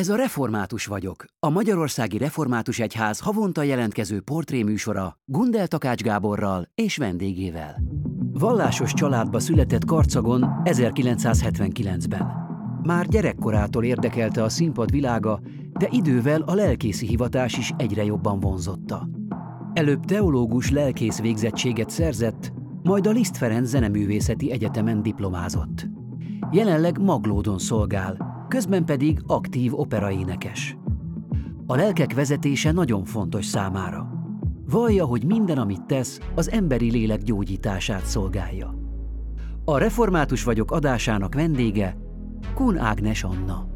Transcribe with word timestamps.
Ez 0.00 0.08
a 0.08 0.16
Református 0.16 0.86
vagyok, 0.86 1.24
a 1.38 1.48
Magyarországi 1.48 2.18
Református 2.18 2.78
Egyház 2.78 3.20
havonta 3.20 3.62
jelentkező 3.62 4.20
portréműsora 4.20 5.18
Gundel 5.24 5.66
Takács 5.66 6.02
Gáborral 6.02 6.68
és 6.74 6.96
vendégével. 6.96 7.82
Vallásos 8.32 8.92
családba 8.92 9.38
született 9.38 9.84
Karcagon 9.84 10.60
1979-ben. 10.64 12.26
Már 12.82 13.06
gyerekkorától 13.08 13.84
érdekelte 13.84 14.42
a 14.42 14.48
színpad 14.48 14.90
világa, 14.90 15.40
de 15.72 15.88
idővel 15.90 16.40
a 16.40 16.54
lelkészi 16.54 17.06
hivatás 17.06 17.58
is 17.58 17.72
egyre 17.76 18.04
jobban 18.04 18.40
vonzotta. 18.40 19.08
Előbb 19.72 20.04
teológus 20.04 20.70
lelkész 20.70 21.20
végzettséget 21.20 21.90
szerzett, 21.90 22.52
majd 22.82 23.06
a 23.06 23.10
Liszt 23.10 23.36
Ferenc 23.36 23.68
Zeneművészeti 23.68 24.50
Egyetemen 24.50 25.02
diplomázott. 25.02 25.86
Jelenleg 26.50 26.98
Maglódon 26.98 27.58
szolgál, 27.58 28.33
közben 28.54 28.84
pedig 28.84 29.20
aktív 29.26 29.78
operaénekes. 29.78 30.76
A 31.66 31.76
lelkek 31.76 32.14
vezetése 32.14 32.72
nagyon 32.72 33.04
fontos 33.04 33.46
számára. 33.46 34.08
Vallja, 34.66 35.04
hogy 35.04 35.24
minden, 35.24 35.58
amit 35.58 35.82
tesz, 35.82 36.20
az 36.34 36.50
emberi 36.50 36.90
lélek 36.90 37.22
gyógyítását 37.22 38.04
szolgálja. 38.06 38.74
A 39.64 39.78
Református 39.78 40.44
vagyok 40.44 40.70
adásának 40.70 41.34
vendége 41.34 41.96
Kun 42.54 42.78
Ágnes 42.78 43.24
Anna. 43.24 43.66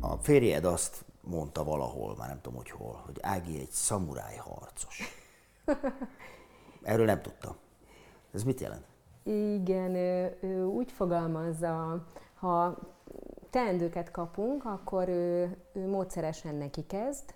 A 0.00 0.16
férjed 0.16 0.64
azt 0.64 1.04
mondta 1.20 1.64
valahol, 1.64 2.14
már 2.18 2.28
nem 2.28 2.40
tudom, 2.40 2.58
hogy 2.58 2.70
hol, 2.70 3.02
hogy 3.04 3.16
Ági 3.20 3.58
egy 3.58 3.70
szamuráj 3.70 4.36
harcos. 4.36 5.02
Erről 6.82 7.06
nem 7.06 7.22
tudtam. 7.22 7.54
Ez 8.32 8.44
mit 8.44 8.60
jelent? 8.60 8.84
Igen, 9.24 9.94
ő, 9.94 10.36
ő 10.40 10.64
úgy 10.64 10.92
fogalmazza 10.92 12.04
ha 12.44 12.76
teendőket 13.50 14.10
kapunk, 14.10 14.64
akkor 14.64 15.08
ő, 15.08 15.56
ő 15.72 15.88
módszeresen 15.88 16.54
neki 16.54 16.86
kezd, 16.86 17.34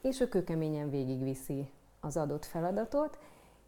és 0.00 0.20
ő 0.20 0.28
kőkeményen 0.28 0.90
végigviszi 0.90 1.70
az 2.00 2.16
adott 2.16 2.44
feladatot, 2.44 3.18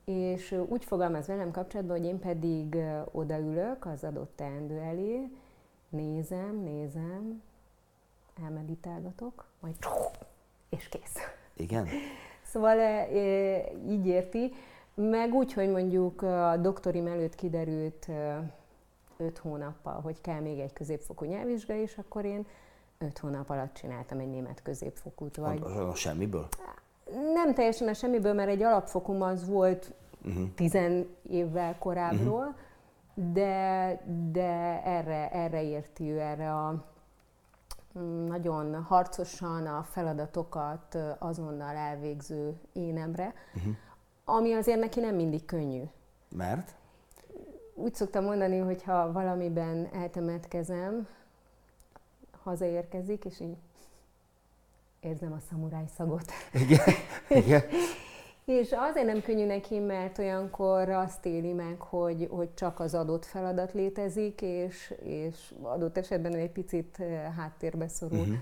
és 0.04 0.56
úgy 0.68 0.84
fogalmaz 0.84 1.26
velem 1.26 1.50
kapcsolatban, 1.50 1.96
hogy 1.96 2.06
én 2.06 2.18
pedig 2.18 2.76
odaülök 3.12 3.86
az 3.86 4.04
adott 4.04 4.32
teendő 4.36 4.78
elé, 4.78 5.30
nézem, 5.88 6.60
nézem, 6.62 7.42
elmeditálgatok, 8.42 9.44
majd 9.60 9.74
és 10.68 10.88
kész. 10.88 11.16
Igen? 11.56 11.86
Szóval 12.42 13.08
így 13.88 14.06
érti, 14.06 14.52
meg 14.94 15.34
úgy, 15.34 15.52
hogy 15.52 15.70
mondjuk 15.70 16.22
a 16.22 16.56
doktorim 16.56 17.06
előtt 17.06 17.34
kiderült 17.34 18.08
öt 19.16 19.38
hónappal, 19.38 20.00
hogy 20.00 20.20
kell 20.20 20.40
még 20.40 20.58
egy 20.58 20.72
középfokú 20.72 21.24
nyelvvizsga, 21.24 21.74
és 21.74 21.98
akkor 21.98 22.24
én 22.24 22.46
öt 22.98 23.18
hónap 23.18 23.50
alatt 23.50 23.74
csináltam 23.74 24.18
egy 24.18 24.30
német 24.30 24.62
középfokút. 24.62 25.36
Vagy... 25.36 25.62
A, 25.62 25.88
a 25.88 25.94
semmiből? 25.94 26.48
Nem 27.32 27.54
teljesen 27.54 27.88
a 27.88 27.94
semmiből, 27.94 28.32
mert 28.32 28.48
egy 28.48 28.62
alapfokum 28.62 29.22
az 29.22 29.46
volt 29.46 29.92
uh-huh. 30.24 30.54
tizen 30.54 31.06
évvel 31.30 31.78
korábbról, 31.78 32.54
uh-huh. 33.14 33.32
de, 33.32 34.02
de 34.32 34.82
erre, 34.84 35.30
erre 35.30 35.62
érti 35.62 36.10
ő, 36.10 36.20
erre 36.20 36.54
a 36.54 36.84
nagyon 38.26 38.82
harcosan 38.82 39.66
a 39.66 39.82
feladatokat 39.82 40.98
azonnal 41.18 41.76
elvégző 41.76 42.54
énemre, 42.72 43.34
uh-huh. 43.54 43.74
ami 44.24 44.52
azért 44.52 44.78
neki 44.78 45.00
nem 45.00 45.14
mindig 45.14 45.44
könnyű. 45.44 45.82
Mert? 46.36 46.74
Úgy 47.74 47.94
szoktam 47.94 48.24
mondani, 48.24 48.58
hogy 48.58 48.82
ha 48.82 49.12
valamiben 49.12 49.88
eltemetkezem, 49.92 51.08
hazaérkezik, 52.42 53.24
és 53.24 53.40
így 53.40 53.56
érzem 55.00 55.32
a 55.32 55.40
szamuráj 55.50 55.84
szagot. 55.96 56.32
Igen, 56.52 56.94
igen. 57.28 57.62
és 58.44 58.72
azért 58.72 59.06
nem 59.06 59.22
könnyű 59.22 59.46
neki, 59.46 59.78
mert 59.78 60.18
olyankor 60.18 60.88
azt 60.88 61.26
éli 61.26 61.52
meg, 61.52 61.80
hogy, 61.80 62.28
hogy 62.30 62.54
csak 62.54 62.80
az 62.80 62.94
adott 62.94 63.24
feladat 63.24 63.72
létezik, 63.72 64.40
és, 64.42 64.94
és 65.02 65.54
adott 65.62 65.96
esetben 65.96 66.34
egy 66.34 66.50
picit 66.50 66.96
eh, 66.98 67.32
háttérbe 67.36 67.88
szorul. 67.88 68.18
Uh-huh. 68.18 68.36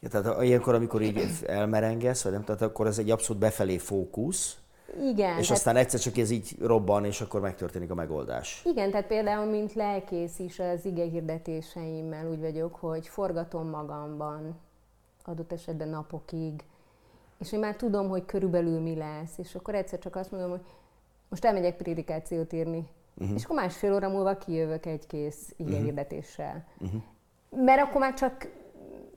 Ja, 0.00 0.08
tehát 0.08 0.42
ilyenkor, 0.42 0.74
amikor 0.74 1.02
így 1.02 1.28
elmerengesz, 1.46 2.22
vagy 2.22 2.32
nem, 2.32 2.44
tehát 2.44 2.62
akkor 2.62 2.86
ez 2.86 2.98
egy 2.98 3.10
abszolút 3.10 3.42
befelé 3.42 3.78
fókusz, 3.78 4.56
igen. 5.00 5.38
És 5.38 5.50
aztán 5.50 5.76
egyszer 5.76 6.00
csak 6.00 6.16
ez 6.16 6.30
így 6.30 6.56
robban, 6.60 7.04
és 7.04 7.20
akkor 7.20 7.40
megtörténik 7.40 7.90
a 7.90 7.94
megoldás. 7.94 8.62
Igen, 8.64 8.90
tehát 8.90 9.06
például, 9.06 9.50
mint 9.50 9.72
lelkész 9.72 10.38
is 10.38 10.58
az 10.58 10.84
ige 10.84 11.04
hirdetéseimmel 11.04 12.28
úgy 12.30 12.40
vagyok, 12.40 12.74
hogy 12.74 13.08
forgatom 13.08 13.68
magamban 13.68 14.58
adott 15.24 15.52
esetben 15.52 15.88
napokig, 15.88 16.64
és 17.40 17.52
én 17.52 17.58
már 17.58 17.76
tudom, 17.76 18.08
hogy 18.08 18.24
körülbelül 18.24 18.80
mi 18.80 18.94
lesz, 18.94 19.38
és 19.38 19.54
akkor 19.54 19.74
egyszer 19.74 19.98
csak 19.98 20.16
azt 20.16 20.30
mondom, 20.30 20.50
hogy 20.50 20.62
most 21.28 21.44
elmegyek 21.44 21.76
prédikációt 21.76 22.52
írni, 22.52 22.88
uh-huh. 23.14 23.36
és 23.36 23.44
akkor 23.44 23.56
másfél 23.56 23.94
óra 23.94 24.08
múlva 24.08 24.36
kijövök 24.36 24.86
egy 24.86 25.06
kész 25.06 25.54
ige 25.56 25.76
hirdetéssel. 25.76 26.64
Uh-huh. 26.78 27.02
Mert 27.50 27.82
akkor 27.82 28.00
már 28.00 28.14
csak 28.14 28.48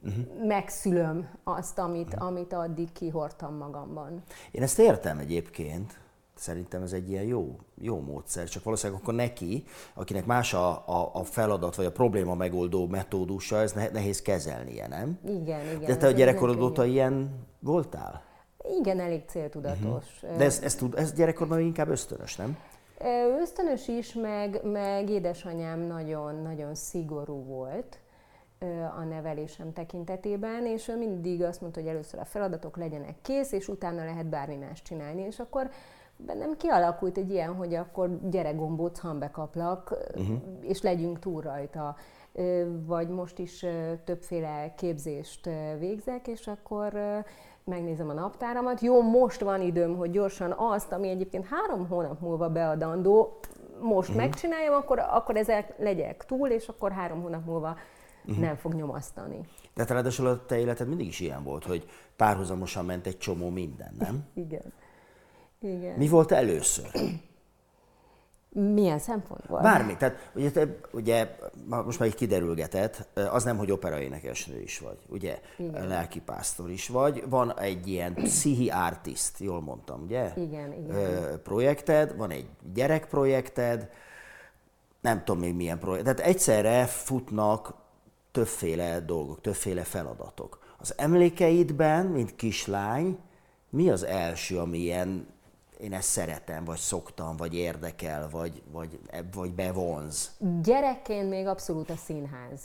uh-huh. 0.06 0.46
megszülöm 0.46 1.28
azt, 1.44 1.78
amit, 1.78 2.14
uh-huh. 2.14 2.26
amit 2.26 2.52
addig 2.52 2.92
kihortam 2.92 3.56
magamban. 3.56 4.22
Én 4.50 4.62
ezt 4.62 4.78
értem 4.78 5.18
egyébként, 5.18 5.98
szerintem 6.34 6.82
ez 6.82 6.92
egy 6.92 7.10
ilyen 7.10 7.24
jó, 7.24 7.56
jó 7.74 8.00
módszer, 8.00 8.48
csak 8.48 8.64
valószínűleg 8.64 9.02
akkor 9.02 9.14
neki, 9.14 9.64
akinek 9.94 10.26
más 10.26 10.54
a, 10.54 10.68
a, 10.70 11.10
a 11.12 11.24
feladat, 11.24 11.74
vagy 11.74 11.86
a 11.86 11.92
probléma 11.92 12.34
megoldó 12.34 12.86
metódusa, 12.86 13.60
ez 13.60 13.72
nehéz 13.72 14.22
kezelnie, 14.22 14.86
nem? 14.86 15.18
Igen, 15.24 15.60
igen. 15.66 15.84
De 15.84 15.96
te 15.96 16.06
a 16.06 16.10
gyerekkorod 16.10 16.62
óta 16.62 16.84
ilyen 16.84 17.30
voltál? 17.58 18.22
Igen, 18.80 19.00
elég 19.00 19.22
céltudatos. 19.26 20.04
Uh-huh. 20.22 20.38
De 20.38 20.44
ez, 20.44 20.60
ez, 20.62 20.74
tud, 20.74 20.94
ez 20.96 21.12
gyerekkorban 21.12 21.60
inkább 21.60 21.88
ösztönös, 21.88 22.36
nem? 22.36 22.58
Ösztönös 23.40 23.88
is, 23.88 24.14
meg, 24.14 24.60
meg 24.64 25.10
édesanyám 25.10 25.80
nagyon-nagyon 25.80 26.74
szigorú 26.74 27.44
volt 27.44 27.98
a 28.96 29.04
nevelésem 29.04 29.72
tekintetében, 29.72 30.66
és 30.66 30.88
ő 30.88 30.96
mindig 30.96 31.42
azt 31.42 31.60
mondta, 31.60 31.80
hogy 31.80 31.88
először 31.88 32.20
a 32.20 32.24
feladatok 32.24 32.76
legyenek 32.76 33.14
kész, 33.22 33.52
és 33.52 33.68
utána 33.68 34.04
lehet 34.04 34.26
bármi 34.26 34.56
más 34.56 34.82
csinálni. 34.82 35.22
És 35.22 35.38
akkor 35.38 35.70
bennem 36.16 36.56
kialakult 36.56 37.18
egy 37.18 37.30
ilyen, 37.30 37.54
hogy 37.54 37.74
akkor 37.74 38.18
gyere 38.28 38.52
gombóc, 38.52 39.00
bekaplak, 39.18 39.96
uh-huh. 40.14 40.36
és 40.60 40.82
legyünk 40.82 41.18
túl 41.18 41.40
rajta. 41.40 41.96
Vagy 42.86 43.08
most 43.08 43.38
is 43.38 43.66
többféle 44.04 44.74
képzést 44.76 45.48
végzek, 45.78 46.26
és 46.26 46.46
akkor 46.46 46.92
megnézem 47.64 48.08
a 48.08 48.12
naptáramat. 48.12 48.80
Jó, 48.80 49.02
most 49.02 49.40
van 49.40 49.60
időm, 49.60 49.96
hogy 49.96 50.10
gyorsan 50.10 50.54
azt, 50.56 50.92
ami 50.92 51.08
egyébként 51.08 51.46
három 51.46 51.88
hónap 51.88 52.20
múlva 52.20 52.50
beadandó, 52.50 53.38
most 53.80 54.08
uh-huh. 54.08 54.24
megcsináljam, 54.24 54.74
akkor, 54.74 54.98
akkor 54.98 55.36
ezek 55.36 55.74
legyek 55.78 56.24
túl, 56.24 56.48
és 56.48 56.68
akkor 56.68 56.92
három 56.92 57.22
hónap 57.22 57.44
múlva 57.44 57.76
uh-huh. 58.26 58.44
nem 58.44 58.56
fog 58.56 58.74
nyomasztani. 58.74 59.40
De 59.74 59.82
hát 59.82 59.90
ráadásul 59.90 60.26
a 60.26 60.44
te 60.46 60.58
életed 60.58 60.88
mindig 60.88 61.06
is 61.06 61.20
ilyen 61.20 61.42
volt, 61.42 61.64
hogy 61.64 61.88
párhuzamosan 62.16 62.84
ment 62.84 63.06
egy 63.06 63.18
csomó 63.18 63.48
minden, 63.48 63.94
nem? 63.98 64.24
Igen. 64.44 64.72
Igen. 65.60 65.98
Mi 65.98 66.08
volt 66.08 66.32
először? 66.32 66.90
Milyen 68.48 68.98
szempontból? 68.98 69.60
Bármi. 69.60 69.96
Tehát 69.96 70.30
ugye, 70.34 70.50
te, 70.50 70.78
ugye 70.92 71.36
most 71.66 71.98
már 71.98 72.08
így 72.08 72.14
kiderülgetett, 72.14 73.08
az 73.30 73.44
nem, 73.44 73.56
hogy 73.56 73.70
operaénekesnő 73.70 74.60
is 74.60 74.78
vagy, 74.78 74.98
ugye? 75.08 75.40
Igen. 75.56 75.86
Lelkipásztor 75.86 76.70
is 76.70 76.88
vagy. 76.88 77.28
Van 77.28 77.58
egy 77.58 77.88
ilyen 77.88 78.14
pszichi 78.14 78.68
artist, 78.68 79.38
jól 79.38 79.60
mondtam, 79.60 80.02
ugye? 80.02 80.32
Igen, 80.36 80.72
igen. 80.72 81.40
Projekted, 81.42 82.16
van 82.16 82.30
egy 82.30 82.48
gyerekprojekted, 82.74 83.90
nem 85.00 85.24
tudom 85.24 85.40
még 85.40 85.54
milyen 85.54 85.78
projekt. 85.78 86.04
Tehát 86.04 86.20
egyszerre 86.20 86.86
futnak 86.86 87.74
többféle 88.36 89.00
dolgok, 89.00 89.40
többféle 89.40 89.82
feladatok. 89.82 90.58
Az 90.78 90.94
emlékeidben, 90.96 92.06
mint 92.06 92.36
kislány, 92.36 93.18
mi 93.70 93.90
az 93.90 94.02
első, 94.02 94.58
ami 94.58 94.78
ilyen 94.78 95.26
én 95.80 95.92
ezt 95.92 96.08
szeretem, 96.08 96.64
vagy 96.64 96.78
szoktam, 96.78 97.36
vagy 97.36 97.54
érdekel, 97.54 98.28
vagy, 98.30 98.62
vagy, 98.72 98.98
vagy 99.34 99.52
bevonz? 99.52 100.36
Gyerekként 100.62 101.28
még 101.28 101.46
abszolút 101.46 101.90
a 101.90 101.96
színház. 101.96 102.60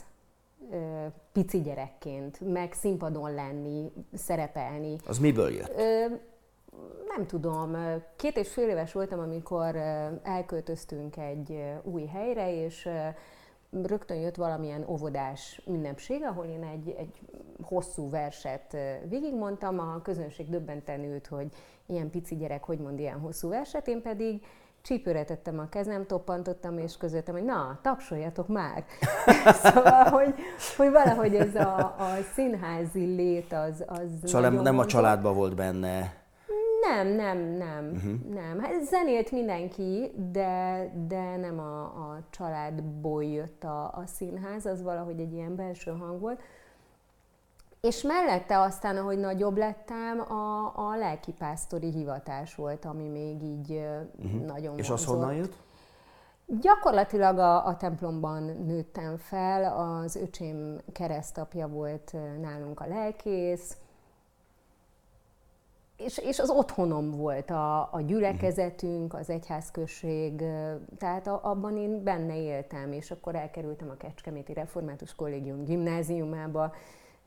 Pici 1.31 1.61
gyerekként, 1.61 2.39
meg 2.53 2.73
színpadon 2.73 3.33
lenni, 3.33 3.91
szerepelni. 4.13 4.95
Az 5.05 5.17
miből 5.17 5.51
jött? 5.51 5.75
Nem 7.15 7.27
tudom. 7.27 7.77
Két 8.15 8.37
és 8.37 8.49
fél 8.49 8.69
éves 8.69 8.93
voltam, 8.93 9.19
amikor 9.19 9.75
elköltöztünk 10.23 11.17
egy 11.17 11.63
új 11.83 12.05
helyre, 12.05 12.63
és 12.63 12.89
rögtön 13.71 14.17
jött 14.17 14.35
valamilyen 14.35 14.85
óvodás 14.87 15.61
ünnepség, 15.67 16.23
ahol 16.23 16.45
én 16.45 16.63
egy, 16.63 16.95
egy 16.97 17.19
hosszú 17.61 18.09
verset 18.09 18.77
végigmondtam, 19.07 19.79
a 19.79 20.01
közönség 20.01 20.49
döbbenten 20.49 21.03
ült, 21.03 21.27
hogy 21.27 21.47
ilyen 21.85 22.09
pici 22.09 22.35
gyerek 22.35 22.63
hogy 22.63 22.79
mond 22.79 22.99
ilyen 22.99 23.19
hosszú 23.19 23.49
verset, 23.49 23.87
én 23.87 24.01
pedig 24.01 24.45
csípőre 24.81 25.23
tettem 25.23 25.59
a 25.59 25.69
kezem, 25.69 26.05
toppantottam, 26.05 26.77
és 26.77 26.97
közöltem, 26.97 27.33
hogy 27.33 27.43
na, 27.43 27.79
tapsoljatok 27.81 28.47
már. 28.47 28.85
szóval, 29.63 30.03
hogy, 30.03 30.33
hogy 30.77 30.91
valahogy 30.91 31.35
ez 31.35 31.55
a, 31.55 31.77
a 31.77 32.09
színházi 32.33 33.05
lét 33.05 33.53
az... 33.53 33.83
az 33.87 34.09
szóval 34.23 34.49
nem, 34.49 34.61
nem 34.61 34.79
a 34.79 34.85
családban 34.85 35.35
volt 35.35 35.55
benne 35.55 36.20
nem, 36.81 37.07
nem, 37.07 37.37
nem, 37.37 37.91
uh-huh. 37.93 38.33
nem. 38.33 38.59
Hát 38.59 38.83
zenélt 38.83 39.31
mindenki, 39.31 40.11
de, 40.31 40.91
de 41.07 41.37
nem 41.37 41.59
a, 41.59 41.81
a 41.81 42.19
családból 42.29 43.23
jött 43.23 43.63
a, 43.63 43.83
a 43.83 44.03
színház, 44.05 44.65
az 44.65 44.81
valahogy 44.83 45.19
egy 45.19 45.33
ilyen 45.33 45.55
belső 45.55 45.91
hang 45.91 46.19
volt. 46.19 46.41
És 47.81 48.01
mellette 48.01 48.59
aztán, 48.59 48.97
ahogy 48.97 49.17
nagyobb 49.17 49.57
lettem, 49.57 50.19
a, 50.31 50.73
a 50.75 50.95
lelkipásztori 50.95 51.91
hivatás 51.91 52.55
volt, 52.55 52.85
ami 52.85 53.07
még 53.07 53.43
így 53.43 53.71
uh-huh. 54.23 54.45
nagyon 54.45 54.77
És 54.77 54.89
az 54.89 55.05
honnan 55.05 55.33
jött? 55.33 55.53
Gyakorlatilag 56.45 57.37
a, 57.37 57.65
a 57.65 57.77
templomban 57.77 58.43
nőttem 58.43 59.17
fel, 59.17 59.77
az 59.77 60.15
öcsém 60.15 60.77
keresztapja 60.91 61.67
volt 61.67 62.13
nálunk 62.41 62.79
a 62.79 62.87
lelkész, 62.87 63.77
és, 66.03 66.17
és 66.17 66.39
az 66.39 66.49
otthonom 66.49 67.11
volt 67.11 67.49
a, 67.49 67.93
a 67.93 68.01
gyülekezetünk, 68.01 69.13
az 69.13 69.29
egyházközség, 69.29 70.43
tehát 70.97 71.27
a, 71.27 71.39
abban 71.43 71.77
én 71.77 72.03
benne 72.03 72.41
éltem, 72.41 72.91
és 72.91 73.11
akkor 73.11 73.35
elkerültem 73.35 73.89
a 73.89 73.97
Kecskeméti 73.97 74.53
Református 74.53 75.15
Kollégium 75.15 75.63
gimnáziumába. 75.63 76.73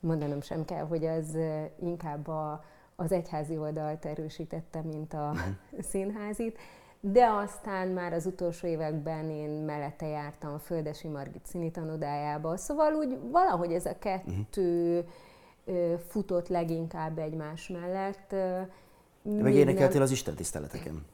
Mondanom 0.01 0.41
sem 0.41 0.65
kell, 0.65 0.87
hogy 0.87 1.05
az 1.05 1.37
inkább 1.81 2.29
a, 2.29 2.65
az 2.97 3.13
egyházi 3.13 3.59
oldalt 3.59 4.05
erősítette, 4.05 4.83
mint 4.83 5.15
a 5.15 5.31
uh-huh. 5.33 5.85
színházit. 5.91 6.59
De 7.01 7.27
aztán 7.27 7.89
már 7.89 8.13
az 8.13 8.27
utolsó 8.27 8.67
években 8.67 9.31
én 9.31 9.51
mellette 9.51 10.07
jártam 10.07 10.53
a 10.53 10.59
Földesi 10.59 11.09
Margit 11.09 11.47
színitanodájába, 11.47 12.57
szóval 12.57 12.93
úgy 12.95 13.19
valahogy 13.31 13.73
ez 13.73 13.87
a 13.87 13.99
kettő 13.99 14.99
uh-huh 14.99 15.13
futott 16.09 16.49
leginkább 16.49 17.19
egymás 17.19 17.69
mellett. 17.69 18.35
Meg 19.23 19.55
énekeltél 19.55 20.03
az 20.03 20.11
Isten 20.11 20.35
tiszteleteken? 20.35 21.05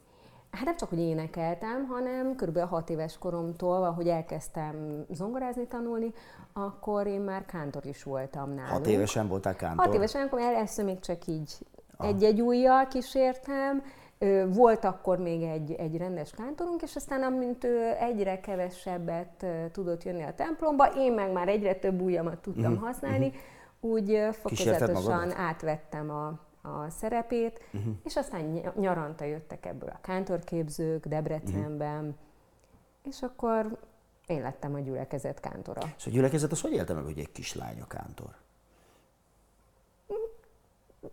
Hát 0.51 0.65
nem 0.65 0.77
csak, 0.77 0.89
hogy 0.89 0.99
énekeltem, 0.99 1.87
hanem 1.87 2.35
kb. 2.37 2.59
6 2.59 2.91
éves 2.91 3.19
koromtól, 3.19 3.85
ahogy 3.85 4.09
elkezdtem 4.09 5.05
zongorázni, 5.11 5.67
tanulni, 5.67 6.13
akkor 6.53 7.07
én 7.07 7.21
már 7.21 7.45
kántor 7.45 7.87
is 7.87 8.03
voltam 8.03 8.55
nálunk. 8.55 8.73
6 8.73 8.87
évesen 8.87 9.29
voltál 9.29 9.57
kántor? 9.57 9.85
6 9.85 9.95
évesen, 9.95 10.27
akkor 10.27 10.41
először 10.41 10.85
még 10.85 10.99
csak 11.01 11.27
így 11.27 11.53
ah. 11.97 12.07
egy-egy 12.07 12.41
ujjal 12.41 12.87
kísértem, 12.87 13.83
volt 14.47 14.85
akkor 14.85 15.19
még 15.19 15.43
egy, 15.43 15.73
egy 15.73 15.97
rendes 15.97 16.31
kántorunk, 16.31 16.83
és 16.83 16.97
aztán 16.97 17.23
amint 17.23 17.65
ő 17.65 17.95
egyre 18.01 18.41
kevesebbet 18.41 19.47
tudott 19.73 20.05
jönni 20.05 20.23
a 20.23 20.35
templomba, 20.35 20.87
én 20.87 21.13
meg 21.13 21.33
már 21.33 21.49
egyre 21.49 21.75
több 21.75 22.01
ujjamat 22.01 22.39
tudtam 22.39 22.73
uh-huh. 22.73 22.87
használni, 22.87 23.27
uh-huh 23.27 23.43
úgy 23.81 24.29
fokozatosan 24.33 25.33
átvettem 25.33 26.11
a, 26.11 26.27
a 26.63 26.91
szerepét, 26.91 27.61
uh-huh. 27.73 27.95
és 28.05 28.17
aztán 28.17 28.73
nyaranta 28.77 29.25
jöttek 29.25 29.67
ebből 29.67 29.89
a 29.89 29.99
kántorképzők 30.01 31.07
Debrecenben, 31.07 31.99
uh-huh. 31.99 32.15
és 33.03 33.23
akkor 33.23 33.79
én 34.27 34.43
lettem 34.43 34.75
a 34.75 34.79
gyülekezet 34.79 35.41
kántora. 35.41 35.81
És 35.97 36.07
a 36.07 36.11
gyülekezet 36.11 36.53
az 36.53 36.61
hogy 36.61 36.73
élte 36.73 36.95
meg, 36.95 37.05
hogy 37.05 37.19
egy 37.19 37.33
kislány 37.33 37.81
a 37.81 37.87
kántor? 37.87 38.35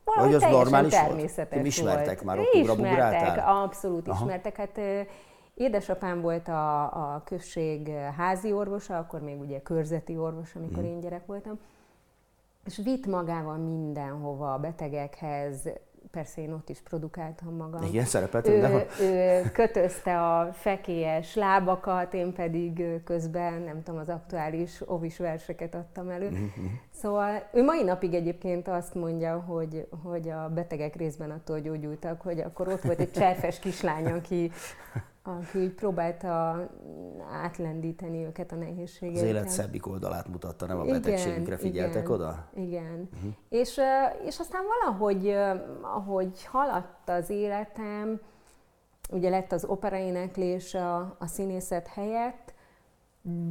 Valahogy 0.04 0.34
Vagy 0.34 0.44
az 0.44 0.52
normális 0.52 1.00
volt? 1.00 1.50
Ti 1.50 1.66
ismertek 1.66 2.06
volt. 2.06 2.24
már 2.24 2.40
ott 2.40 2.54
Ismertek, 2.54 3.44
abszolút 3.46 4.08
Aha. 4.08 4.26
ismertek. 4.26 4.58
Hát 4.58 4.80
édesapám 5.54 6.22
volt 6.22 6.48
a, 6.48 6.84
a 6.84 7.22
község 7.26 7.90
házi 8.18 8.52
orvosa, 8.52 8.98
akkor 8.98 9.22
még 9.22 9.40
ugye 9.40 9.62
körzeti 9.62 10.18
orvos, 10.18 10.56
amikor 10.56 10.78
hmm. 10.78 10.92
én 10.92 11.00
gyerek 11.00 11.26
voltam 11.26 11.60
és 12.68 12.82
vitt 12.84 13.06
magával 13.06 13.58
mindenhova, 13.58 14.54
a 14.54 14.58
betegekhez, 14.60 15.70
persze 16.12 16.42
én 16.42 16.52
ott 16.52 16.70
is 16.70 16.82
produkáltam 16.82 17.56
magam. 17.56 17.84
Igen, 17.84 18.06
szerepeltem 18.06 18.54
ő, 18.54 18.86
ő 19.02 19.42
kötözte 19.52 20.22
a 20.22 20.54
fekélyes 20.54 21.36
lábakat, 21.36 22.14
én 22.14 22.34
pedig 22.34 23.04
közben, 23.04 23.62
nem 23.62 23.84
tudom, 23.84 24.00
az 24.00 24.10
aktuális 24.10 24.82
ovis 24.86 25.18
verseket 25.18 25.76
adtam 25.76 26.10
elő. 26.10 26.30
Mm-hmm. 26.30 26.66
Szóval 27.02 27.48
ő 27.54 27.64
mai 27.64 27.84
napig 27.84 28.14
egyébként 28.14 28.68
azt 28.68 28.96
mondja, 28.96 29.40
hogy, 29.40 29.88
hogy 30.04 30.30
a 30.30 30.50
betegek 30.50 30.96
részben 30.96 31.32
attól 31.32 31.60
gyógyultak, 31.60 32.22
hogy 32.22 32.40
akkor 32.40 32.68
ott 32.68 32.82
volt 32.82 33.00
egy 33.00 33.12
cserfes 33.12 33.60
kislány, 33.60 34.06
aki 34.06 34.52
aki 35.28 35.60
úgy 35.60 35.74
próbálta 35.74 36.68
átlendíteni 37.44 38.26
őket 38.26 38.52
a 38.52 38.56
nehézségekkel. 38.56 39.24
Az 39.24 39.30
élet 39.30 39.50
szebbik 39.50 39.88
oldalát 39.88 40.28
mutatta, 40.28 40.66
nem 40.66 40.80
a 40.80 40.84
betegségünkre 40.84 41.58
figyeltek 41.58 42.04
igen, 42.04 42.12
oda? 42.12 42.48
Igen. 42.56 43.10
Uh-huh. 43.16 43.32
És, 43.50 43.80
és 44.26 44.40
aztán 44.40 44.62
valahogy, 44.64 45.36
ahogy 45.82 46.46
haladt 46.46 47.10
az 47.10 47.30
életem, 47.30 48.20
ugye 49.10 49.30
lett 49.30 49.52
az 49.52 49.66
operaéneklés 49.66 50.74
a, 50.74 50.98
a 51.20 51.26
színészet 51.26 51.88
helyett, 51.88 52.47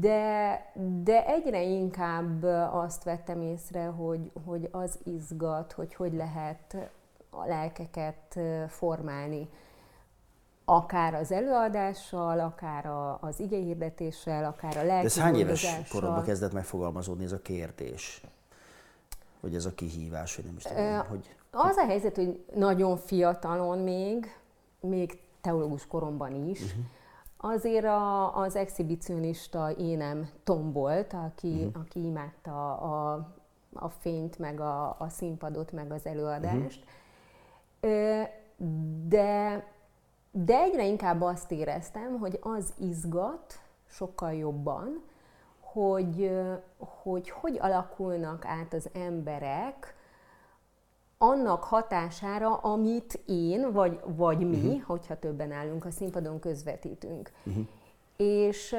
de, 0.01 0.73
de 1.03 1.27
egyre 1.27 1.63
inkább 1.63 2.43
azt 2.73 3.05
vettem 3.05 3.43
észre, 3.43 3.85
hogy, 3.85 4.31
hogy 4.45 4.69
az 4.73 4.99
izgat, 5.05 5.73
hogy 5.73 5.95
hogy 5.95 6.13
lehet 6.13 6.77
a 7.31 7.47
lelkeket 7.47 8.39
formálni 8.69 9.49
akár 10.69 11.15
az 11.15 11.33
előadással, 11.33 12.41
akár 12.41 12.87
a, 12.87 13.19
az 13.21 13.41
igehirdetéssel, 13.41 14.45
akár 14.45 14.77
a 14.77 14.85
lelki 14.85 15.07
De 15.07 15.13
ez 15.13 15.19
hány 15.19 15.37
éves 15.37 15.67
korodban 15.91 16.25
kezdett 16.25 16.53
megfogalmazódni 16.53 17.25
ez 17.25 17.33
a 17.33 17.43
kérdés? 17.43 18.23
Vagy 19.41 19.55
ez 19.55 19.65
a 19.65 19.75
kihívás, 19.75 20.37
hogy 20.37 20.45
nem 20.45 20.55
is 20.57 20.63
tudom, 20.63 20.99
uh, 20.99 21.07
hogy... 21.07 21.35
Az 21.51 21.77
a 21.77 21.85
helyzet, 21.85 22.17
hogy 22.17 22.45
nagyon 22.55 22.97
fiatalon 22.97 23.79
még, 23.79 24.37
még 24.81 25.21
teológus 25.41 25.87
koromban 25.87 26.49
is, 26.49 26.61
uh-huh. 26.61 26.85
Azért 27.47 27.85
a, 27.85 28.37
az 28.37 28.57
exhibicionista 28.57 29.71
énem 29.79 30.29
tombolt, 30.45 31.13
aki, 31.13 31.65
uh-huh. 31.65 31.83
aki 31.83 32.05
imádta 32.05 32.77
a, 32.77 33.15
a 33.73 33.89
fényt, 33.89 34.39
meg 34.39 34.61
a, 34.61 34.97
a 34.99 35.09
színpadot, 35.09 35.73
meg 35.73 35.93
az 35.93 36.07
előadást. 36.07 36.85
Uh-huh. 37.83 38.29
De 39.09 39.65
de 40.45 40.61
egyre 40.61 40.87
inkább 40.87 41.23
azt 41.23 41.53
éreztem, 41.53 42.19
hogy 42.19 42.39
az 42.43 42.73
izgat 42.79 43.61
sokkal 43.89 44.33
jobban, 44.33 45.03
hogy 45.61 46.31
hogy, 47.03 47.31
hogy 47.31 47.59
alakulnak 47.61 48.45
át 48.45 48.73
az 48.73 48.89
emberek 48.93 49.95
annak 51.19 51.65
hatására, 51.65 52.55
amit 52.55 53.21
én, 53.27 53.73
vagy, 53.73 54.01
vagy 54.05 54.39
mi, 54.39 54.57
uh-huh. 54.57 54.83
hogyha 54.83 55.19
többen 55.19 55.53
állunk 55.53 55.85
a 55.85 55.91
színpadon, 55.91 56.39
közvetítünk. 56.39 57.31
Uh-huh. 57.45 57.65
És, 58.17 58.77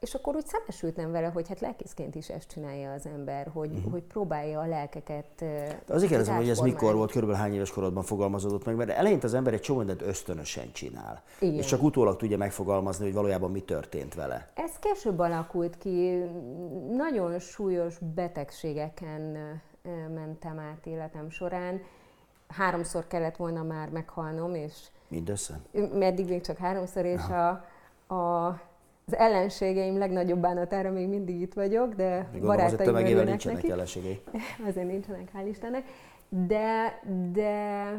és 0.00 0.14
akkor 0.14 0.36
úgy 0.36 0.46
szembesültem 0.46 1.12
vele, 1.12 1.26
hogy 1.26 1.48
hát 1.48 1.60
lelkészként 1.60 2.14
is 2.14 2.28
ezt 2.28 2.48
csinálja 2.48 2.92
az 2.92 3.06
ember, 3.06 3.50
hogy, 3.52 3.70
uh-huh. 3.70 3.92
hogy 3.92 4.02
próbálja 4.02 4.60
a 4.60 4.66
lelkeket 4.66 5.26
De 5.36 5.82
azért 5.88 6.10
kérdezem, 6.10 6.36
hogy 6.36 6.48
ez 6.48 6.58
mikor 6.58 6.94
volt, 6.94 7.10
körülbelül 7.10 7.42
hány 7.42 7.54
éves 7.54 7.70
korodban 7.70 8.02
fogalmazódott 8.02 8.64
meg, 8.64 8.76
mert 8.76 8.90
eleinte 8.90 9.26
az 9.26 9.34
ember 9.34 9.52
egy 9.52 9.60
csomó 9.60 9.78
mindent 9.78 10.02
ösztönösen 10.02 10.72
csinál. 10.72 11.22
Igen. 11.40 11.54
És 11.54 11.66
csak 11.66 11.82
utólag 11.82 12.16
tudja 12.16 12.36
megfogalmazni, 12.36 13.04
hogy 13.04 13.14
valójában 13.14 13.50
mi 13.50 13.60
történt 13.60 14.14
vele. 14.14 14.50
Ez 14.54 14.78
később 14.78 15.18
alakult 15.18 15.78
ki, 15.78 16.24
nagyon 16.96 17.38
súlyos 17.38 17.98
betegségeken 18.14 19.36
mentem 20.14 20.58
át 20.58 20.86
életem 20.86 21.30
során. 21.30 21.80
Háromszor 22.48 23.06
kellett 23.06 23.36
volna 23.36 23.62
már 23.62 23.88
meghalnom, 23.88 24.54
és... 24.54 24.74
Mindössze? 25.08 25.60
Meddig 25.92 26.28
még 26.28 26.40
csak 26.40 26.56
háromszor, 26.56 27.04
és 27.04 27.22
a, 27.28 27.48
a 28.14 28.60
az 29.12 29.16
ellenségeim 29.16 29.98
legnagyobb 29.98 30.38
bánatára 30.38 30.90
még 30.90 31.08
mindig 31.08 31.40
itt 31.40 31.54
vagyok, 31.54 31.94
de 31.94 32.28
Még 32.32 32.42
barátaim 32.42 32.94
örülnek 32.94 33.24
nincsenek 33.26 33.56
neki. 33.56 33.70
ellenségei. 33.70 34.22
Azért 34.68 34.86
nincsenek, 34.86 35.30
hál' 35.34 35.46
Istennek. 35.48 35.84
De, 36.28 37.00
de 37.32 37.92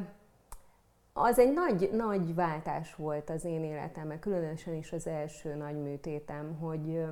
az 1.13 1.39
egy 1.39 1.53
nagy, 1.53 1.89
nagy 1.93 2.35
váltás 2.35 2.95
volt 2.95 3.29
az 3.29 3.45
én 3.45 3.63
életemben, 3.63 4.19
különösen 4.19 4.73
is 4.73 4.91
az 4.91 5.07
első 5.07 5.55
nagy 5.55 5.75
műtétem, 5.81 6.57
hogy 6.59 7.03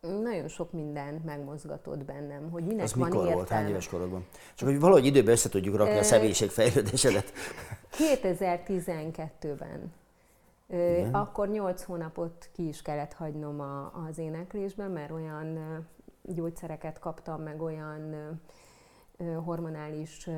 nagyon 0.00 0.48
sok 0.48 0.72
mindent 0.72 1.24
megmozgatott 1.24 2.04
bennem, 2.04 2.50
hogy 2.50 2.64
minek 2.64 2.84
Az 2.84 2.94
van 2.94 3.08
mikor 3.08 3.16
értelme. 3.16 3.34
volt? 3.34 3.48
Hány 3.48 3.68
éves 3.68 3.88
korodban? 3.88 4.26
Csak 4.54 4.68
hogy 4.68 4.80
valahogy 4.80 5.06
időben 5.06 5.32
össze 5.32 5.48
tudjuk 5.48 5.76
rakni 5.76 5.98
a 5.98 6.02
személyiségfejlődésedet. 6.02 7.32
2012-ben 8.22 9.92
igen. 10.68 11.14
Akkor 11.14 11.48
nyolc 11.48 11.82
hónapot 11.82 12.48
ki 12.52 12.68
is 12.68 12.82
kellett 12.82 13.12
hagynom 13.12 13.60
a, 13.60 14.04
az 14.08 14.18
éneklésben, 14.18 14.90
mert 14.90 15.10
olyan 15.10 15.58
gyógyszereket 16.22 16.98
kaptam, 16.98 17.42
meg 17.42 17.62
olyan 17.62 18.40
hormonális 19.44 20.28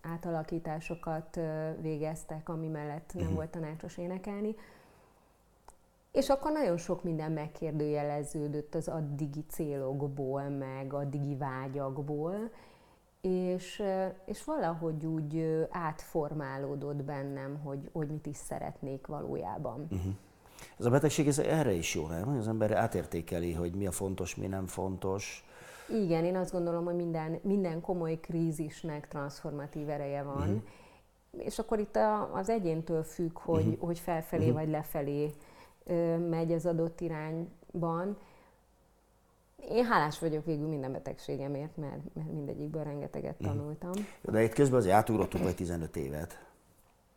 átalakításokat 0.00 1.40
végeztek, 1.80 2.48
ami 2.48 2.68
mellett 2.68 3.10
nem 3.14 3.26
mhm. 3.26 3.34
volt 3.34 3.50
tanácsos 3.50 3.96
énekelni. 3.98 4.54
És 6.16 6.28
akkor 6.28 6.52
nagyon 6.52 6.76
sok 6.76 7.02
minden 7.02 7.32
megkérdőjeleződött 7.32 8.74
az 8.74 8.88
addigi 8.88 9.44
célokból, 9.48 10.42
meg 10.42 10.92
addigi 10.92 11.36
vágyakból, 11.36 12.50
és, 13.20 13.82
és 14.24 14.44
valahogy 14.44 15.06
úgy 15.06 15.66
átformálódott 15.70 17.04
bennem, 17.04 17.58
hogy, 17.64 17.90
hogy 17.92 18.08
mit 18.08 18.26
is 18.26 18.36
szeretnék 18.36 19.06
valójában. 19.06 19.86
Uh-huh. 19.90 20.12
Ez 20.78 20.84
a 20.84 20.90
betegség 20.90 21.26
ez 21.26 21.38
erre 21.38 21.72
is 21.72 21.94
jó, 21.94 22.06
nem? 22.06 22.28
Az 22.28 22.48
ember 22.48 22.70
átértékeli, 22.70 23.52
hogy 23.52 23.74
mi 23.74 23.86
a 23.86 23.92
fontos, 23.92 24.36
mi 24.36 24.46
nem 24.46 24.66
fontos. 24.66 25.44
Igen, 25.88 26.24
én 26.24 26.36
azt 26.36 26.52
gondolom, 26.52 26.84
hogy 26.84 26.96
minden, 26.96 27.38
minden 27.42 27.80
komoly 27.80 28.20
krízisnek 28.20 29.08
transformatív 29.08 29.88
ereje 29.88 30.22
van. 30.22 30.36
Uh-huh. 30.36 30.62
És 31.44 31.58
akkor 31.58 31.78
itt 31.78 31.96
a, 31.96 32.34
az 32.34 32.48
egyéntől 32.48 33.02
függ, 33.02 33.38
hogy, 33.38 33.66
uh-huh. 33.66 33.80
hogy 33.80 33.98
felfelé 33.98 34.44
uh-huh. 34.44 34.58
vagy 34.58 34.68
lefelé 34.68 35.34
megy 36.28 36.52
az 36.52 36.66
adott 36.66 37.00
irányban. 37.00 38.16
Én 39.70 39.84
hálás 39.84 40.18
vagyok 40.18 40.44
végül 40.44 40.68
minden 40.68 40.92
betegségemért, 40.92 41.76
mert, 41.76 42.14
mert 42.14 42.32
mindegyikből 42.32 42.84
rengeteget 42.84 43.36
tanultam. 43.36 43.90
Uh-huh. 43.90 44.32
De 44.32 44.42
itt 44.42 44.52
közben 44.52 44.78
azért 44.78 44.94
átugrottunk 44.94 45.44
vagy 45.44 45.54
15 45.54 45.96
évet, 45.96 46.46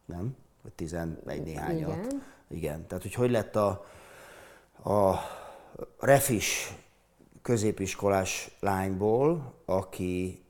nem? 0.05 0.35
Vagy 0.61 0.73
11 0.73 1.43
néhányat. 1.43 2.05
Igen. 2.05 2.23
Igen. 2.47 2.87
Tehát, 2.87 3.03
hogy 3.03 3.13
hogy 3.13 3.31
lett 3.31 3.55
a, 3.55 3.85
a 4.83 5.15
refis 5.99 6.75
középiskolás 7.41 8.57
lányból, 8.59 9.53
aki 9.65 10.43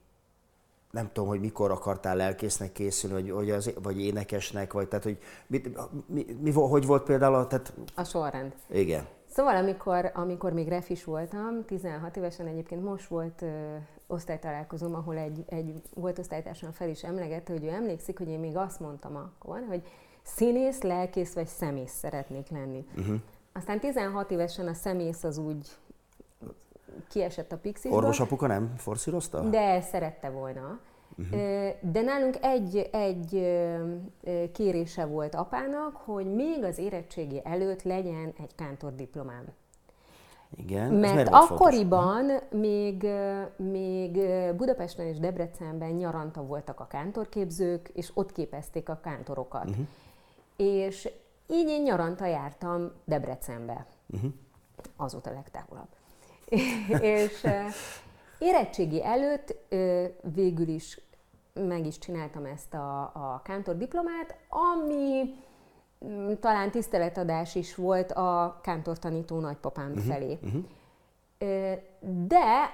nem 0.91 1.09
tudom, 1.13 1.29
hogy 1.29 1.39
mikor 1.39 1.71
akartál 1.71 2.15
lelkésznek 2.15 2.71
készülni, 2.71 3.15
vagy, 3.15 3.31
vagy, 3.31 3.49
az, 3.49 3.73
vagy 3.83 4.01
énekesnek, 4.01 4.73
vagy 4.73 4.87
tehát, 4.87 5.03
hogy 5.03 5.17
mit, 5.47 5.77
mi, 6.07 6.25
mi, 6.41 6.51
hogy 6.51 6.85
volt 6.85 7.03
például 7.03 7.35
a... 7.35 7.47
Tehát... 7.47 7.73
A 7.95 8.03
sorrend. 8.03 8.53
Igen. 8.69 9.07
Szóval 9.25 9.55
amikor, 9.55 10.11
amikor 10.13 10.53
még 10.53 10.67
refis 10.67 11.03
voltam, 11.03 11.65
16 11.65 12.17
évesen 12.17 12.47
egyébként 12.47 12.83
most 12.83 13.07
volt 13.07 13.41
ö, 13.41 13.75
osztálytalálkozom, 14.07 14.95
ahol 14.95 15.17
egy, 15.17 15.43
egy 15.47 15.81
volt 15.93 16.19
osztálytársam 16.19 16.71
fel 16.71 16.89
is 16.89 17.03
emlegette, 17.03 17.51
hogy 17.51 17.63
ő 17.63 17.69
emlékszik, 17.69 18.17
hogy 18.17 18.27
én 18.27 18.39
még 18.39 18.57
azt 18.57 18.79
mondtam 18.79 19.15
akkor, 19.15 19.63
hogy 19.67 19.83
színész, 20.23 20.81
lelkész 20.81 21.33
vagy 21.33 21.47
szemész 21.47 21.91
szeretnék 21.91 22.49
lenni. 22.49 22.85
Uh-huh. 22.97 23.19
Aztán 23.53 23.79
16 23.79 24.31
évesen 24.31 24.67
a 24.67 24.73
szemész 24.73 25.23
az 25.23 25.37
úgy 25.37 25.67
kiesett 27.09 27.51
a 27.51 27.57
pixisből. 27.57 27.99
Orvosapuka 27.99 28.47
nem 28.47 28.73
forszírozta? 28.77 29.39
De 29.39 29.81
szerette 29.81 30.29
volna. 30.29 30.79
Uh-huh. 31.17 31.39
De 31.81 32.01
nálunk 32.01 32.37
egy, 32.41 32.89
egy 32.91 33.57
kérése 34.53 35.05
volt 35.05 35.35
apának, 35.35 35.95
hogy 35.95 36.33
még 36.33 36.63
az 36.63 36.77
érettségi 36.77 37.41
előtt 37.43 37.83
legyen 37.83 38.33
egy 38.37 38.55
kántor 38.55 38.95
diplomám. 38.95 39.43
Igen, 40.55 40.93
Mert 40.93 41.29
akkoriban 41.31 42.31
még, 42.51 43.07
még 43.55 44.11
Budapesten 44.55 45.05
és 45.05 45.19
Debrecenben 45.19 45.89
nyaranta 45.89 46.41
voltak 46.41 46.79
a 46.79 46.87
kántorképzők, 46.87 47.89
és 47.93 48.11
ott 48.13 48.31
képezték 48.31 48.89
a 48.89 48.99
kántorokat. 49.03 49.69
Uh-huh. 49.69 49.85
És 50.55 51.09
így 51.47 51.67
én 51.67 51.81
nyaranta 51.81 52.25
jártam 52.25 52.91
Debrecenbe. 53.05 53.85
Uh-huh. 54.13 54.31
Azóta 54.95 55.31
legtávolabb. 55.31 55.87
és 57.01 57.47
érettségi 58.39 59.03
előtt 59.03 59.55
végül 60.21 60.67
is 60.67 61.01
meg 61.53 61.85
is 61.85 61.97
csináltam 61.97 62.45
ezt 62.45 62.73
a, 62.73 63.01
a 63.01 63.41
kántor 63.43 63.77
diplomát, 63.77 64.35
ami 64.49 65.35
mm, 66.05 66.31
talán 66.39 66.71
tiszteletadás 66.71 67.55
is 67.55 67.75
volt 67.75 68.11
a 68.11 68.59
kántortanító 68.63 69.39
nagypapám 69.39 69.89
uh-huh, 69.89 70.05
felé. 70.05 70.39
Uh-huh. 70.41 70.63
De 72.27 72.69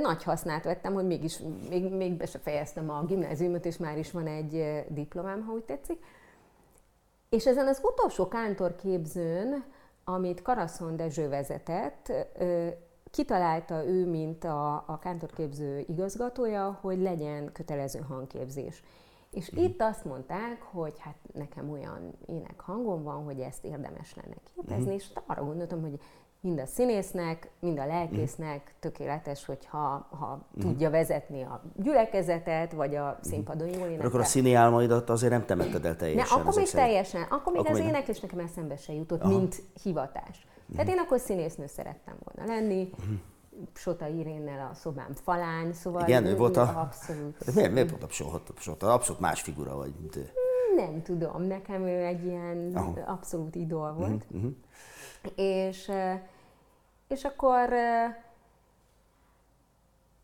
nagy 0.00 0.22
hasznát 0.22 0.64
vettem, 0.64 0.94
hogy 0.94 1.06
mégis, 1.06 1.40
még, 1.68 1.92
még 1.92 2.12
be 2.12 2.26
se 2.26 2.38
fejeztem 2.38 2.90
a 2.90 3.04
gimnáziumot, 3.04 3.64
és 3.64 3.76
már 3.76 3.98
is 3.98 4.10
van 4.10 4.26
egy 4.26 4.84
diplomám, 4.88 5.44
ha 5.44 5.52
úgy 5.52 5.64
tetszik. 5.64 6.04
És 7.28 7.46
ezen 7.46 7.66
az 7.66 7.80
utolsó 7.82 8.28
kántorképzőn, 8.28 9.64
amit 10.04 10.42
Karaszon 10.42 10.96
Dezső 10.96 11.28
vezetett, 11.28 12.12
kitalálta 13.12 13.84
ő, 13.86 14.06
mint 14.06 14.44
a, 14.44 14.74
a 14.74 14.98
kántorképző 14.98 15.84
igazgatója, 15.88 16.78
hogy 16.80 16.98
legyen 16.98 17.52
kötelező 17.52 18.00
hangképzés. 18.08 18.82
És 19.30 19.54
mm. 19.54 19.62
itt 19.62 19.82
azt 19.82 20.04
mondták, 20.04 20.62
hogy 20.62 20.94
hát 20.98 21.16
nekem 21.34 21.70
olyan 21.70 22.14
ének 22.26 22.60
hangom 22.60 23.02
van, 23.02 23.24
hogy 23.24 23.40
ezt 23.40 23.64
érdemes 23.64 24.14
lenne 24.14 24.36
képezni, 24.54 24.90
mm. 24.90 24.94
és 24.94 25.06
arra 25.26 25.44
gondoltam, 25.44 25.80
hogy 25.80 26.00
mind 26.40 26.58
a 26.58 26.66
színésznek, 26.66 27.50
mind 27.60 27.78
a 27.78 27.86
lelkésznek 27.86 28.74
tökéletes, 28.80 29.44
hogyha 29.44 30.06
ha 30.10 30.46
mm. 30.56 30.60
tudja 30.60 30.90
vezetni 30.90 31.42
a 31.42 31.62
gyülekezetet, 31.76 32.72
vagy 32.72 32.94
a 32.94 33.18
színpadon 33.20 33.68
jól 33.68 33.86
énekel. 33.86 34.06
Akkor 34.06 34.20
a 34.20 34.24
színi 34.24 34.54
álmaidat 34.54 35.10
azért 35.10 35.32
nem 35.32 35.44
temetted 35.44 35.84
el 35.84 35.96
teljesen. 35.96 36.38
Ne, 36.38 36.42
akkor 36.42 36.54
még 36.54 36.70
teljesen. 36.70 37.22
Akkor 37.22 37.52
még 37.52 37.60
akkor 37.60 37.80
az 37.80 37.86
éneklés 37.86 38.20
nekem 38.20 38.38
eszembe 38.38 38.76
se 38.76 38.92
jutott, 38.92 39.22
Aha. 39.22 39.38
mint 39.38 39.62
hivatás. 39.82 40.46
Tehát 40.72 40.88
én 40.88 40.98
akkor 40.98 41.20
színésznő 41.20 41.66
szerettem 41.66 42.14
volna 42.24 42.52
lenni, 42.54 42.90
Sota 43.74 44.06
Irénnel 44.06 44.68
a 44.70 44.74
szobám 44.74 45.14
falán, 45.14 45.72
szóval 45.72 46.02
Igen, 46.02 46.26
ő 46.26 46.36
volt 46.36 46.56
a... 46.56 46.80
abszolút. 46.80 47.44
De 47.44 47.52
miért, 47.54 47.72
miért 47.72 47.90
pont 47.90 48.02
a 48.02 48.08
Sota? 48.08 48.52
Sota? 48.56 48.92
Abszolút 48.92 49.20
más 49.20 49.40
figura 49.40 49.76
vagy, 49.76 49.92
mint 50.00 50.16
ő. 50.16 50.30
Nem 50.76 51.02
tudom, 51.02 51.42
nekem 51.42 51.82
ő 51.86 52.04
egy 52.04 52.24
ilyen 52.24 52.70
Aha. 52.74 52.94
abszolút 53.06 53.54
idol 53.54 53.92
volt. 53.92 54.24
Uh-huh, 54.30 54.36
uh-huh. 54.36 54.52
És, 55.34 55.90
és 57.08 57.24
akkor 57.24 57.72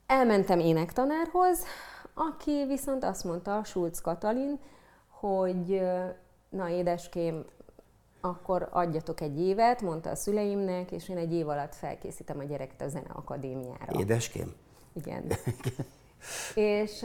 elmentem 0.06 0.58
énektanárhoz, 0.58 1.64
aki 2.14 2.64
viszont 2.66 3.04
azt 3.04 3.24
mondta, 3.24 3.64
Schulz 3.64 4.00
Katalin, 4.00 4.58
hogy 5.08 5.82
na 6.48 6.68
édeském, 6.68 7.44
akkor 8.28 8.68
adjatok 8.70 9.20
egy 9.20 9.40
évet, 9.40 9.82
mondta 9.82 10.10
a 10.10 10.14
szüleimnek, 10.16 10.90
és 10.90 11.08
én 11.08 11.16
egy 11.16 11.32
év 11.32 11.48
alatt 11.48 11.74
felkészítem 11.74 12.38
a 12.38 12.42
gyereket 12.42 12.80
a 12.80 12.88
zeneakadémiára. 12.88 13.98
Édeském? 13.98 14.54
Igen. 14.92 15.24
és, 16.54 17.04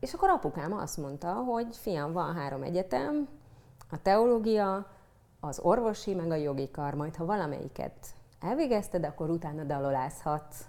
és 0.00 0.12
akkor 0.12 0.28
apukám 0.28 0.72
azt 0.72 0.96
mondta, 0.96 1.32
hogy 1.32 1.76
fiam, 1.76 2.12
van 2.12 2.34
három 2.34 2.62
egyetem, 2.62 3.28
a 3.90 4.02
teológia, 4.02 4.86
az 5.40 5.58
orvosi, 5.60 6.14
meg 6.14 6.30
a 6.30 6.34
jogi 6.34 6.70
kar, 6.70 6.94
majd 6.94 7.16
ha 7.16 7.24
valamelyiket 7.24 8.06
elvégezted, 8.40 9.04
akkor 9.04 9.30
utána 9.30 9.64
dalolázhatsz. 9.64 10.64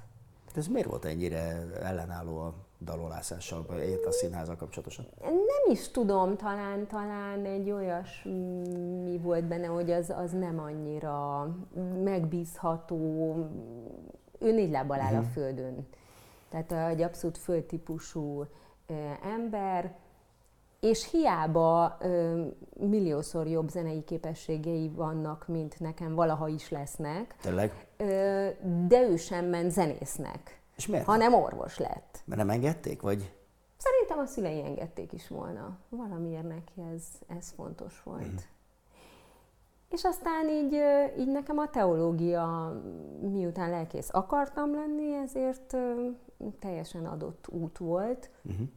Ez 0.55 0.67
miért 0.67 0.87
volt 0.87 1.05
ennyire 1.05 1.65
ellenálló 1.81 2.39
a 2.39 2.53
dalolászással, 2.79 3.65
ért 3.79 4.05
a 4.05 4.11
színházal 4.11 4.55
kapcsolatosan? 4.55 5.05
Nem 5.21 5.71
is 5.71 5.89
tudom, 5.89 6.35
talán, 6.35 6.87
talán 6.87 7.45
egy 7.45 7.71
olyas 7.71 8.23
mi 9.03 9.17
volt 9.17 9.43
benne, 9.43 9.67
hogy 9.67 9.91
az, 9.91 10.09
az 10.09 10.31
nem 10.31 10.59
annyira 10.59 11.47
megbízható, 12.03 13.35
ő 14.39 14.51
négy 14.51 14.71
lábbal 14.71 14.99
áll 14.99 15.15
a 15.15 15.19
mhm. 15.21 15.29
földön. 15.29 15.87
Tehát 16.49 16.89
egy 16.89 17.01
abszolút 17.01 17.37
földtípusú 17.37 18.45
ember, 19.23 19.95
és 20.79 21.09
hiába 21.11 21.97
ö, 21.99 22.41
milliószor 22.73 23.47
jobb 23.47 23.69
zenei 23.69 24.03
képességei 24.03 24.89
vannak, 24.89 25.47
mint 25.47 25.79
nekem 25.79 26.15
valaha 26.15 26.47
is 26.47 26.69
lesznek. 26.69 27.35
Tényleg? 27.41 27.87
Ö, 27.97 28.47
de 28.87 29.01
ő 29.09 29.15
sem 29.15 29.45
ment 29.45 29.71
zenésznek. 29.71 30.58
És 30.79 30.87
miért? 30.87 31.05
Hanem 31.05 31.33
orvos 31.33 31.77
lett. 31.77 32.21
Mert 32.25 32.39
nem 32.39 32.49
engedték, 32.49 33.01
vagy? 33.01 33.33
Szerintem 33.77 34.19
a 34.19 34.25
szülei 34.25 34.63
engedték 34.63 35.13
is 35.13 35.27
volna. 35.27 35.77
Valamiért 35.89 36.47
neki 36.47 36.81
ez, 36.93 37.03
ez 37.27 37.51
fontos 37.55 38.03
volt. 38.03 38.31
Mm. 38.31 38.35
És 39.89 40.03
aztán 40.03 40.49
így, 40.49 40.73
így 41.17 41.27
nekem 41.27 41.57
a 41.57 41.69
teológia, 41.69 42.75
miután 43.21 43.69
lelkész 43.69 44.09
akartam 44.11 44.73
lenni, 44.73 45.13
ezért 45.13 45.77
teljesen 46.59 47.05
adott 47.05 47.47
út 47.47 47.77
volt. 47.77 48.29
Uh-huh. 48.43 48.67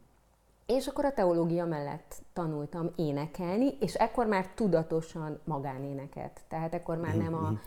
És 0.65 0.87
akkor 0.87 1.05
a 1.05 1.13
teológia 1.13 1.65
mellett 1.65 2.21
tanultam 2.33 2.89
énekelni, 2.95 3.77
és 3.79 3.93
ekkor 3.93 4.25
már 4.25 4.47
tudatosan 4.47 5.39
magánéneket. 5.43 6.41
Tehát 6.47 6.73
ekkor 6.73 6.97
már 6.97 7.15
nem 7.15 7.33
a, 7.33 7.41
uh-huh. 7.41 7.57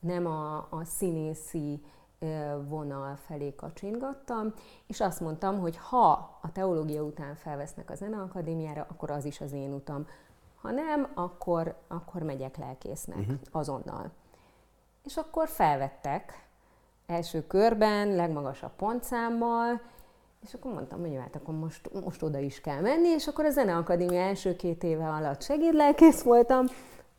nem 0.00 0.26
a, 0.26 0.56
a 0.56 0.84
színészi 0.84 1.82
vonal 2.68 3.16
felé 3.16 3.54
kacsingattam, 3.54 4.54
és 4.86 5.00
azt 5.00 5.20
mondtam, 5.20 5.58
hogy 5.58 5.76
ha 5.76 6.38
a 6.42 6.52
teológia 6.52 7.02
után 7.02 7.34
felvesznek 7.34 7.90
a 7.90 7.94
zeneakadémiára, 7.94 8.86
akkor 8.90 9.10
az 9.10 9.24
is 9.24 9.40
az 9.40 9.52
én 9.52 9.72
utam. 9.72 10.06
Ha 10.60 10.70
nem, 10.70 11.10
akkor, 11.14 11.76
akkor 11.88 12.22
megyek 12.22 12.56
lelkésznek 12.56 13.18
uh-huh. 13.18 13.36
azonnal. 13.50 14.10
És 15.04 15.16
akkor 15.16 15.48
felvettek 15.48 16.48
első 17.06 17.46
körben, 17.46 18.14
legmagasabb 18.14 18.72
pontszámmal, 18.76 19.80
és 20.42 20.54
akkor 20.54 20.72
mondtam, 20.72 21.00
hogy 21.00 21.16
hát 21.20 21.36
akkor 21.36 21.54
most, 21.54 22.02
most 22.04 22.22
oda 22.22 22.38
is 22.38 22.60
kell 22.60 22.80
menni, 22.80 23.08
és 23.08 23.26
akkor 23.26 23.44
a 23.44 23.50
Zeneakadémia 23.50 24.20
első 24.20 24.56
két 24.56 24.82
éve 24.82 25.08
alatt 25.08 25.42
segédlelkész 25.42 26.22
voltam, 26.22 26.66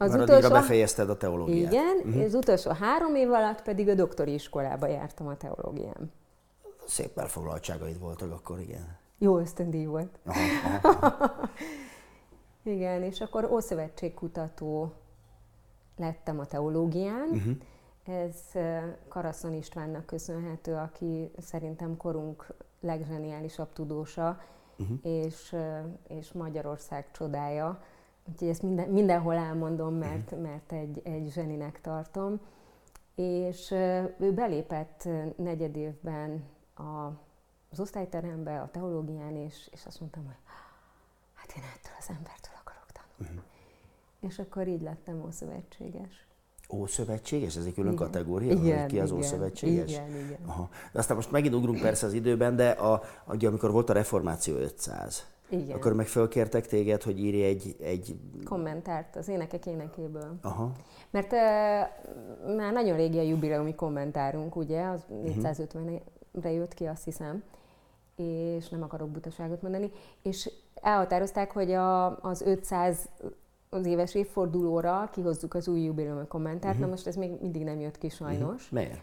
Az 0.02 0.12
Már 0.12 0.22
utolsó... 0.22 0.50
befejezted 0.50 1.10
a 1.10 1.18
teológiát. 1.18 1.72
Igen, 1.72 1.98
uh-huh. 2.04 2.24
az 2.24 2.34
utolsó 2.34 2.72
három 2.72 3.16
év 3.16 3.32
alatt 3.32 3.62
pedig 3.62 3.90
a 3.90 3.94
doktori 3.94 4.34
iskolába 4.34 4.88
jártam 4.88 5.28
a 5.28 5.38
teológián. 5.38 6.12
Szép 6.86 7.18
elfoglaltságaid 7.18 8.00
voltak 8.00 8.32
akkor, 8.32 8.60
igen. 8.60 8.98
Jó 9.18 9.38
ösztöndíj 9.38 9.86
volt. 9.86 10.20
Aha, 10.26 10.40
aha, 10.84 11.08
aha. 11.08 11.50
igen, 12.76 13.04
és 13.04 13.22
akkor 13.22 13.52
ószövetségkutató 13.52 14.94
lettem 15.98 16.40
a 16.40 16.46
teológián. 16.46 17.30
Uh-huh. 17.32 17.56
Ez 18.26 18.36
Karaszon 19.08 19.54
Istvánnak 19.54 20.06
köszönhető, 20.06 20.76
aki 20.76 21.32
szerintem 21.38 21.98
korunk 21.98 22.48
legzseniálisabb 22.80 23.74
tudósa, 23.74 24.42
uh-huh. 24.78 24.98
és, 25.02 25.56
és 26.08 26.32
Magyarország 26.32 27.12
csodája. 27.12 27.82
Úgyhogy 28.32 28.48
ezt 28.48 28.62
minden, 28.62 28.90
mindenhol 28.90 29.36
elmondom, 29.36 29.96
mert, 29.96 30.32
uh-huh. 30.32 30.42
mert 30.42 30.72
egy, 30.72 31.02
egy 31.04 31.32
zseninek 31.32 31.82
tartom. 31.82 32.40
És 33.16 33.72
ő 34.20 34.32
belépett 34.36 35.08
negyed 35.36 35.76
évben 35.76 36.44
a, 36.76 37.06
az 37.72 37.80
osztályterembe, 37.80 38.62
a 38.62 38.70
teológián, 38.72 39.36
és, 39.36 39.70
és 39.72 39.86
azt 39.86 40.00
mondtam, 40.00 40.26
hogy 40.26 40.36
hát 41.34 41.54
én 41.58 41.64
ettől 41.64 41.94
az 42.00 42.06
embertől 42.10 42.54
akarok 42.62 42.92
tanulni. 42.92 43.38
Uh-huh. 43.40 44.30
És 44.30 44.40
akkor 44.40 44.68
így 44.68 44.82
lettem 44.82 45.24
ószövetséges. 45.26 46.28
Ószövetséges? 46.74 47.56
Ez 47.56 47.66
egy 47.66 47.74
külön 47.74 47.94
igen. 47.94 48.06
kategória? 48.06 48.52
Igen, 48.52 48.80
hogy 48.80 48.92
ki 48.92 49.00
az 49.00 49.10
igen, 49.10 49.22
ószövetséges? 49.22 49.92
Igen, 49.92 50.10
igen. 50.10 50.40
Aha. 50.46 50.70
De 50.92 51.00
aztán 51.00 51.16
most 51.16 51.32
megint 51.32 51.56
ugrunk 51.56 51.82
persze 51.82 52.06
az 52.06 52.14
időben, 52.14 52.56
de 52.56 52.70
a, 52.70 53.02
ugye, 53.28 53.48
amikor 53.48 53.72
volt 53.72 53.90
a 53.90 53.94
reformáció 53.94 54.56
500, 54.56 55.26
igen. 55.52 55.76
akkor 55.76 55.94
meg 55.94 56.08
fölkértek 56.08 56.68
téged, 56.68 57.04
hogy 57.04 57.20
írj 57.20 57.44
egy, 57.44 57.76
egy... 57.82 58.16
Kommentárt 58.44 59.16
az 59.16 59.28
énekek 59.28 59.66
énekéből. 59.66 60.38
Aha. 60.42 60.72
Mert 61.10 61.32
uh, 61.32 61.40
már 62.56 62.74
nagyon 62.74 62.98
régi 62.98 63.18
a 63.18 63.22
jubileumi 63.22 63.76
kommentárunk, 63.76 64.56
ugye, 64.56 64.84
az 64.84 65.06
450-re 65.26 66.02
mhm. 66.32 66.48
jött 66.48 66.74
ki, 66.74 66.86
azt 66.86 67.04
hiszem, 67.04 67.44
és 68.16 68.70
nem 68.70 68.84
akarok 68.84 69.10
butaságot 69.10 69.62
mondani, 69.62 69.92
és 70.22 70.52
elhatározták, 70.74 71.52
hogy 71.52 71.72
a, 71.72 72.20
az 72.20 72.42
500 72.42 73.10
az 73.70 73.86
éves 73.86 74.16
évfordulóra 74.16 75.10
kihozzuk 75.12 75.54
az 75.54 75.68
új 75.68 75.82
jubileumi 75.82 76.28
kommentárt, 76.28 76.64
uh-huh. 76.64 76.80
na 76.80 76.86
mhm. 76.86 76.90
most 76.90 77.08
ez 77.08 77.16
még 77.16 77.32
mindig 77.42 77.64
nem 77.64 77.80
jött 77.80 77.98
ki 77.98 78.10
sajnos. 78.10 78.64
Uh-huh. 78.64 78.80
Miért? 78.80 79.02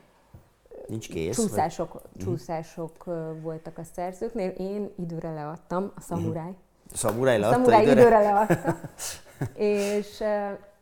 Nincs 0.88 1.08
kész? 1.08 1.36
Csúszások, 1.36 1.92
vagy? 1.92 2.24
Csúszások 2.24 3.06
uh-huh. 3.06 3.40
voltak 3.40 3.78
a 3.78 3.84
szerzőknél. 3.84 4.48
Én 4.48 4.90
időre 4.96 5.32
leadtam, 5.32 5.92
a 5.96 6.00
szamuráj. 6.00 6.48
Uh-huh. 6.48 6.56
Szamuráj 6.92 7.38
leadta 7.38 7.56
szamuráj 7.56 7.82
időre? 7.82 8.00
időre 8.00 8.20
leadta. 8.20 8.76
és, 9.54 10.22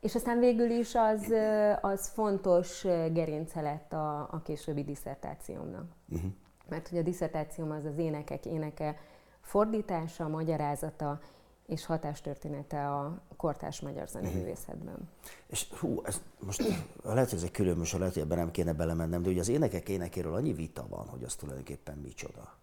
és 0.01 0.15
aztán 0.15 0.39
végül 0.39 0.71
is 0.71 0.95
az, 0.95 1.33
az 1.81 2.09
fontos 2.09 2.83
gerince 3.13 3.61
lett 3.61 3.93
a, 3.93 4.19
a 4.19 4.41
későbbi 4.45 4.85
diszertációmnak. 4.85 5.85
Uh-huh. 6.09 6.31
Mert 6.69 6.89
hogy 6.89 6.99
a 6.99 7.03
diszertációm 7.03 7.71
az 7.71 7.85
az 7.85 7.99
énekek 7.99 8.47
éneke 8.47 8.97
fordítása, 9.41 10.29
magyarázata, 10.29 11.21
és 11.67 11.85
hatástörténete 11.85 12.91
a 12.91 13.23
kortárs 13.37 13.81
magyar 13.81 14.09
zeneművészetben. 14.09 14.95
Uh-huh. 14.95 15.09
És 15.47 15.67
hú, 15.81 16.01
ez 16.05 16.23
most 16.39 16.63
lehet, 17.03 17.29
hogy 17.29 17.39
ez 17.39 17.45
egy 17.45 17.51
külön 17.51 17.77
műsor, 17.77 17.99
lehet, 17.99 18.15
hogy 18.15 18.23
ebben 18.23 18.39
nem 18.39 18.51
kéne 18.51 18.73
belemennem, 18.73 19.23
de 19.23 19.29
ugye 19.29 19.41
az 19.41 19.49
énekek 19.49 19.89
énekéről 19.89 20.35
annyi 20.35 20.53
vita 20.53 20.87
van, 20.89 21.07
hogy 21.07 21.25
az 21.25 21.35
tulajdonképpen 21.35 21.99
micsoda, 21.99 22.57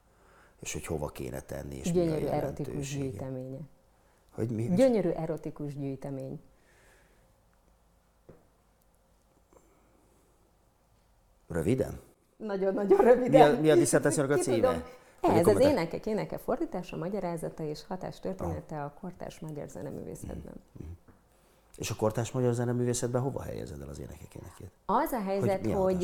és 0.60 0.74
hogy 0.74 0.86
hova 0.86 1.08
kéne 1.08 1.42
tenni, 1.42 1.76
és 1.76 1.92
Gyönyörű 1.92 2.24
mi 2.24 2.30
a 2.30 2.34
erotikus 2.34 2.98
gyűjteménye. 2.98 3.60
Hogy 4.32 4.50
mi? 4.50 4.64
Gyönyörű 4.76 5.10
erotikus 5.10 5.78
gyűjtemény. 5.78 6.40
Röviden? 11.48 12.00
Nagyon-nagyon 12.38 12.98
röviden. 12.98 13.52
Mi 13.52 13.58
a, 13.58 13.62
mi 13.62 13.70
a 13.70 13.76
diszertációnak 13.76 14.38
a 14.38 14.42
címe? 14.42 14.56
Tudom. 14.56 14.84
Ez 15.24 15.48
az 15.48 15.60
énekek 15.60 16.06
éneke 16.06 16.38
fordítása, 16.38 16.98
magyarázata 16.98 17.64
és 17.64 17.86
hatástörténete 17.88 18.76
ah. 18.76 18.84
a 18.84 18.94
kortárs 19.00 19.40
magyar 19.40 19.68
zeneművészetben. 19.68 20.54
Mm. 20.84 20.92
És 21.78 21.90
a 21.90 21.96
kortárs 21.96 22.32
magyar 22.32 22.54
zeneművészetben 22.54 23.22
hova 23.22 23.42
helyezed 23.42 23.82
el 23.82 23.90
az 23.90 24.00
énekek 24.00 24.36
énekét? 24.36 24.72
Az 24.86 25.12
a 25.12 25.22
helyzet, 25.22 25.66
hogy, 25.66 25.74
hogy 25.74 26.04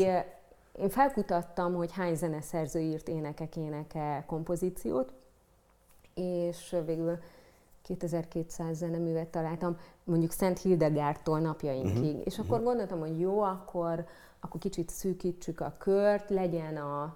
én 0.80 0.90
felkutattam, 0.90 1.74
hogy 1.74 1.92
hány 1.92 2.16
zeneszerző 2.16 2.80
írt 2.80 3.08
énekek 3.08 3.56
éneke 3.56 4.24
kompozíciót, 4.28 5.14
és 6.14 6.76
végül 6.86 7.18
2200 7.82 8.78
zeneművet 8.78 9.28
találtam, 9.28 9.78
mondjuk 10.04 10.32
Szent 10.32 10.60
Hildegártól 10.60 11.40
napjainkig. 11.40 12.04
Uh-huh. 12.04 12.22
És 12.24 12.40
akkor 12.40 12.64
gondoltam, 12.64 13.00
hogy 13.00 13.20
jó, 13.20 13.42
akkor, 13.42 14.06
akkor 14.40 14.60
kicsit 14.60 14.90
szűkítsük 14.90 15.62
a 15.62 15.76
kört, 15.78 16.30
legyen 16.30 16.78
a 16.78 17.16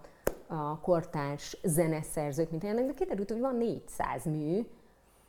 a 0.54 0.80
kortárs 0.82 1.58
zeneszerzők, 1.64 2.50
mint 2.50 2.64
ilyenek, 2.64 2.86
de 2.86 2.94
kiderült, 2.94 3.32
hogy 3.32 3.40
van 3.40 3.56
400 3.56 4.26
mű 4.26 4.66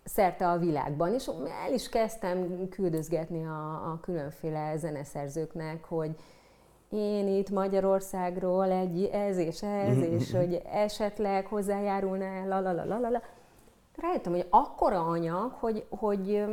szerte 0.05 0.49
a 0.49 0.59
világban, 0.59 1.15
és 1.15 1.31
el 1.67 1.73
is 1.73 1.89
kezdtem 1.89 2.69
küldözgetni 2.69 3.45
a, 3.45 3.91
a 3.93 3.99
különféle 4.01 4.77
zeneszerzőknek, 4.77 5.85
hogy 5.85 6.17
én 6.89 7.29
itt 7.29 7.51
Magyarországról 7.51 8.71
egy 8.71 9.05
ez 9.05 9.39
és 9.39 9.63
ez, 9.63 9.97
mhm, 9.97 10.03
és 10.03 10.31
mhm. 10.31 10.39
hogy 10.41 10.63
esetleg 10.73 11.47
hozzájárulna 11.47 12.47
la 12.47 12.61
la 12.61 12.73
la 12.73 12.85
la 12.85 13.11
la. 13.11 13.23
Rájöttem, 13.97 14.33
hogy 14.33 14.47
akkora 14.51 15.07
anyag, 15.07 15.53
hogy, 15.53 15.87
hogy 15.91 16.45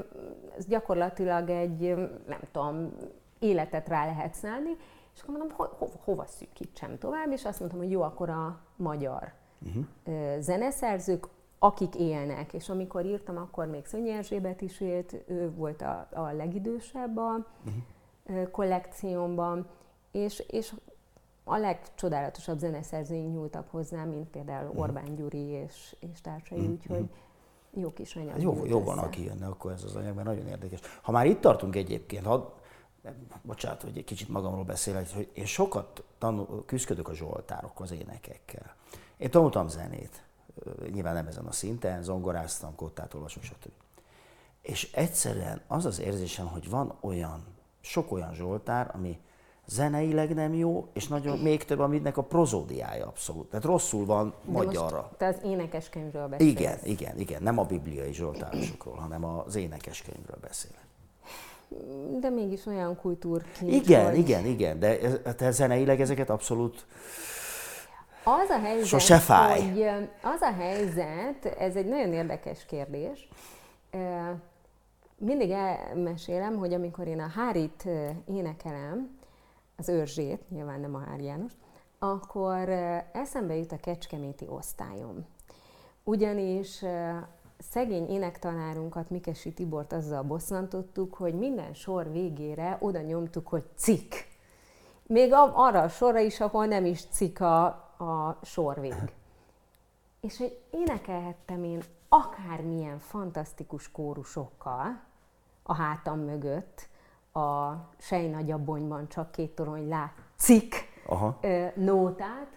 ez 0.57 0.65
gyakorlatilag 0.65 1.49
egy, 1.49 1.95
nem 2.27 2.39
tudom, 2.51 2.91
életet 3.39 3.87
rá 3.87 4.05
lehet 4.05 4.33
szállni, 4.33 4.77
és 5.15 5.21
akkor 5.21 5.37
mondom, 5.37 5.57
ho, 5.57 5.65
ho, 5.77 5.87
hova 6.03 6.25
szűkítsem 6.25 6.97
tovább, 6.97 7.31
és 7.31 7.45
azt 7.45 7.59
mondtam, 7.59 7.81
hogy 7.81 7.91
jó, 7.91 8.01
akkor 8.01 8.29
a 8.29 8.59
magyar 8.75 9.33
uh-huh. 9.65 10.39
zeneszerzők, 10.39 11.27
akik 11.59 11.95
élnek, 11.95 12.53
és 12.53 12.69
amikor 12.69 13.05
írtam, 13.05 13.37
akkor 13.37 13.65
még 13.65 13.85
Szönyi 13.85 14.11
Erzsébet 14.11 14.61
is 14.61 14.81
élt, 14.81 15.15
ő 15.27 15.51
volt 15.55 15.81
a, 15.81 16.07
a 16.13 16.31
legidősebb 16.31 17.17
a 17.17 17.47
uh-huh. 17.65 18.51
kollekciómban, 18.51 19.67
és, 20.11 20.43
és 20.47 20.73
a 21.43 21.57
legcsodálatosabb 21.57 22.57
zeneszerzőink 22.57 23.33
nyúltak 23.33 23.69
hozzá, 23.69 24.03
mint 24.03 24.29
például 24.29 24.67
uh-huh. 24.67 24.81
Orbán 24.81 25.15
Gyuri 25.15 25.45
és, 25.45 25.95
és 25.99 26.21
társai, 26.21 26.57
uh-huh. 26.57 26.73
úgyhogy 26.73 27.09
jó 27.73 27.93
kis 27.93 28.15
anyag. 28.15 28.41
Jó, 28.41 28.65
jó 28.65 28.83
van, 28.83 28.97
aki 28.97 29.23
jönne, 29.23 29.45
akkor 29.45 29.71
ez 29.71 29.83
az 29.83 29.95
anyag, 29.95 30.15
mert 30.15 30.27
nagyon 30.27 30.47
érdekes. 30.47 30.79
Ha 31.01 31.11
már 31.11 31.25
itt 31.25 31.41
tartunk 31.41 31.75
egyébként, 31.75 32.25
ha 32.25 32.60
bocsánat, 33.41 33.81
hogy 33.81 33.97
egy 33.97 34.03
kicsit 34.03 34.29
magamról 34.29 34.63
beszélek, 34.63 35.13
hogy 35.13 35.29
én 35.33 35.45
sokat 35.45 36.03
tanul, 36.17 36.63
küzdök 36.65 37.07
a 37.07 37.13
zsoltárokkal, 37.13 37.85
az 37.85 37.91
énekekkel. 37.91 38.75
Én 39.17 39.31
tanultam 39.31 39.67
zenét, 39.67 40.23
nyilván 40.91 41.13
nem 41.13 41.27
ezen 41.27 41.45
a 41.45 41.51
szinten, 41.51 42.03
zongoráztam, 42.03 42.75
kottát 42.75 43.13
olvasok, 43.13 43.43
stb. 43.43 43.71
És 44.61 44.91
egyszerűen 44.91 45.61
az 45.67 45.85
az 45.85 45.99
érzésem, 45.99 46.47
hogy 46.47 46.69
van 46.69 46.97
olyan, 47.01 47.45
sok 47.81 48.11
olyan 48.11 48.33
zsoltár, 48.33 48.91
ami 48.93 49.19
zeneileg 49.65 50.33
nem 50.33 50.53
jó, 50.53 50.89
és 50.93 51.07
nagyon 51.07 51.39
még 51.39 51.65
több, 51.65 51.79
aminek 51.79 52.17
a 52.17 52.23
prozódiája 52.23 53.07
abszolút. 53.07 53.49
Tehát 53.49 53.65
rosszul 53.65 54.05
van 54.05 54.33
De 54.45 54.51
magyarra. 54.51 55.01
Most 55.01 55.17
te 55.17 55.27
az 55.27 55.37
énekeskönyvről 55.43 56.27
beszélsz. 56.27 56.51
Igen, 56.51 56.79
igen, 56.83 57.19
igen. 57.19 57.43
Nem 57.43 57.57
a 57.57 57.63
bibliai 57.63 58.13
zsoltárosokról, 58.13 58.95
hanem 58.95 59.25
az 59.25 59.55
énekeskönyvről 59.55 60.37
beszélek 60.41 60.90
de 62.19 62.29
mégis 62.29 62.65
olyan 62.65 62.95
kultúr 62.95 63.43
Igen, 63.61 64.05
hogy... 64.05 64.17
igen, 64.17 64.45
igen, 64.45 64.79
de 64.79 64.97
te 65.21 65.51
zeneileg 65.51 66.01
ezeket 66.01 66.29
abszolút 66.29 66.85
az 68.23 68.49
a 68.49 68.59
helyzet, 68.59 68.85
Sose 68.85 69.17
fáj. 69.17 69.61
hogy 69.61 69.81
az 70.21 70.41
a 70.41 70.53
helyzet, 70.53 71.45
ez 71.45 71.75
egy 71.75 71.85
nagyon 71.85 72.13
érdekes 72.13 72.65
kérdés. 72.65 73.29
Mindig 75.17 75.49
elmesélem, 75.51 76.57
hogy 76.57 76.73
amikor 76.73 77.07
én 77.07 77.19
a 77.19 77.27
Hárit 77.27 77.87
énekelem, 78.25 79.19
az 79.77 79.89
őrzsét, 79.89 80.49
nyilván 80.49 80.79
nem 80.79 80.95
a 80.95 81.03
Hári 81.09 81.23
János, 81.23 81.51
akkor 81.99 82.69
eszembe 83.13 83.55
jut 83.55 83.71
a 83.71 83.77
kecskeméti 83.77 84.45
osztályom. 84.49 85.25
Ugyanis 86.03 86.83
szegény 87.69 88.09
énektanárunkat, 88.09 89.09
Mikesi 89.09 89.53
Tibort 89.53 89.93
azzal 89.93 90.23
bosszantottuk, 90.23 91.13
hogy 91.13 91.33
minden 91.33 91.73
sor 91.73 92.11
végére 92.11 92.77
oda 92.79 93.01
nyomtuk, 93.01 93.47
hogy 93.47 93.63
cikk. 93.75 94.13
Még 95.07 95.33
arra 95.33 95.81
a 95.81 95.89
sorra 95.89 96.19
is, 96.19 96.39
ahol 96.39 96.65
nem 96.65 96.85
is 96.85 97.05
cikk 97.05 97.39
a, 97.39 97.65
a 97.97 98.39
sorvég. 98.41 98.95
És 100.19 100.37
hogy 100.37 100.59
énekelhettem 100.69 101.63
én 101.63 101.81
akármilyen 102.09 102.99
fantasztikus 102.99 103.91
kórusokkal 103.91 105.01
a 105.63 105.73
hátam 105.73 106.19
mögött, 106.19 106.89
a 107.33 107.71
Sej 107.97 108.27
nagyabonyban 108.27 109.07
csak 109.07 109.31
két 109.31 109.55
torony 109.55 109.87
lá 109.87 110.13
cikk 110.35 110.73
Aha. 111.05 111.39
nótát, 111.75 112.47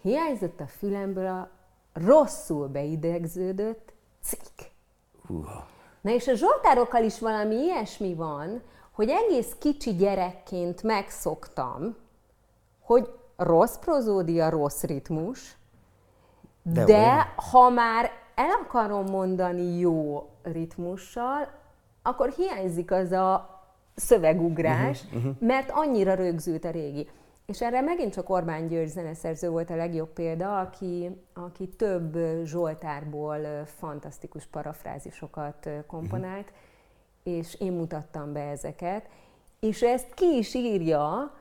hiányzott 0.00 0.60
a 0.60 0.66
fülemből 0.66 1.26
a 1.26 1.50
rosszul 1.92 2.68
beidegződött 2.68 3.89
cikk. 4.22 4.60
Húha. 5.26 5.66
Na 6.00 6.10
és 6.10 6.28
a 6.28 6.34
zsoltárokkal 6.34 7.04
is 7.04 7.18
valami 7.18 7.54
ilyesmi 7.54 8.14
van, 8.14 8.62
hogy 8.90 9.08
egész 9.08 9.56
kicsi 9.58 9.94
gyerekként 9.94 10.82
megszoktam, 10.82 11.96
hogy 12.80 13.08
rossz 13.36 13.76
prozódia, 13.76 14.48
rossz 14.48 14.82
ritmus, 14.82 15.56
de, 16.62 16.84
de 16.84 17.34
ha 17.50 17.68
már 17.68 18.10
el 18.34 18.50
akarom 18.64 19.04
mondani 19.04 19.78
jó 19.78 20.28
ritmussal, 20.42 21.48
akkor 22.02 22.28
hiányzik 22.30 22.90
az 22.90 23.12
a 23.12 23.60
szövegugrás, 23.94 25.02
uh-huh, 25.04 25.18
uh-huh. 25.18 25.46
mert 25.48 25.70
annyira 25.70 26.14
rögzült 26.14 26.64
a 26.64 26.70
régi. 26.70 27.08
És 27.50 27.60
erre 27.60 27.80
megint 27.80 28.12
csak 28.12 28.30
Orbán 28.30 28.66
György 28.66 28.88
zeneszerző 28.88 29.48
volt 29.48 29.70
a 29.70 29.76
legjobb 29.76 30.08
példa, 30.08 30.60
aki, 30.60 31.10
aki 31.34 31.68
több 31.68 32.18
Zsoltárból 32.44 33.64
fantasztikus 33.64 34.46
parafrázisokat 34.46 35.68
komponált, 35.86 36.50
uh-huh. 36.50 37.36
és 37.38 37.54
én 37.60 37.72
mutattam 37.72 38.32
be 38.32 38.40
ezeket, 38.40 39.08
és 39.60 39.82
ezt 39.82 40.14
ki 40.14 40.36
is 40.36 40.54
írja, 40.54 41.32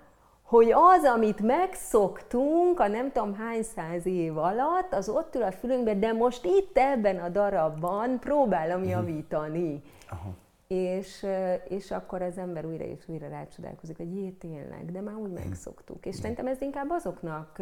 hogy 0.41 0.72
az, 0.72 1.04
amit 1.04 1.39
megszoktunk 1.39 2.80
a 2.80 2.88
nem 2.88 3.12
tudom 3.12 3.36
hány 3.36 3.63
száz 3.63 4.06
év 4.06 4.38
alatt, 4.38 4.93
az 4.93 5.10
ott 5.10 5.36
ül 5.36 5.43
a 5.43 5.52
fülünkben, 5.52 6.00
de 6.00 6.13
most 6.13 6.45
itt 6.45 6.78
ebben 6.78 7.17
a 7.19 7.30
darabban 7.30 8.19
próbálom 8.19 8.84
javítani. 8.84 9.82
Aha. 10.10 10.30
És, 10.73 11.25
és 11.67 11.91
akkor 11.91 12.21
az 12.21 12.38
ember 12.38 12.65
újra 12.65 12.84
és 12.84 13.08
újra 13.08 13.27
rácsodálkozik, 13.27 13.97
hogy 13.97 14.15
jé, 14.15 14.29
tényleg, 14.29 14.91
de 14.91 15.01
már 15.01 15.15
úgy 15.15 15.32
megszoktuk. 15.32 16.05
És 16.05 16.15
szerintem 16.15 16.47
ez 16.47 16.62
inkább 16.62 16.89
azoknak 16.89 17.62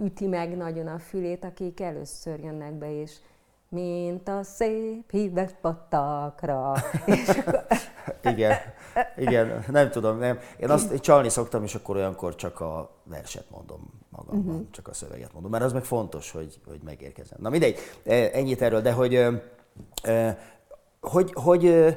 üti 0.00 0.26
meg 0.26 0.56
nagyon 0.56 0.86
a 0.86 0.98
fülét, 0.98 1.44
akik 1.44 1.80
először 1.80 2.40
jönnek 2.40 2.72
be, 2.72 3.00
és 3.00 3.16
mint 3.68 4.28
a 4.28 4.42
szép 4.42 5.10
híves 5.10 5.50
patakra. 5.60 6.74
és 7.06 7.28
akkor... 7.38 7.66
igen, 8.22 8.56
igen, 9.16 9.64
nem 9.68 9.90
tudom, 9.90 10.18
nem. 10.18 10.38
Én 10.56 10.70
azt 10.70 10.92
én 10.92 10.98
csalni 10.98 11.28
szoktam, 11.28 11.62
és 11.62 11.74
akkor 11.74 11.96
olyankor 11.96 12.34
csak 12.34 12.60
a 12.60 12.90
verset 13.02 13.50
mondom 13.50 13.90
magamban, 14.08 14.54
uh-huh. 14.54 14.70
csak 14.70 14.88
a 14.88 14.94
szöveget 14.94 15.32
mondom, 15.32 15.50
mert 15.50 15.64
az 15.64 15.72
meg 15.72 15.84
fontos, 15.84 16.30
hogy, 16.30 16.60
hogy 16.66 16.80
megérkezem. 16.84 17.38
Na 17.40 17.48
mindegy, 17.48 17.78
ennyit 18.32 18.62
erről, 18.62 18.80
de 18.80 18.92
hogy 18.92 19.26
hogy, 21.08 21.32
hogy 21.34 21.96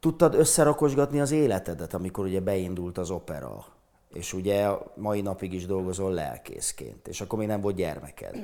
tudtad 0.00 0.34
összerakosgatni 0.34 1.20
az 1.20 1.30
életedet, 1.30 1.94
amikor 1.94 2.24
ugye 2.24 2.40
beindult 2.40 2.98
az 2.98 3.10
opera, 3.10 3.64
és 4.12 4.32
ugye 4.32 4.68
mai 4.94 5.20
napig 5.20 5.52
is 5.52 5.66
dolgozol 5.66 6.12
lelkészként, 6.12 7.08
és 7.08 7.20
akkor 7.20 7.38
még 7.38 7.48
nem 7.48 7.60
volt 7.60 7.76
gyermeked. 7.76 8.34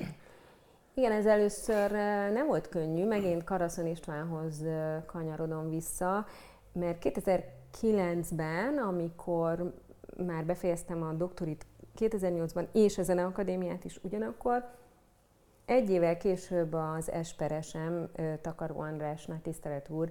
Igen, 0.95 1.13
ez 1.13 1.27
először 1.27 1.91
nem 2.33 2.47
volt 2.47 2.69
könnyű, 2.69 3.07
megint 3.07 3.45
Karaszon 3.45 3.87
Istvánhoz 3.87 4.65
kanyarodom 5.07 5.71
vissza, 5.71 6.27
mert 6.73 7.03
2009-ben, 7.05 8.79
amikor 8.79 9.73
már 10.27 10.45
befejeztem 10.45 11.03
a 11.03 11.13
doktorit 11.13 11.67
2008-ban, 11.99 12.67
és 12.73 12.99
a 12.99 13.03
Zeneakadémiát 13.03 13.85
is 13.85 13.99
ugyanakkor, 14.03 14.65
egy 15.73 15.91
évvel 15.91 16.17
később 16.17 16.73
az 16.73 17.11
Esperesem, 17.11 18.11
Takaró 18.41 18.81
András, 18.81 19.27
nagy 19.27 19.41
tisztelet 19.41 19.89
úr, 19.89 20.11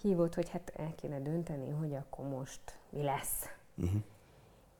hívott, 0.00 0.34
hogy 0.34 0.48
hát 0.48 0.72
el 0.76 0.94
kéne 0.94 1.20
dönteni, 1.20 1.70
hogy 1.70 1.94
akkor 1.94 2.28
most 2.28 2.78
mi 2.90 3.02
lesz. 3.02 3.48
Uh-huh. 3.76 4.00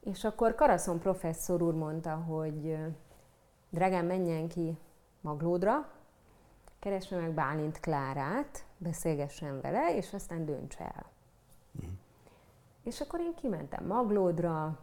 És 0.00 0.24
akkor 0.24 0.54
Karaszon 0.54 0.98
professzor 0.98 1.62
úr 1.62 1.74
mondta, 1.74 2.14
hogy 2.14 2.76
drágám, 3.70 4.06
menjen 4.06 4.48
ki 4.48 4.78
Maglódra, 5.20 5.90
keresve 6.78 7.16
meg 7.16 7.32
Bálint 7.32 7.80
Klárát, 7.80 8.64
beszélgessen 8.76 9.60
vele, 9.60 9.96
és 9.96 10.12
aztán 10.12 10.44
dönts 10.44 10.76
el. 10.76 11.06
Uh-huh. 11.74 11.92
És 12.82 13.00
akkor 13.00 13.20
én 13.20 13.34
kimentem 13.34 13.86
Maglódra, 13.86 14.78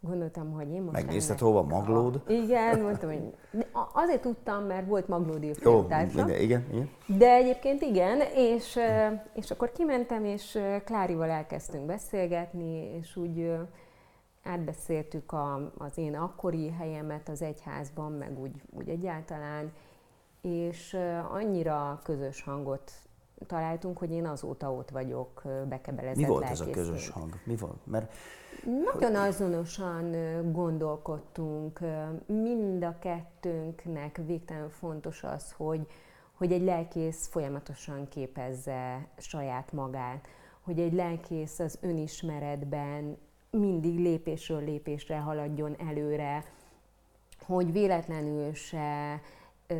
gondoltam, 0.00 0.52
hogy 0.52 0.68
én 0.68 0.82
most... 0.82 0.92
Megnézted 0.92 1.38
hova? 1.38 1.62
Maglód? 1.62 2.22
Igen, 2.28 2.80
mondtam, 2.80 3.10
hogy 3.10 3.34
azért 3.92 4.20
tudtam, 4.20 4.64
mert 4.64 4.86
volt 4.86 5.08
Maglódi 5.08 5.52
Jó, 5.62 5.84
igen, 5.84 6.30
igen, 6.40 6.64
igen. 6.72 6.90
De 7.06 7.32
egyébként 7.32 7.82
igen, 7.82 8.20
és, 8.34 8.78
és 9.34 9.50
akkor 9.50 9.72
kimentem, 9.72 10.24
és 10.24 10.58
Klárival 10.84 11.28
elkezdtünk 11.28 11.86
beszélgetni, 11.86 12.96
és 12.98 13.16
úgy 13.16 13.52
átbeszéltük 14.42 15.32
a, 15.32 15.72
az 15.78 15.98
én 15.98 16.14
akkori 16.14 16.70
helyemet 16.70 17.28
az 17.28 17.42
egyházban, 17.42 18.12
meg 18.12 18.38
úgy, 18.40 18.62
úgy 18.70 18.88
egyáltalán, 18.88 19.72
és 20.40 20.96
annyira 21.30 22.00
közös 22.04 22.42
hangot 22.42 22.92
találtunk, 23.46 23.98
hogy 23.98 24.10
én 24.10 24.26
azóta 24.26 24.72
ott 24.72 24.90
vagyok 24.90 25.42
bekebelezett 25.68 26.16
Mi 26.16 26.24
volt 26.24 26.44
ez 26.44 26.60
a 26.60 26.70
közös 26.70 27.08
hang? 27.08 27.34
Mi 27.44 27.56
volt? 27.56 27.86
Mert 27.86 28.12
nagyon 28.64 29.14
azonosan 29.14 30.12
gondolkodtunk, 30.52 31.80
mind 32.26 32.84
a 32.84 32.98
kettőnknek 32.98 34.20
végtelen 34.26 34.70
fontos 34.70 35.22
az, 35.22 35.52
hogy, 35.52 35.86
hogy 36.32 36.52
egy 36.52 36.62
lelkész 36.62 37.28
folyamatosan 37.28 38.08
képezze 38.08 39.08
saját 39.16 39.72
magát, 39.72 40.28
hogy 40.60 40.80
egy 40.80 40.92
lelkész 40.92 41.58
az 41.58 41.78
önismeretben 41.80 43.16
mindig 43.50 43.98
lépésről 43.98 44.64
lépésre 44.64 45.18
haladjon 45.18 45.76
előre, 45.88 46.44
hogy 47.46 47.72
véletlenül 47.72 48.54
se 48.54 49.20
ö, 49.66 49.74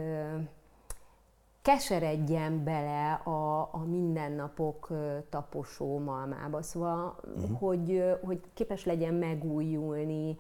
keseredjen 1.68 2.64
bele 2.64 3.12
a, 3.12 3.68
a 3.72 3.84
mindennapok 3.86 4.88
taposó 5.30 5.98
malmába, 5.98 6.62
szóval, 6.62 7.16
uh-huh. 7.36 7.58
hogy, 7.58 8.04
hogy 8.22 8.40
képes 8.54 8.84
legyen 8.84 9.14
megújulni, 9.14 10.36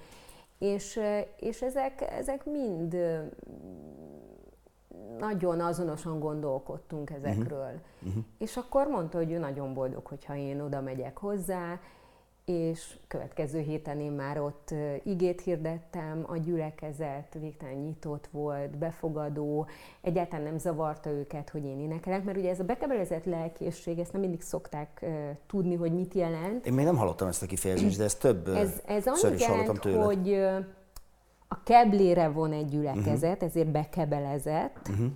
és, 0.58 1.00
és 1.36 1.62
ezek, 1.62 2.00
ezek 2.00 2.44
mind 2.44 2.96
nagyon 5.18 5.60
azonosan 5.60 6.18
gondolkodtunk 6.18 7.10
ezekről. 7.10 7.80
Uh-huh. 8.02 8.24
És 8.38 8.56
akkor 8.56 8.86
mondta, 8.86 9.18
hogy 9.18 9.32
ő 9.32 9.38
nagyon 9.38 9.74
boldog, 9.74 10.06
hogyha 10.06 10.36
én 10.36 10.60
oda 10.60 10.80
megyek 10.80 11.16
hozzá, 11.16 11.80
és 12.48 12.96
következő 13.08 13.58
héten 13.58 14.00
én 14.00 14.12
már 14.12 14.40
ott 14.40 14.74
igét 15.02 15.40
hirdettem, 15.40 16.24
a 16.26 16.36
gyülekezet 16.36 17.36
végtelen 17.40 17.74
nyitott 17.74 18.28
volt, 18.30 18.78
befogadó, 18.78 19.66
egyáltalán 20.00 20.44
nem 20.44 20.58
zavarta 20.58 21.10
őket, 21.10 21.50
hogy 21.50 21.64
én 21.64 21.80
énekelek, 21.80 22.24
mert 22.24 22.38
ugye 22.38 22.50
ez 22.50 22.60
a 22.60 22.64
bekebelezett 22.64 23.24
lelkészség, 23.24 23.98
ezt 23.98 24.12
nem 24.12 24.20
mindig 24.20 24.42
szokták 24.42 24.98
uh, 25.02 25.08
tudni, 25.46 25.74
hogy 25.74 25.92
mit 25.92 26.14
jelent. 26.14 26.66
Én 26.66 26.72
még 26.72 26.84
nem 26.84 26.96
hallottam 26.96 27.28
ezt 27.28 27.42
a 27.42 27.46
kifejezést, 27.46 27.98
de 27.98 28.04
ez 28.04 28.14
több 28.14 28.48
ez, 28.48 28.82
ez 28.86 29.06
annyit 29.06 29.40
is 29.40 29.48
jelent, 29.48 29.80
tőle. 29.80 30.04
hogy 30.04 30.32
a 31.48 31.62
keblére 31.62 32.28
von 32.28 32.52
egy 32.52 32.68
gyülekezet, 32.68 33.32
uh-huh. 33.32 33.48
ezért 33.48 33.70
bekebelezett, 33.70 34.88
uh-huh 34.90 35.06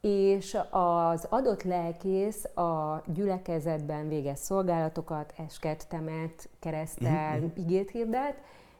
és 0.00 0.58
az 0.70 1.26
adott 1.28 1.62
lelkész 1.62 2.44
a 2.44 3.02
gyülekezetben 3.06 4.08
végez 4.08 4.40
szolgálatokat, 4.40 5.32
esket 5.46 5.88
temet, 5.88 6.48
keresztel, 6.58 7.34
uh-huh. 7.34 7.50
igét 7.54 7.90
hirdet, 7.90 8.34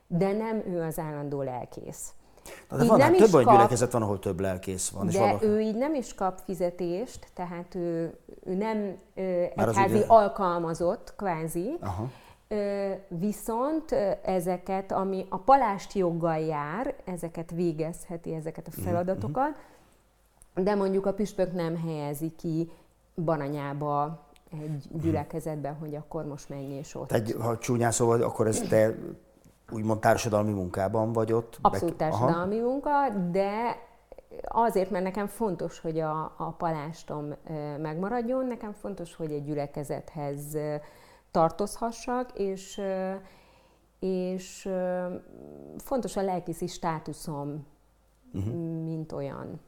de 0.07 0.33
nem 0.33 0.62
ő 0.66 0.81
az 0.83 0.98
állandó 0.98 1.42
lelkész. 1.42 2.12
Na, 2.68 2.76
de 2.76 2.85
van, 2.85 2.98
nem 2.98 3.09
hát 3.09 3.16
több 3.16 3.35
olyan 3.35 3.52
gyülekezet 3.52 3.92
van, 3.92 4.02
ahol 4.02 4.18
több 4.18 4.40
lelkész 4.40 4.88
van. 4.88 5.07
De 5.07 5.12
és 5.12 5.18
valaki... 5.18 5.46
ő 5.46 5.61
így 5.61 5.76
nem 5.76 5.94
is 5.94 6.14
kap 6.14 6.38
fizetést, 6.44 7.26
tehát 7.35 7.74
ő, 7.74 8.18
ő 8.44 8.54
nem 8.54 8.96
egyházi 9.14 9.96
ugye... 9.96 10.04
alkalmazott, 10.07 11.14
kvázi, 11.16 11.76
Aha. 11.81 12.11
Viszont 13.09 13.92
ezeket, 14.22 14.92
ami 14.92 15.26
a 15.28 15.37
palást 15.37 15.92
joggal 15.92 16.38
jár, 16.38 16.94
ezeket 17.04 17.50
végezheti, 17.50 18.35
ezeket 18.35 18.66
a 18.66 18.70
mhm, 18.76 18.87
feladatokat, 18.87 19.48
uh-huh 19.48 19.76
de 20.62 20.74
mondjuk 20.74 21.06
a 21.06 21.12
püspök 21.12 21.52
nem 21.52 21.76
helyezi 21.76 22.32
ki 22.36 22.70
Baranyába 23.24 24.26
egy 24.50 24.88
gyülekezetben, 25.00 25.74
hogy 25.74 25.94
akkor 25.94 26.26
most 26.26 26.48
menj 26.48 26.72
és 26.72 26.94
ott. 26.94 27.08
Tehát, 27.08 27.32
ha 27.32 27.58
csúnyán 27.58 27.90
szóval, 27.90 28.22
akkor 28.22 28.46
ez 28.46 28.60
te 28.60 28.94
úgymond 29.70 30.00
társadalmi 30.00 30.52
munkában 30.52 31.12
vagy 31.12 31.32
ott? 31.32 31.58
Abszolút 31.60 31.96
társadalmi 31.96 32.58
Aha. 32.58 32.68
munka, 32.68 32.90
de 33.30 33.76
azért, 34.42 34.90
mert 34.90 35.04
nekem 35.04 35.26
fontos, 35.26 35.80
hogy 35.80 35.98
a, 35.98 36.34
a 36.36 36.54
palástom 36.58 37.34
megmaradjon, 37.78 38.46
nekem 38.46 38.72
fontos, 38.72 39.14
hogy 39.14 39.32
egy 39.32 39.44
gyülekezethez 39.44 40.56
tartozhassak, 41.30 42.30
és, 42.34 42.80
és 43.98 44.68
fontos 45.76 46.16
a 46.16 46.22
lelkiszi 46.22 46.66
státuszom, 46.66 47.66
uh-huh. 48.32 48.84
mint 48.84 49.12
olyan. 49.12 49.60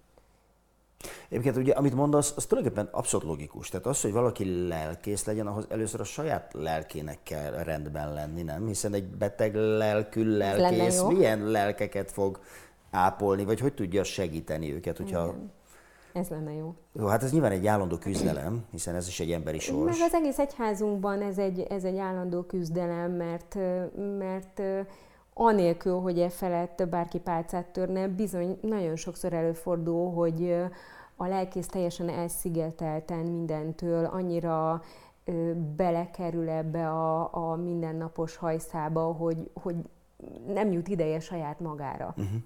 Egyébként 1.28 1.56
ugye, 1.56 1.72
amit 1.72 1.94
mondasz, 1.94 2.32
az 2.36 2.46
tulajdonképpen 2.46 2.88
abszolút 2.92 3.26
logikus. 3.26 3.68
Tehát 3.68 3.86
az, 3.86 4.00
hogy 4.00 4.12
valaki 4.12 4.68
lelkész 4.68 5.24
legyen, 5.24 5.46
ahhoz 5.46 5.66
először 5.68 6.00
a 6.00 6.04
saját 6.04 6.52
lelkének 6.52 7.18
kell 7.22 7.50
rendben 7.50 8.12
lenni, 8.12 8.42
nem? 8.42 8.66
Hiszen 8.66 8.94
egy 8.94 9.04
beteg 9.04 9.54
lelkű 9.54 10.36
lelkész 10.36 11.02
milyen 11.02 11.50
lelkeket 11.50 12.10
fog 12.10 12.40
ápolni, 12.90 13.44
vagy 13.44 13.60
hogy 13.60 13.74
tudja 13.74 14.04
segíteni 14.04 14.72
őket, 14.72 14.96
hogyha... 14.96 15.24
Igen. 15.24 15.52
Ez 16.12 16.28
lenne 16.28 16.52
jó. 16.52 16.74
Jó, 16.92 17.06
hát 17.06 17.22
ez 17.22 17.32
nyilván 17.32 17.50
egy 17.50 17.66
állandó 17.66 17.96
küzdelem, 17.96 18.64
hiszen 18.70 18.94
ez 18.94 19.08
is 19.08 19.20
egy 19.20 19.32
emberi 19.32 19.58
sors. 19.58 19.98
Meg 19.98 20.06
az 20.08 20.14
egész 20.14 20.38
egyházunkban 20.38 21.22
ez 21.22 21.38
egy, 21.38 21.60
ez 21.60 21.84
egy 21.84 21.96
állandó 21.96 22.42
küzdelem, 22.42 23.12
mert, 23.12 23.54
mert 24.18 24.62
anélkül, 25.40 26.00
hogy 26.00 26.18
e 26.18 26.28
felett 26.28 26.88
bárki 26.90 27.18
pálcát 27.18 27.66
törne, 27.66 28.08
bizony 28.08 28.58
nagyon 28.60 28.96
sokszor 28.96 29.32
előfordul, 29.32 30.12
hogy 30.12 30.54
a 31.16 31.26
lelkész 31.26 31.66
teljesen 31.66 32.08
elszigetelten 32.08 33.18
mindentől, 33.18 34.04
annyira 34.04 34.82
belekerül 35.76 36.48
ebbe 36.48 36.88
a, 36.88 37.34
a 37.50 37.56
mindennapos 37.56 38.36
hajszába, 38.36 39.02
hogy, 39.02 39.50
hogy 39.54 39.74
nem 40.46 40.72
jut 40.72 40.88
ideje 40.88 41.20
saját 41.20 41.60
magára. 41.60 42.14
Uh-huh. 42.16 42.40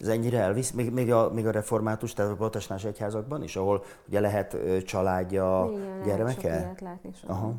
Ez 0.00 0.08
ennyire 0.08 0.38
elvisz, 0.38 0.70
még, 0.70 0.92
még, 0.92 1.12
a, 1.12 1.30
még 1.32 1.46
a 1.46 1.50
református, 1.50 2.12
tehát 2.12 2.32
a 2.32 2.34
protestáns 2.34 2.84
egyházakban 2.84 3.42
is, 3.42 3.56
ahol 3.56 3.84
ugye 4.08 4.20
lehet 4.20 4.56
családja, 4.84 5.70
Igen, 5.72 6.02
gyermeke? 6.02 6.48
Lehet 6.48 6.80
látni 6.80 7.10
Aha. 7.26 7.54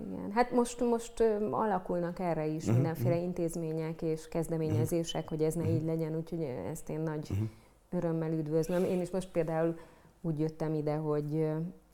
Igen. 0.00 0.30
Hát 0.32 0.50
most, 0.52 0.80
most 0.80 1.20
alakulnak 1.50 2.18
erre 2.18 2.46
is 2.46 2.62
uh-huh, 2.62 2.74
mindenféle 2.74 3.10
uh-huh. 3.10 3.24
intézmények 3.24 4.02
és 4.02 4.28
kezdeményezések, 4.28 5.22
uh-huh. 5.22 5.38
hogy 5.38 5.46
ez 5.46 5.54
ne 5.54 5.68
így 5.68 5.84
legyen, 5.84 6.16
úgyhogy 6.16 6.42
ezt 6.70 6.90
én 6.90 7.00
nagy 7.00 7.28
uh-huh. 7.30 7.48
örömmel 7.90 8.32
üdvözlöm. 8.32 8.84
Én 8.84 9.00
is 9.00 9.10
most 9.10 9.28
például 9.28 9.78
úgy 10.20 10.38
jöttem 10.38 10.74
ide, 10.74 10.94
hogy 10.94 11.46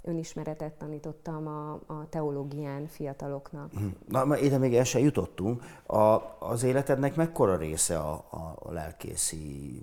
önismeretet 0.02 0.72
tanítottam 0.72 1.46
a, 1.46 1.72
a 1.72 2.08
teológián 2.08 2.86
fiataloknak. 2.86 3.72
Mhm. 3.72 3.86
Na, 4.08 4.38
ide 4.38 4.58
még 4.58 4.74
el 4.74 4.84
sem 4.84 5.02
jutottunk. 5.02 5.62
A, 5.86 6.20
az 6.38 6.62
életednek 6.62 7.16
mekkora 7.16 7.56
része 7.56 7.98
a, 7.98 8.12
a, 8.30 8.56
a 8.58 8.72
lelkészi 8.72 9.82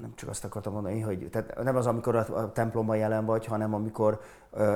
nem 0.00 0.12
csak 0.14 0.28
azt 0.28 0.44
akartam 0.44 0.72
mondani, 0.72 1.00
hogy 1.00 1.28
tehát 1.30 1.62
nem 1.62 1.76
az, 1.76 1.86
amikor 1.86 2.16
a 2.16 2.52
templomban 2.52 2.96
jelen 2.96 3.24
vagy, 3.24 3.46
hanem 3.46 3.74
amikor, 3.74 4.20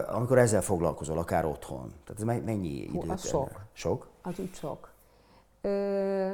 amikor 0.06 0.38
ezzel 0.38 0.62
foglalkozol, 0.62 1.18
akár 1.18 1.44
otthon. 1.44 1.92
Tehát 2.04 2.36
ez 2.36 2.42
mennyi 2.44 2.68
idő? 2.68 2.92
Hú, 2.92 3.10
az 3.10 3.26
sok. 3.26 3.50
Sok? 3.72 4.06
Az 4.22 4.38
úgy 4.38 4.54
sok. 4.54 4.90
Ö, 5.60 6.30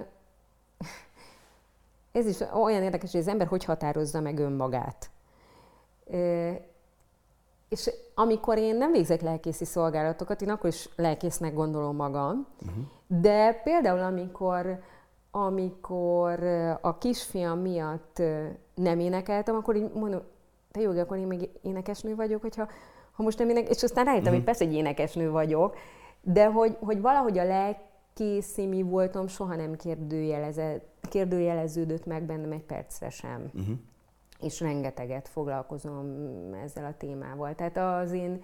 ez 2.13 2.27
is 2.27 2.41
olyan 2.55 2.83
érdekes, 2.83 3.11
hogy 3.11 3.21
az 3.21 3.29
ember 3.29 3.47
hogy 3.47 3.65
határozza 3.65 4.21
meg 4.21 4.39
önmagát. 4.39 5.11
És 7.69 7.91
amikor 8.15 8.59
én 8.59 8.77
nem 8.77 8.93
végzek 8.93 9.21
lelkészi 9.21 9.65
szolgálatokat, 9.65 10.43
én 10.43 10.51
akkor 10.51 10.71
is 10.71 10.89
lelkésznek 10.97 11.55
gondolom 11.55 11.97
magam, 11.97 12.47
uh-huh. 12.67 12.85
de 13.07 13.53
például 13.53 14.01
amikor, 14.01 14.83
amikor 15.35 16.43
a 16.81 16.99
kisfiam 16.99 17.59
miatt 17.59 18.23
nem 18.75 18.99
énekeltem, 18.99 19.55
akkor 19.55 19.77
így 19.77 19.91
mondom, 19.95 20.21
te 20.71 20.81
jó, 20.81 20.99
akkor 20.99 21.17
én 21.17 21.27
még 21.27 21.51
énekesnő 21.63 22.15
vagyok, 22.15 22.41
hogyha 22.41 22.69
ha 23.13 23.23
most 23.23 23.39
nem 23.39 23.49
ének, 23.49 23.69
és 23.69 23.83
aztán 23.83 24.05
rájöttem, 24.05 24.33
uh-huh. 24.33 24.37
hogy 24.37 24.45
persze, 24.45 24.65
hogy 24.65 24.75
énekesnő 24.75 25.31
vagyok, 25.31 25.77
de 26.21 26.47
hogy, 26.47 26.77
hogy 26.81 27.01
valahogy 27.01 27.39
a 27.39 27.45
lelkészi 27.45 28.67
mi 28.67 28.83
voltam 28.83 29.27
soha 29.27 29.57
nem 29.57 29.77
kérdőjeleződött 31.09 32.07
meg 32.07 32.23
bennem 32.23 32.53
egy 32.53 32.65
percre 32.65 33.11
sem. 33.11 33.51
Uh-huh 33.55 33.77
és 34.43 34.61
rengeteget 34.61 35.29
foglalkozom 35.29 36.07
ezzel 36.65 36.85
a 36.85 36.95
témával. 36.99 37.55
Tehát 37.55 37.77
az 37.77 38.13
én 38.13 38.43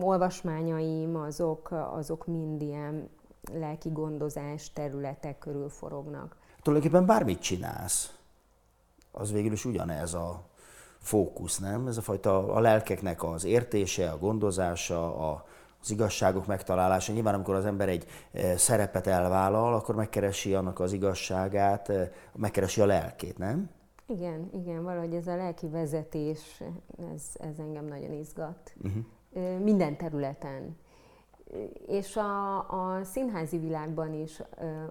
olvasmányaim, 0.00 1.16
azok, 1.16 1.70
azok 1.70 2.26
mind 2.26 2.62
ilyen 2.62 3.08
lelki 3.52 3.88
gondozás 3.92 4.72
területek 4.72 5.38
körül 5.38 5.68
forognak. 5.68 6.36
Tulajdonképpen 6.62 7.06
bármit 7.06 7.40
csinálsz, 7.40 8.14
az 9.12 9.32
végül 9.32 9.52
is 9.52 9.64
ugyanez 9.64 10.14
a 10.14 10.42
fókusz, 10.98 11.58
nem? 11.58 11.86
Ez 11.86 11.96
a 11.96 12.02
fajta 12.02 12.52
a 12.52 12.60
lelkeknek 12.60 13.22
az 13.22 13.44
értése, 13.44 14.10
a 14.10 14.18
gondozása, 14.18 15.30
a, 15.30 15.44
az 15.82 15.90
igazságok 15.90 16.46
megtalálása. 16.46 17.12
Nyilván, 17.12 17.34
amikor 17.34 17.54
az 17.54 17.64
ember 17.64 17.88
egy 17.88 18.06
e, 18.32 18.56
szerepet 18.56 19.06
elvállal, 19.06 19.74
akkor 19.74 19.94
megkeresi 19.94 20.54
annak 20.54 20.80
az 20.80 20.92
igazságát, 20.92 21.88
e, 21.88 22.12
megkeresi 22.36 22.80
a 22.80 22.86
lelkét, 22.86 23.38
nem? 23.38 23.70
Igen, 24.06 24.50
igen, 24.52 24.82
valahogy 24.82 25.14
ez 25.14 25.26
a 25.26 25.36
lelki 25.36 25.68
vezetés, 25.68 26.62
ez, 27.14 27.22
ez 27.34 27.58
engem 27.58 27.84
nagyon 27.84 28.12
izgat. 28.12 28.74
Uh-huh. 28.82 29.58
Minden 29.58 29.96
területen. 29.96 30.76
És 31.86 32.16
a, 32.16 32.58
a 32.58 33.04
színházi 33.04 33.58
világban 33.58 34.12
is 34.12 34.42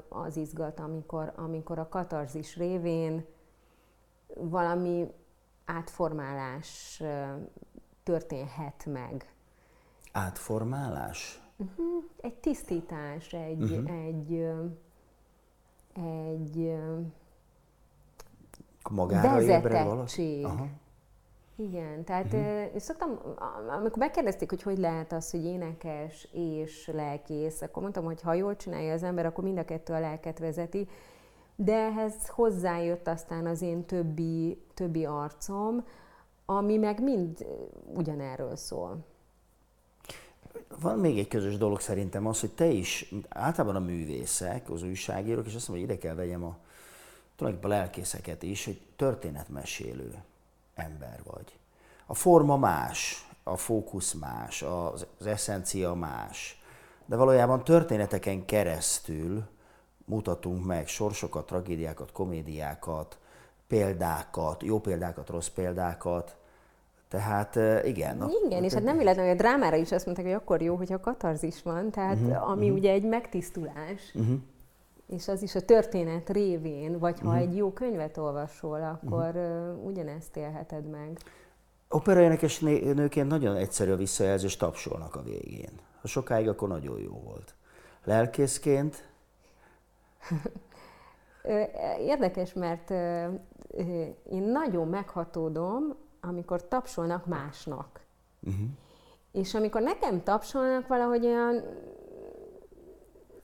az 0.10 0.38
izgat, 0.38 0.80
amikor, 0.80 1.34
amikor 1.36 1.80
a 1.80 1.90
katarzis 1.90 2.58
révén 2.58 3.26
valami 4.36 5.08
átformálás 5.66 7.02
történhet 8.04 8.86
meg. 8.86 9.34
Átformálás? 10.12 11.42
Uh-huh. 11.58 12.04
Egy 12.22 12.36
tisztítás, 12.36 13.34
egy, 13.34 13.62
uh-huh. 13.62 13.92
egy, 13.92 14.48
egy 15.94 16.78
magára 18.90 19.42
ébred 19.42 19.86
valaki? 19.86 20.42
Aha. 20.44 20.68
Igen, 21.62 22.04
tehát 22.04 22.34
uh-huh. 22.34 22.80
szoktam, 22.80 23.20
amikor 23.68 23.98
megkérdezték, 23.98 24.50
hogy 24.50 24.62
hogy 24.62 24.78
lehet 24.78 25.12
az, 25.12 25.32
hogy 25.32 25.46
énekes 25.46 26.28
és 26.32 26.90
lelkész, 26.94 27.62
akkor 27.62 27.82
mondtam, 27.82 28.04
hogy 28.04 28.22
ha 28.22 28.34
jól 28.34 28.56
csinálja 28.56 28.94
az 28.94 29.04
ember, 29.04 29.26
akkor 29.26 29.44
mind 29.44 29.58
a 29.58 29.66
kettő 29.66 29.94
a 29.94 30.00
lelket 30.00 30.40
vezeti, 30.40 30.88
de 31.56 31.74
ehhez 31.74 32.28
hozzájött 32.28 33.08
aztán 33.08 33.46
az 33.46 33.62
én 33.62 33.86
többi, 33.86 34.62
többi 34.74 35.06
arcom, 35.06 35.86
ami 36.46 36.78
meg 36.78 37.04
mind 37.04 37.46
ugyanerről 37.94 38.56
szól. 38.56 39.06
Van 40.82 41.00
még 41.00 41.20
egy 41.20 41.28
közös 41.28 41.58
dolog 41.58 41.80
szerintem 41.80 42.28
az, 42.28 42.40
hogy 42.40 42.52
te 42.52 42.66
is, 42.66 43.14
általában 43.30 43.76
a 43.76 43.86
művészek, 43.86 44.70
az 44.70 44.84
újságírók, 44.84 45.46
és 45.46 45.56
azt 45.56 45.68
mondom, 45.68 45.86
hogy 45.86 45.96
ide 45.96 46.08
kell 46.08 46.16
vegyem 46.16 46.44
a 46.44 46.58
tulajdonképpen 47.36 47.78
a 47.78 47.82
lelkészeket 47.82 48.44
is, 48.44 48.66
hogy 48.66 48.82
történetmesélő 48.96 50.24
ember 50.80 51.20
vagy. 51.24 51.58
A 52.06 52.14
forma 52.14 52.58
más, 52.58 53.30
a 53.44 53.58
fókusz 53.58 54.14
más, 54.14 54.62
az, 54.62 55.06
az 55.20 55.26
eszencia 55.26 55.94
más, 55.94 56.62
de 57.06 57.16
valójában 57.16 57.64
történeteken 57.64 58.46
keresztül 58.46 59.44
mutatunk 60.06 60.66
meg 60.66 60.88
sorsokat, 60.88 61.46
tragédiákat, 61.46 62.12
komédiákat, 62.12 63.18
példákat, 63.68 64.64
jó 64.64 64.80
példákat, 64.80 65.30
rossz 65.30 65.48
példákat, 65.48 66.36
tehát 67.10 67.56
igen. 67.86 68.30
Igen, 68.46 68.64
és 68.64 68.74
hát 68.74 68.84
nem 68.84 68.98
véletlenül, 68.98 69.32
hogy 69.32 69.40
a 69.40 69.44
drámára 69.44 69.76
is 69.76 69.92
azt 69.92 70.06
mondták, 70.06 70.26
hogy 70.26 70.36
akkor 70.36 70.62
jó, 70.62 70.76
hogyha 70.76 71.00
katarzis 71.00 71.64
van, 71.64 71.92
tehát 71.92 72.18
uh-huh, 72.18 72.50
ami 72.50 72.64
uh-huh. 72.64 72.78
ugye 72.78 72.92
egy 72.92 73.04
megtisztulás. 73.04 74.12
Uh-huh 74.14 74.40
és 75.10 75.28
az 75.28 75.42
is 75.42 75.56
a 75.56 75.62
történet 75.62 76.30
révén, 76.30 77.00
vagy 77.00 77.20
ha 77.20 77.28
uh-huh. 77.28 77.42
egy 77.42 77.56
jó 77.56 77.74
könyvet 77.74 78.18
olvasol, 78.18 78.84
akkor 78.84 79.36
uh-huh. 79.36 79.86
ugyanezt 79.86 80.38
élheted 80.38 80.86
meg. 80.86 81.18
Operaénekes 81.90 82.60
nőként 82.60 83.28
nagyon 83.28 83.56
egyszerű 83.56 83.92
a 83.92 83.96
visszajelzés, 83.96 84.58
tapsolnak 84.58 85.16
a 85.16 85.22
végén. 85.22 85.72
Ha 86.02 86.08
sokáig, 86.08 86.48
akkor 86.48 86.68
nagyon 86.68 87.00
jó 87.00 87.22
volt. 87.24 87.56
Lelkészként? 88.04 89.04
Érdekes, 92.00 92.54
mert 92.54 92.90
én 94.30 94.44
nagyon 94.44 94.88
meghatódom, 94.88 95.96
amikor 96.22 96.68
tapsolnak 96.68 97.26
másnak. 97.26 98.00
Uh-huh. 98.40 98.68
És 99.32 99.54
amikor 99.54 99.82
nekem 99.82 100.24
tapsolnak, 100.24 100.88
valahogy 100.88 101.26
olyan 101.26 101.64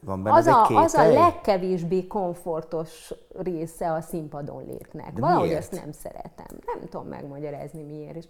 van 0.05 0.23
benne 0.23 0.35
az, 0.35 0.45
a, 0.45 0.65
az 0.67 0.93
a 0.93 1.07
legkevésbé 1.11 2.07
komfortos 2.07 3.13
része 3.37 3.91
a 3.91 4.01
színpadon 4.01 4.65
létnek. 4.65 5.13
De 5.13 5.21
Valahogy 5.21 5.47
miért? 5.47 5.59
ezt 5.59 5.71
nem 5.71 5.91
szeretem. 5.91 6.57
Nem 6.65 6.89
tudom 6.89 7.07
megmagyarázni 7.07 7.83
miért. 7.83 8.15
És 8.15 8.25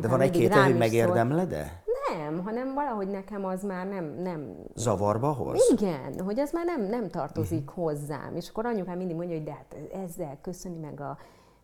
De 0.00 0.08
van 0.08 0.20
egy 0.20 0.30
két 0.30 0.54
hogy 0.54 0.76
megérdemled-e? 0.76 1.82
Nem, 2.12 2.44
hanem 2.44 2.74
valahogy 2.74 3.08
nekem 3.08 3.44
az 3.44 3.62
már 3.62 3.86
nem... 3.86 4.04
nem... 4.22 4.56
Zavarba 4.74 5.32
hoz? 5.32 5.70
Igen, 5.72 6.20
hogy 6.24 6.40
az 6.40 6.52
már 6.52 6.64
nem, 6.64 6.82
nem 6.82 7.08
tartozik 7.08 7.68
uh-huh. 7.68 7.84
hozzám. 7.84 8.36
És 8.36 8.48
akkor 8.48 8.66
anyukám 8.66 8.96
mindig 8.96 9.16
mondja, 9.16 9.36
hogy 9.36 9.44
de 9.44 9.52
hát 9.52 9.76
ezzel 10.04 10.38
köszöni 10.42 10.78
meg 10.78 11.00
a 11.00 11.18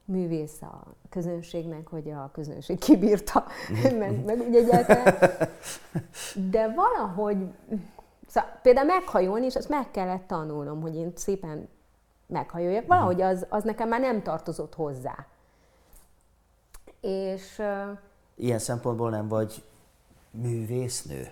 művész 0.05 0.63
a 0.63 0.83
közönségnek, 1.11 1.87
hogy 1.87 2.11
a 2.11 2.31
közönség 2.33 2.79
kibírta, 2.79 3.45
meg, 3.99 4.25
meg 4.25 4.41
ugye 4.49 4.59
egyáltalán. 4.59 5.15
De 6.51 6.75
valahogy 6.75 7.37
Szóval 8.31 8.51
például 8.63 8.87
meghajolni, 8.87 9.47
és 9.47 9.57
azt 9.57 9.69
meg 9.69 9.91
kellett 9.91 10.27
tanulnom, 10.27 10.81
hogy 10.81 10.95
én 10.95 11.13
szépen 11.17 11.69
meghajoljak. 12.27 12.87
Valahogy 12.87 13.21
az, 13.21 13.47
az 13.49 13.65
nekem 13.65 13.89
már 13.89 14.01
nem 14.01 14.23
tartozott 14.23 14.75
hozzá. 14.75 15.27
És... 17.01 17.63
Ilyen 18.35 18.59
szempontból 18.59 19.11
nem 19.11 19.29
vagy 19.29 19.65
művésznő? 20.31 21.31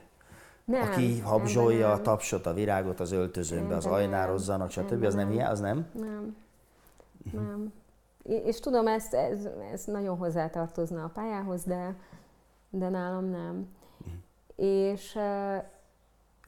Nem, 0.65 0.83
aki 0.83 1.21
habzsolja 1.21 1.93
a 1.93 2.03
tapsot, 2.03 2.47
a 2.47 2.53
virágot 2.53 3.01
az 3.01 3.13
öltözőnbe, 3.13 3.77
az 3.77 3.87
ajnározzanak, 3.87 4.71
stb. 4.71 5.05
Az 5.05 5.15
nem 5.15 5.33
ilyen? 5.33 5.51
Az 5.51 5.61
nem? 5.61 5.87
Nem. 5.93 6.37
Nem. 7.33 7.73
És 8.25 8.61
tudom, 8.61 8.87
ez, 8.87 9.13
ez, 9.13 9.49
ez 9.73 9.85
nagyon 9.85 10.17
hozzátartozna 10.17 11.05
a 11.05 11.09
pályához, 11.09 11.65
de, 11.65 11.95
de 12.71 12.89
nálam 12.89 13.25
nem. 13.25 13.69
Uh-huh. 13.99 14.15
És 14.57 15.19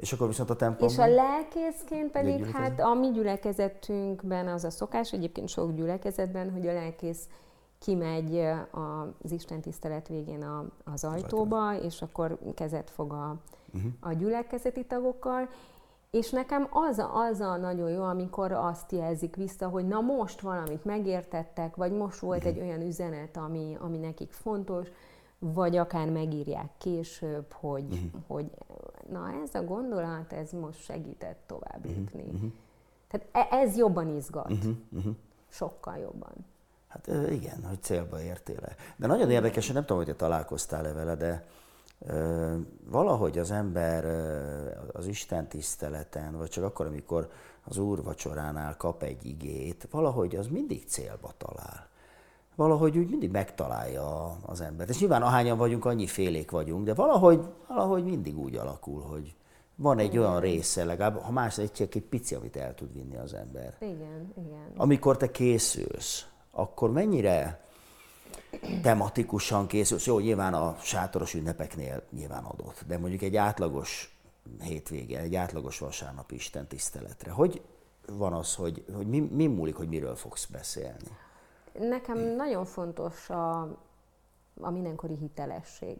és 0.00 0.12
akkor 0.12 0.26
viszont 0.26 0.50
a 0.50 0.56
templomban? 0.56 0.88
És 0.88 1.12
a 1.12 1.14
lelkészként 1.14 2.10
pedig, 2.10 2.44
hát 2.44 2.80
a 2.80 2.94
mi 2.94 3.10
gyülekezetünkben 3.10 4.48
az 4.48 4.64
a 4.64 4.70
szokás, 4.70 5.12
egyébként 5.12 5.48
sok 5.48 5.74
gyülekezetben, 5.74 6.50
hogy 6.50 6.66
a 6.66 6.72
lelkész 6.72 7.28
kimegy 7.78 8.42
az 9.22 9.30
Isten 9.30 9.60
tisztelet 9.60 10.08
végén 10.08 10.42
a, 10.42 10.64
az 10.84 11.04
ajtóba, 11.04 11.74
és 11.82 12.02
akkor 12.02 12.38
kezet 12.54 12.90
fog 12.90 13.12
a, 13.12 13.36
uh-huh. 13.74 13.92
a 14.00 14.12
gyülekezeti 14.12 14.84
tagokkal, 14.84 15.48
és 16.10 16.30
nekem 16.30 16.68
az 16.70 17.04
az 17.12 17.40
a 17.40 17.56
nagyon 17.56 17.90
jó, 17.90 18.02
amikor 18.02 18.52
azt 18.52 18.92
jelzik 18.92 19.36
vissza, 19.36 19.68
hogy 19.68 19.86
na 19.86 20.00
most 20.00 20.40
valamit 20.40 20.84
megértettek, 20.84 21.76
vagy 21.76 21.92
most 21.92 22.18
volt 22.18 22.44
uh-huh. 22.44 22.52
egy 22.52 22.62
olyan 22.62 22.80
üzenet, 22.80 23.36
ami, 23.36 23.76
ami 23.80 23.96
nekik 23.96 24.32
fontos, 24.32 24.88
vagy 25.40 25.76
akár 25.76 26.10
megírják 26.10 26.70
később, 26.78 27.52
hogy, 27.52 27.84
uh-huh. 27.84 28.22
hogy 28.26 28.50
na 29.10 29.32
ez 29.44 29.54
a 29.54 29.64
gondolat, 29.64 30.32
ez 30.32 30.52
most 30.52 30.82
segített 30.82 31.42
tovább 31.46 31.86
jutni. 31.86 32.22
Uh-huh. 32.22 32.52
Tehát 33.08 33.26
e, 33.32 33.56
ez 33.56 33.76
jobban 33.76 34.08
izgat. 34.16 34.50
Uh-huh. 34.50 34.76
Uh-huh. 34.92 35.14
Sokkal 35.48 35.96
jobban. 35.96 36.32
Hát 36.88 37.06
igen, 37.30 37.64
hogy 37.64 37.82
célba 37.82 38.22
értél. 38.22 38.60
De 38.96 39.06
nagyon 39.06 39.30
érdekes, 39.30 39.70
nem 39.70 39.82
tudom, 39.82 39.96
hogy 39.96 40.06
te 40.06 40.14
találkoztál-e 40.14 40.92
vele, 40.92 41.14
de 41.14 41.46
ö, 41.98 42.56
valahogy 42.90 43.38
az 43.38 43.50
ember 43.50 44.04
ö, 44.04 44.70
az 44.92 45.06
Isten 45.06 45.48
tiszteleten, 45.48 46.36
vagy 46.36 46.48
csak 46.48 46.64
akkor, 46.64 46.86
amikor 46.86 47.30
az 47.64 47.78
Úr 47.78 48.02
vacsoránál 48.02 48.76
kap 48.76 49.02
egy 49.02 49.24
igét, 49.24 49.88
valahogy 49.90 50.36
az 50.36 50.46
mindig 50.46 50.84
célba 50.86 51.32
talál 51.36 51.89
valahogy 52.60 52.98
úgy 52.98 53.10
mindig 53.10 53.30
megtalálja 53.30 54.36
az 54.46 54.60
ember. 54.60 54.88
És 54.88 54.98
nyilván 54.98 55.22
ahányan 55.22 55.58
vagyunk, 55.58 55.84
annyi 55.84 56.06
félék 56.06 56.50
vagyunk, 56.50 56.84
de 56.84 56.94
valahogy, 56.94 57.44
valahogy 57.68 58.04
mindig 58.04 58.38
úgy 58.38 58.56
alakul, 58.56 59.02
hogy 59.02 59.34
van 59.74 59.98
egy 59.98 60.12
igen. 60.12 60.20
olyan 60.20 60.40
része, 60.40 60.84
legalább, 60.84 61.20
ha 61.20 61.30
más 61.30 61.58
egy, 61.58 61.70
egy 61.78 62.02
pici, 62.02 62.34
amit 62.34 62.56
el 62.56 62.74
tud 62.74 62.92
vinni 62.92 63.16
az 63.16 63.34
ember. 63.34 63.76
Igen, 63.80 64.32
igen. 64.36 64.72
Amikor 64.76 65.16
te 65.16 65.30
készülsz, 65.30 66.26
akkor 66.50 66.90
mennyire 66.90 67.64
tematikusan 68.82 69.66
készülsz? 69.66 70.06
Jó, 70.06 70.18
nyilván 70.18 70.54
a 70.54 70.76
sátoros 70.82 71.34
ünnepeknél 71.34 72.02
nyilván 72.10 72.44
adott, 72.44 72.84
de 72.86 72.98
mondjuk 72.98 73.22
egy 73.22 73.36
átlagos 73.36 74.18
hétvége, 74.60 75.20
egy 75.20 75.34
átlagos 75.34 75.78
vasárnapi 75.78 76.34
Isten 76.34 76.66
tiszteletre. 76.66 77.30
Hogy 77.30 77.62
van 78.06 78.32
az, 78.32 78.54
hogy, 78.54 78.84
hogy 78.96 79.06
mi, 79.06 79.18
mi 79.18 79.46
múlik, 79.46 79.74
hogy 79.74 79.88
miről 79.88 80.14
fogsz 80.14 80.46
beszélni? 80.46 81.08
Nekem 81.78 82.18
nagyon 82.18 82.64
fontos 82.64 83.30
a, 83.30 83.60
a 84.60 84.70
mindenkori 84.70 85.16
hitelesség. 85.16 85.98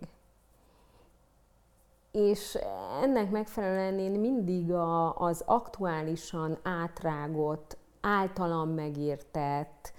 És 2.10 2.58
ennek 3.02 3.30
megfelelően 3.30 3.98
én 3.98 4.20
mindig 4.20 4.72
a, 4.72 5.16
az 5.16 5.42
aktuálisan 5.46 6.58
átrágott, 6.62 7.76
általam 8.00 8.70
megértett, 8.70 9.92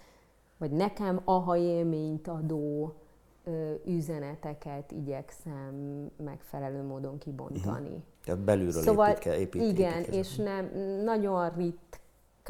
vagy 0.57 0.71
nekem 0.71 1.21
aha 1.25 1.57
élményt 1.57 2.27
adó 2.27 2.95
ö, 3.43 3.73
üzeneteket 3.86 4.91
igyekszem 4.91 6.05
megfelelő 6.17 6.84
módon 6.84 7.17
kibontani. 7.17 7.88
Uh-huh. 7.88 8.03
Tehát 8.23 8.41
belülről 8.41 8.81
szóval, 8.81 9.10
építke, 9.10 9.39
épít, 9.39 9.62
Igen, 9.62 9.91
építkezem. 9.91 10.19
és 10.19 10.36
nem, 10.36 10.65
nagyon 11.03 11.49
rit, 11.55 12.00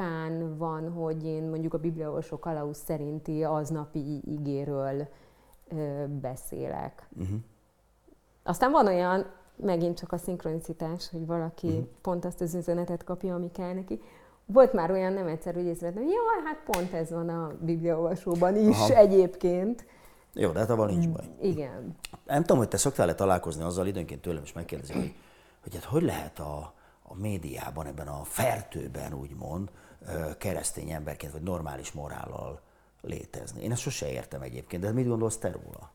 ritkán 0.02 0.58
van, 0.58 0.92
hogy 0.92 1.24
én 1.24 1.44
mondjuk 1.44 1.74
a 1.74 1.78
bibliaolvasó 1.78 2.40
kalauz 2.40 2.78
szerinti 2.78 3.44
aznapi 3.44 4.22
igéről 4.26 5.08
ö, 5.70 6.06
beszélek. 6.22 7.08
Uh-huh. 7.20 7.38
Aztán 8.44 8.72
van 8.72 8.88
olyan, 8.88 9.26
megint 9.56 9.98
csak 9.98 10.12
a 10.12 10.18
szinkronicitás, 10.18 11.10
hogy 11.10 11.26
valaki 11.26 11.68
uh-huh. 11.68 11.88
pont 12.02 12.26
azt 12.26 12.42
az 12.42 12.56
üzenetet 12.56 13.04
kapja, 13.04 13.36
ami 13.36 13.52
kell 13.52 13.74
neki. 13.74 14.02
Volt 14.46 14.74
már 14.74 14.92
olyan 14.92 15.14
nem 15.14 15.28
egyszer, 15.28 15.54
hogy 15.54 15.66
észrevettem, 15.66 16.04
hogy 16.04 16.12
jaj, 16.12 16.46
hát 16.46 16.60
pont 16.66 16.94
ez 16.94 17.12
van 17.12 17.30
a 17.30 17.52
bibliaolvasóban 17.60 18.56
is 18.56 18.78
Aha. 18.78 18.96
egyébként. 18.96 19.86
Jó, 20.34 20.52
de 20.52 20.60
hát 20.60 20.70
abban 20.70 20.88
nincs 20.88 21.10
baj. 21.10 21.26
Igen. 21.42 21.96
Nem 22.26 22.42
tudom, 22.42 22.58
hogy 22.58 22.68
te 22.68 22.78
szoktál-e 22.78 23.16
találkozni 23.16 23.64
azzal, 23.64 23.88
időnként 23.88 24.22
tőlem 24.22 24.44
is 24.44 24.54
megkérdezik, 24.54 24.96
hogy, 24.96 25.16
hogy 25.64 25.76
hát 25.76 25.84
hogy 25.84 26.02
lehet 26.02 26.40
a, 26.40 26.74
a 27.04 27.16
médiában, 27.16 27.86
ebben 27.86 28.08
a 28.08 28.24
fertőben 28.24 29.14
úgymond 29.14 29.70
keresztény 30.38 30.90
emberként, 30.90 31.32
vagy 31.32 31.42
normális 31.42 31.92
morállal 31.92 32.62
létezni. 33.02 33.64
Én 33.64 33.72
ezt 33.72 33.82
sose 33.82 34.12
értem 34.12 34.42
egyébként, 34.42 34.84
de 34.84 34.92
mit 34.92 35.08
gondolsz 35.08 35.38
te 35.38 35.52
róla? 35.52 35.92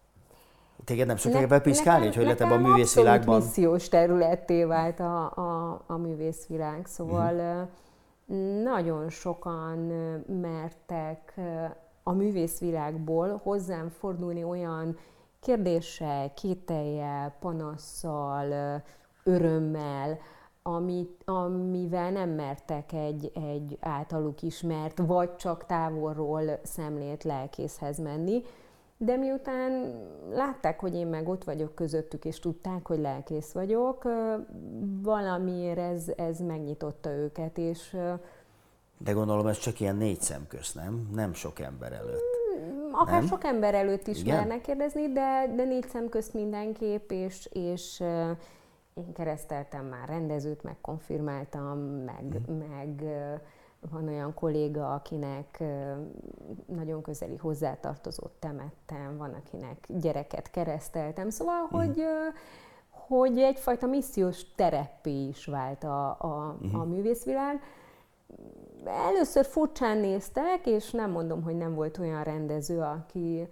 Téged 0.85 1.07
nem 1.07 1.17
szokták 1.17 1.43
ebben 1.43 1.63
piszkálni, 1.63 2.05
hogy 2.05 2.15
hogy 2.15 2.25
lehet 2.25 2.41
ebben 2.41 2.65
a 2.65 2.69
művészvilágban? 2.69 3.41
missziós 3.41 3.89
területté 3.89 4.65
vált 4.65 5.01
a, 5.01 5.25
a, 5.25 5.83
a 5.87 5.97
művészvilág, 5.97 6.87
szóval 6.87 7.35
uh-huh. 7.35 8.63
nagyon 8.63 9.11
sokan 9.11 9.79
mertek 10.27 11.35
a 12.03 12.13
művészvilágból 12.13 13.41
hozzám 13.43 13.89
fordulni 13.89 14.45
olyan 14.45 14.99
kérdéssel, 15.41 16.35
kételjel, 16.35 17.37
panasszal, 17.41 18.83
örömmel, 19.25 20.19
amit, 20.67 21.23
amivel 21.25 22.11
nem 22.11 22.31
mertek 22.31 22.93
egy, 22.93 23.31
egy 23.35 23.79
általuk 23.81 24.43
ismert, 24.43 24.99
vagy 24.99 25.37
csak 25.37 25.67
távolról 25.67 26.61
szemlélt 26.63 27.25
lelkészhez 27.25 27.99
menni. 27.99 28.43
De 28.97 29.17
miután 29.17 29.95
látták, 30.31 30.81
hogy 30.81 30.95
én 30.95 31.07
meg 31.07 31.29
ott 31.29 31.45
vagyok 31.45 31.75
közöttük, 31.75 32.25
és 32.25 32.39
tudták, 32.39 32.87
hogy 32.87 32.99
lelkész 32.99 33.53
vagyok, 33.53 34.05
valamiért 35.03 35.79
ez, 35.79 36.05
ez 36.17 36.41
megnyitotta 36.41 37.11
őket, 37.11 37.59
és... 37.59 37.97
De 38.99 39.13
gondolom 39.13 39.47
ez 39.47 39.59
csak 39.59 39.81
ilyen 39.81 39.97
négy 39.97 40.21
szem 40.21 40.47
közt, 40.49 40.75
nem? 40.75 41.09
Nem 41.15 41.33
sok 41.33 41.61
ember 41.61 41.93
előtt. 41.93 42.23
Akár 42.93 43.19
nem? 43.19 43.27
sok 43.27 43.45
ember 43.45 43.75
előtt 43.75 44.07
is 44.07 44.21
Igen? 44.21 44.37
mernek 44.37 44.61
kérdezni, 44.61 45.13
de, 45.13 45.53
de 45.57 45.65
négy 45.65 45.89
szem 45.89 46.09
közt 46.09 46.35
mindenképp, 46.35 47.11
és, 47.11 47.49
és 47.53 48.03
én 48.97 49.13
kereszteltem 49.13 49.87
már 49.87 50.09
rendezőt, 50.09 50.63
meg 50.63 50.77
konfirmáltam, 50.81 51.79
meg, 51.79 52.41
mm. 52.51 52.55
meg 52.55 53.03
van 53.91 54.09
olyan 54.09 54.35
kolléga, 54.35 54.95
akinek 54.95 55.63
nagyon 56.67 57.03
közeli 57.03 57.37
hozzátartozott 57.37 58.37
temettem, 58.39 59.17
van, 59.17 59.33
akinek 59.35 59.87
gyereket 59.89 60.51
kereszteltem, 60.51 61.31
szóval, 61.31 61.63
mm. 61.63 61.79
hogy, 61.79 62.05
hogy 62.89 63.39
egyfajta 63.39 63.87
missziós 63.87 64.55
tereppé 64.55 65.27
is 65.27 65.47
vált 65.47 65.85
a, 65.85 66.09
a, 66.09 66.59
mm. 66.67 66.75
a 66.75 66.85
művészvilág. 66.85 67.63
Először 68.85 69.45
furcsán 69.45 69.99
néztek, 69.99 70.67
és 70.67 70.91
nem 70.91 71.11
mondom, 71.11 71.43
hogy 71.43 71.57
nem 71.57 71.75
volt 71.75 71.99
olyan 71.99 72.23
rendező, 72.23 72.81
aki, 72.81 73.49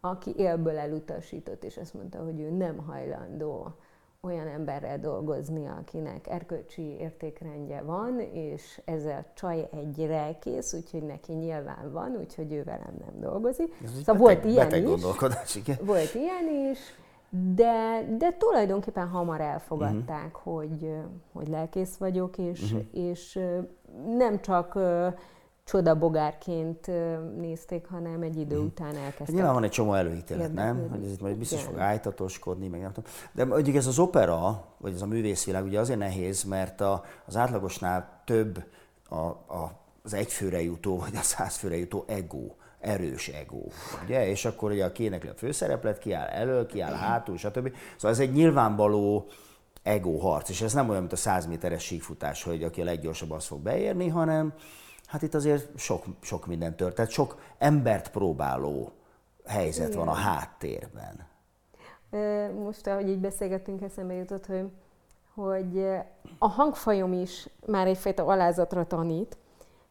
aki 0.00 0.34
élből 0.36 0.78
elutasított, 0.78 1.64
és 1.64 1.76
azt 1.76 1.94
mondta, 1.94 2.24
hogy 2.24 2.40
ő 2.40 2.50
nem 2.50 2.76
hajlandó 2.76 3.74
olyan 4.26 4.46
emberrel 4.46 4.98
dolgozni, 4.98 5.66
akinek 5.66 6.26
erkölcsi 6.26 6.82
értékrendje 6.82 7.82
van, 7.82 8.20
és 8.20 8.80
ez 8.84 9.04
a 9.04 9.24
csaj 9.34 9.68
egy 9.72 10.38
kész, 10.40 10.74
úgyhogy 10.74 11.02
neki 11.02 11.32
nyilván 11.32 11.92
van, 11.92 12.16
úgyhogy 12.20 12.52
ő 12.52 12.62
velem 12.62 12.94
nem 12.98 13.20
dolgozik. 13.20 13.74
Ez 13.84 13.90
szóval 13.90 14.02
beteg, 14.04 14.20
volt 14.20 14.44
ilyen 14.44 14.68
beteg 14.68 14.88
is. 14.88 15.54
Igen. 15.54 15.76
Volt 15.82 16.14
ilyen 16.14 16.70
is, 16.70 16.78
de, 17.54 18.06
de 18.18 18.36
tulajdonképpen 18.38 19.08
hamar 19.08 19.40
elfogadták, 19.40 20.36
uh-huh. 20.36 20.54
hogy, 20.54 20.92
hogy 21.32 21.48
lelkész 21.48 21.96
vagyok, 21.96 22.38
és, 22.38 22.62
uh-huh. 22.62 22.86
és 22.92 23.40
nem 24.16 24.40
csak 24.40 24.78
csodabogárként 25.66 26.90
nézték, 27.36 27.86
hanem 27.86 28.22
egy 28.22 28.36
idő 28.36 28.56
hmm. 28.56 28.64
után 28.64 28.96
elkezdtek. 28.96 29.34
Nyilván 29.34 29.52
van 29.52 29.64
egy 29.64 29.70
csomó 29.70 29.94
előítélet, 29.94 30.52
nem? 30.52 30.88
Hogy 30.90 31.04
ez 31.04 31.10
itt 31.10 31.20
majd 31.20 31.36
biztos 31.36 31.60
Igen. 31.60 31.72
fog 31.72 31.80
ájtatoskodni, 31.80 32.68
meg 32.68 32.80
nem 32.80 32.92
tudom. 32.92 33.10
De 33.32 33.44
mondjuk 33.44 33.76
ez 33.76 33.86
az 33.86 33.98
opera, 33.98 34.64
vagy 34.78 34.92
ez 34.92 35.02
a 35.02 35.06
művészvilág 35.06 35.64
ugye 35.64 35.80
azért 35.80 35.98
nehéz, 35.98 36.44
mert 36.44 36.80
a, 36.80 37.04
az 37.26 37.36
átlagosnál 37.36 38.22
több 38.24 38.64
a, 39.08 39.16
a, 39.16 39.80
az 40.02 40.14
egyfőre 40.14 40.62
jutó, 40.62 40.98
vagy 40.98 41.16
a 41.16 41.22
százfőre 41.22 41.76
jutó 41.76 42.04
ego 42.06 42.46
erős 42.80 43.28
ego, 43.28 43.62
ugye? 44.04 44.28
És 44.28 44.44
akkor 44.44 44.70
ugye 44.70 44.84
a 44.84 44.92
kénekli 44.92 45.28
a 45.28 45.34
főszereplet, 45.34 45.98
kiáll 45.98 46.26
elő, 46.26 46.66
kiáll 46.66 46.94
hátul, 46.94 47.36
stb. 47.36 47.72
Szóval 47.94 48.10
ez 48.10 48.18
egy 48.18 48.32
nyilvánvaló 48.32 49.26
ego 49.82 50.18
harc, 50.18 50.48
és 50.48 50.62
ez 50.62 50.72
nem 50.72 50.88
olyan, 50.88 51.00
mint 51.00 51.12
a 51.12 51.16
100 51.16 51.46
méteres 51.46 51.82
síkfutás, 51.82 52.42
hogy 52.42 52.62
aki 52.62 52.80
a 52.80 52.84
leggyorsabb, 52.84 53.30
az 53.30 53.46
fog 53.46 53.60
beérni, 53.60 54.08
hanem, 54.08 54.54
hát 55.06 55.22
itt 55.22 55.34
azért 55.34 55.78
sok, 55.78 56.04
sok 56.20 56.46
minden 56.46 56.76
tört. 56.76 56.94
Tehát 56.94 57.10
sok 57.10 57.40
embert 57.58 58.10
próbáló 58.10 58.90
helyzet 59.44 59.86
Igen. 59.88 59.98
van 59.98 60.08
a 60.08 60.12
háttérben. 60.12 61.26
Most, 62.64 62.86
ahogy 62.86 63.08
így 63.08 63.18
beszélgettünk, 63.18 63.82
eszembe 63.82 64.14
jutott, 64.14 64.46
hogy, 64.46 64.70
hogy 65.34 65.86
a 66.38 66.48
hangfajom 66.48 67.12
is 67.12 67.48
már 67.66 67.86
egyfajta 67.86 68.24
alázatra 68.24 68.86
tanít, 68.86 69.36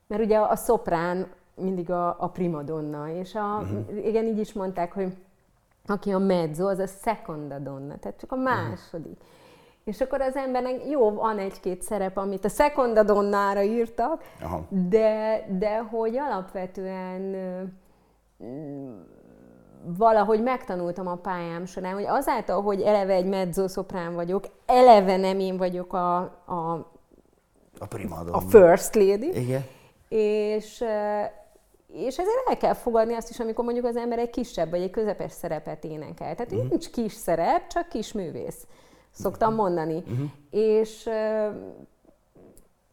mert 0.07 0.23
ugye 0.23 0.39
a 0.39 0.55
szoprán 0.55 1.27
mindig 1.55 1.91
a, 1.91 2.15
a 2.19 2.29
primadonna, 2.29 3.09
és 3.09 3.35
a, 3.35 3.59
uh-huh. 3.61 4.05
igen, 4.05 4.25
így 4.25 4.39
is 4.39 4.53
mondták, 4.53 4.93
hogy 4.93 5.17
aki 5.85 6.11
a 6.11 6.17
mezzo, 6.17 6.67
az 6.67 6.79
a 6.79 6.87
seconda 6.87 7.59
donna, 7.59 7.97
tehát 7.97 8.19
csak 8.19 8.31
a 8.31 8.35
második. 8.35 9.17
Uh-huh. 9.19 9.33
És 9.85 10.01
akkor 10.01 10.21
az 10.21 10.35
embernek 10.35 10.89
jó, 10.89 11.11
van 11.11 11.37
egy-két 11.37 11.81
szerep, 11.81 12.17
amit 12.17 12.45
a 12.45 12.49
seconda 12.49 13.03
donnára 13.03 13.61
írtak, 13.61 14.23
Aha. 14.41 14.65
de, 14.69 15.45
de 15.59 15.77
hogy 15.77 16.17
alapvetően 16.17 17.35
valahogy 19.97 20.43
megtanultam 20.43 21.07
a 21.07 21.15
pályám 21.15 21.65
során, 21.65 21.93
hogy 21.93 22.05
azáltal, 22.07 22.61
hogy 22.61 22.81
eleve 22.81 23.13
egy 23.13 23.25
mezzo-szoprán 23.25 24.13
vagyok, 24.13 24.45
eleve 24.65 25.17
nem 25.17 25.39
én 25.39 25.57
vagyok 25.57 25.93
a, 25.93 26.17
a, 26.45 26.53
a, 27.77 27.87
a 28.31 28.39
first 28.39 28.95
lady, 28.95 29.27
Igen. 29.35 29.63
És, 30.09 30.83
és 31.87 32.17
ezért 32.17 32.49
el 32.49 32.57
kell 32.57 32.73
fogadni 32.73 33.13
azt 33.13 33.29
is, 33.29 33.39
amikor 33.39 33.63
mondjuk 33.63 33.85
az 33.85 33.95
ember 33.95 34.19
egy 34.19 34.29
kisebb 34.29 34.69
vagy 34.69 34.81
egy 34.81 34.89
közepes 34.89 35.31
szerepet 35.31 35.83
énekel. 35.83 36.35
Tehát 36.35 36.51
uh-huh. 36.51 36.69
nincs 36.69 36.89
kis 36.89 37.13
szerep, 37.13 37.67
csak 37.67 37.87
kis 37.87 38.13
művész, 38.13 38.67
szoktam 39.15 39.51
uh-huh. 39.51 39.65
mondani. 39.65 40.03
Uh-huh. 40.07 40.29
És 40.49 41.09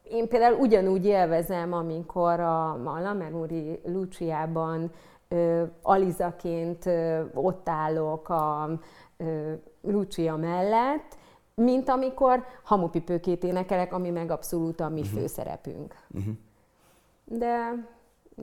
én 0.03 0.27
például 0.27 0.59
ugyanúgy 0.59 1.05
élvezem, 1.05 1.73
amikor 1.73 2.39
a, 2.39 2.71
a 2.71 3.01
Lammermuri 3.01 3.79
Luciában 3.85 4.91
Alizaként 5.81 6.89
ott 7.33 7.69
állok 7.69 8.29
a 8.29 8.69
Lucia 9.81 10.35
mellett, 10.35 11.17
mint 11.55 11.89
amikor 11.89 12.43
hamupipőkét 12.63 13.43
énekelek, 13.43 13.93
ami 13.93 14.09
meg 14.09 14.31
abszolút 14.31 14.79
a 14.79 14.89
mi 14.89 14.99
uh-huh. 14.99 15.19
főszerepünk. 15.19 15.95
Uh-huh. 16.13 16.33
De 17.25 17.85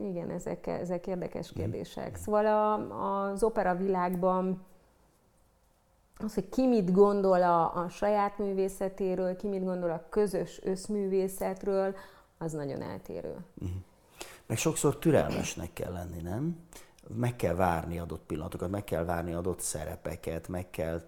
igen, 0.01 0.29
ezek, 0.29 0.67
ezek 0.67 1.07
érdekes 1.07 1.53
kérdések. 1.53 2.15
Szóval 2.15 2.45
a, 2.45 2.73
az 3.31 3.43
opera 3.43 3.75
világban 3.75 4.65
az, 6.23 6.33
hogy 6.33 6.49
ki 6.49 6.67
mit 6.67 6.91
gondol 6.91 7.43
a, 7.43 7.75
a 7.75 7.89
saját 7.89 8.37
művészetéről, 8.37 9.35
ki 9.35 9.47
mit 9.47 9.63
gondol 9.63 9.89
a 9.91 10.05
közös 10.09 10.59
összművészetről, 10.63 11.95
az 12.37 12.51
nagyon 12.51 12.81
eltérő. 12.81 13.35
Uh-huh. 13.61 13.77
Meg 14.45 14.57
sokszor 14.57 14.97
türelmesnek 14.97 15.73
kell 15.73 15.91
lenni, 15.91 16.21
nem? 16.21 16.59
Meg 17.15 17.35
kell 17.35 17.55
várni 17.55 17.99
adott 17.99 18.21
pillanatokat, 18.25 18.69
meg 18.69 18.83
kell 18.83 19.03
várni 19.03 19.33
adott 19.33 19.59
szerepeket, 19.59 20.47
meg 20.47 20.69
kell 20.69 21.01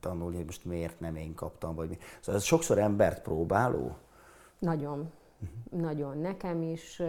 tanulni, 0.00 0.36
hogy 0.36 0.44
most 0.44 0.64
miért 0.64 1.00
nem 1.00 1.16
én 1.16 1.34
kaptam, 1.34 1.74
vagy 1.74 1.88
mi. 1.88 1.98
Szóval 2.20 2.40
ez 2.40 2.46
sokszor 2.46 2.78
embert 2.78 3.22
próbáló? 3.22 3.96
Nagyon. 4.58 4.98
Uh-huh. 5.40 5.80
Nagyon. 5.80 6.18
Nekem 6.18 6.62
is 6.62 7.02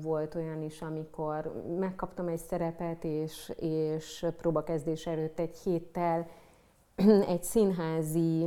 volt 0.00 0.34
olyan 0.34 0.62
is, 0.62 0.82
amikor 0.82 1.64
megkaptam 1.78 2.28
egy 2.28 2.40
szerepet, 2.40 3.04
és, 3.04 3.52
és 3.56 4.26
próbakezdés 4.36 5.06
előtt 5.06 5.38
egy 5.38 5.56
héttel 5.56 6.28
egy 7.34 7.42
színházi, 7.42 8.46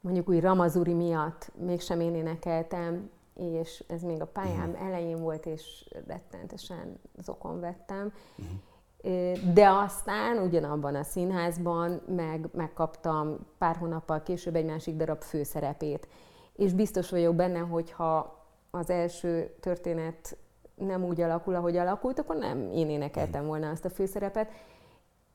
mondjuk 0.00 0.28
úgy 0.28 0.40
Ramazuri 0.40 0.92
miatt 0.92 1.52
mégsem 1.58 2.00
én 2.00 2.14
énekeltem, 2.14 3.10
és 3.34 3.84
ez 3.88 4.02
még 4.02 4.20
a 4.20 4.26
pályám 4.26 4.70
uh-huh. 4.70 4.86
elején 4.86 5.20
volt, 5.20 5.46
és 5.46 5.88
rettenetesen 6.06 7.00
zokon 7.22 7.60
vettem. 7.60 8.12
Uh-huh. 8.36 9.52
De 9.52 9.68
aztán 9.68 10.38
ugyanabban 10.38 10.94
a 10.94 11.02
színházban 11.02 12.02
meg, 12.16 12.48
megkaptam 12.52 13.38
pár 13.58 13.76
hónappal 13.76 14.22
később 14.22 14.54
egy 14.54 14.64
másik 14.64 14.96
darab 14.96 15.22
főszerepét 15.22 16.08
és 16.56 16.72
biztos 16.72 17.10
vagyok 17.10 17.34
benne, 17.34 17.58
hogy 17.58 17.92
ha 17.92 18.44
az 18.70 18.90
első 18.90 19.54
történet 19.60 20.36
nem 20.74 21.04
úgy 21.04 21.20
alakul, 21.20 21.54
ahogy 21.54 21.76
alakult, 21.76 22.18
akkor 22.18 22.36
nem 22.36 22.70
én 22.72 22.90
énekeltem 22.90 23.44
mm. 23.44 23.46
volna 23.46 23.70
azt 23.70 23.84
a 23.84 23.90
főszerepet. 23.90 24.50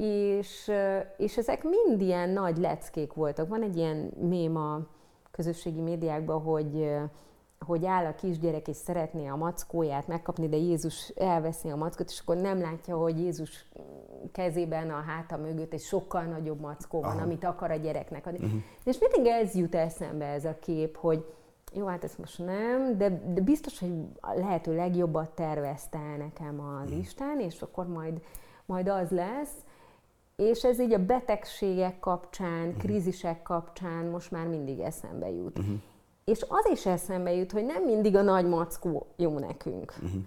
És, 0.04 0.72
és 1.18 1.38
ezek 1.38 1.64
mind 1.64 2.02
ilyen 2.02 2.30
nagy 2.30 2.58
leckék 2.58 3.14
voltak. 3.14 3.47
Van 3.47 3.62
egy 3.62 3.78
ilyen 3.78 4.12
mém 4.20 4.56
a 4.56 4.88
közösségi 5.32 5.82
médiákban, 5.82 6.41
hogy, 6.41 6.91
hogy 7.66 7.86
áll 7.86 8.06
a 8.06 8.16
kisgyerek 8.16 8.68
és 8.68 8.76
szeretné 8.76 9.28
a 9.28 9.36
mackóját 9.36 10.08
megkapni, 10.08 10.49
de 10.49 10.58
Jézus 10.58 11.10
elveszi 11.10 11.70
a 11.70 11.76
mackot, 11.76 12.10
és 12.10 12.20
akkor 12.20 12.36
nem 12.36 12.62
látja, 12.62 12.97
hogy 12.97 13.20
Jézus 13.20 13.66
kezében 14.32 14.89
a 14.89 15.02
háta 15.02 15.38
mögött 15.38 15.74
egy 15.74 15.82
sokkal 15.82 16.24
nagyobb 16.24 16.60
mackó 16.60 17.02
van, 17.02 17.16
Aha. 17.16 17.24
amit 17.24 17.43
akar 17.43 17.72
a 17.72 17.76
gyereknek 17.76 18.26
adni. 18.26 18.45
Uh-huh. 18.45 18.62
És 18.84 18.97
mindig 18.99 19.32
ez 19.32 19.56
jut 19.56 19.76
eszembe 19.76 20.26
ez 20.26 20.45
a 20.45 20.56
kép, 20.60 20.97
hogy 20.97 21.26
jó, 21.74 21.86
hát 21.86 22.04
ezt 22.04 22.18
most 22.18 22.45
nem, 22.45 22.97
de, 22.97 23.22
de 23.34 23.41
biztos, 23.41 23.80
hogy 23.80 23.93
a 24.20 24.34
lehető 24.34 24.76
legjobbat 24.76 25.30
tervezte 25.30 26.16
nekem 26.18 26.60
a 26.60 26.82
mhm. 26.84 26.95
listán, 26.95 27.39
és 27.39 27.62
akkor 27.62 27.88
majd, 27.88 28.22
majd 28.66 28.88
az 28.88 29.10
lesz. 29.10 29.56
És 30.50 30.64
ez 30.64 30.80
így 30.80 30.94
a 30.94 31.06
betegségek 31.06 32.00
kapcsán, 32.00 32.68
uh-huh. 32.68 32.78
krízisek 32.78 33.42
kapcsán 33.42 34.06
most 34.06 34.32
már 34.32 34.48
mindig 34.48 34.80
eszembe 34.80 35.30
jut. 35.30 35.60
Uh-huh. 35.60 35.76
És 36.26 36.46
az 36.48 36.70
is 36.72 36.86
eszembe 36.86 37.34
jut, 37.34 37.52
hogy 37.52 37.66
nem 37.66 37.84
mindig 37.84 38.16
a 38.16 38.22
nagy 38.22 38.48
mackó 38.48 39.08
jó 39.16 39.39
nekünk. 39.39 39.94
Uh-huh. 40.04 40.22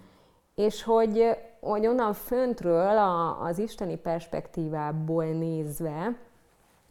És 0.55 0.83
hogy 0.83 1.37
hogy 1.59 1.87
onnan 1.87 2.13
föntről, 2.13 2.97
a, 2.97 3.41
az 3.41 3.59
isteni 3.59 3.97
perspektívából 3.97 5.25
nézve, 5.25 6.17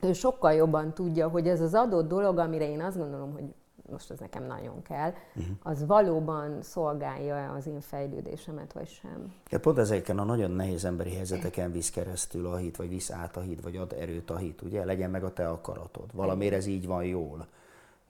ő 0.01 0.12
sokkal 0.12 0.53
jobban 0.53 0.95
tudja, 0.95 1.29
hogy 1.29 1.49
ez 1.49 1.61
az 1.61 1.75
adott 1.75 2.09
dolog, 2.09 2.39
amire 2.39 2.68
én 2.68 2.83
azt 2.83 2.99
gondolom, 2.99 3.33
hogy 3.33 3.45
most 3.91 4.11
ez 4.11 4.18
nekem 4.18 4.47
nagyon 4.47 4.82
kell, 4.82 5.12
uh-huh. 5.35 5.57
az 5.62 5.87
valóban 5.87 6.62
szolgálja 6.62 7.53
az 7.53 7.66
én 7.66 7.80
fejlődésemet, 7.80 8.72
vagy 8.72 8.89
sem. 8.89 9.35
Ja, 9.51 9.61
pont 9.61 9.78
ezeken 9.78 10.18
a 10.18 10.24
nagyon 10.24 10.51
nehéz 10.51 10.85
emberi 10.85 11.14
helyzeteken 11.14 11.72
visz 11.72 11.91
keresztül 11.91 12.47
a 12.47 12.57
hit, 12.57 12.76
vagy 12.76 12.89
visz 12.89 13.11
át 13.11 13.37
a 13.37 13.41
hit, 13.41 13.61
vagy 13.61 13.76
ad 13.76 13.93
erőt 13.93 14.30
a 14.30 14.37
hit, 14.37 14.62
ugye? 14.62 14.85
Legyen 14.85 15.11
meg 15.11 15.24
a 15.24 15.32
te 15.32 15.49
akaratod. 15.49 16.12
Valamiért 16.12 16.55
ez 16.55 16.66
így 16.66 16.87
van 16.87 17.05
jól. 17.05 17.47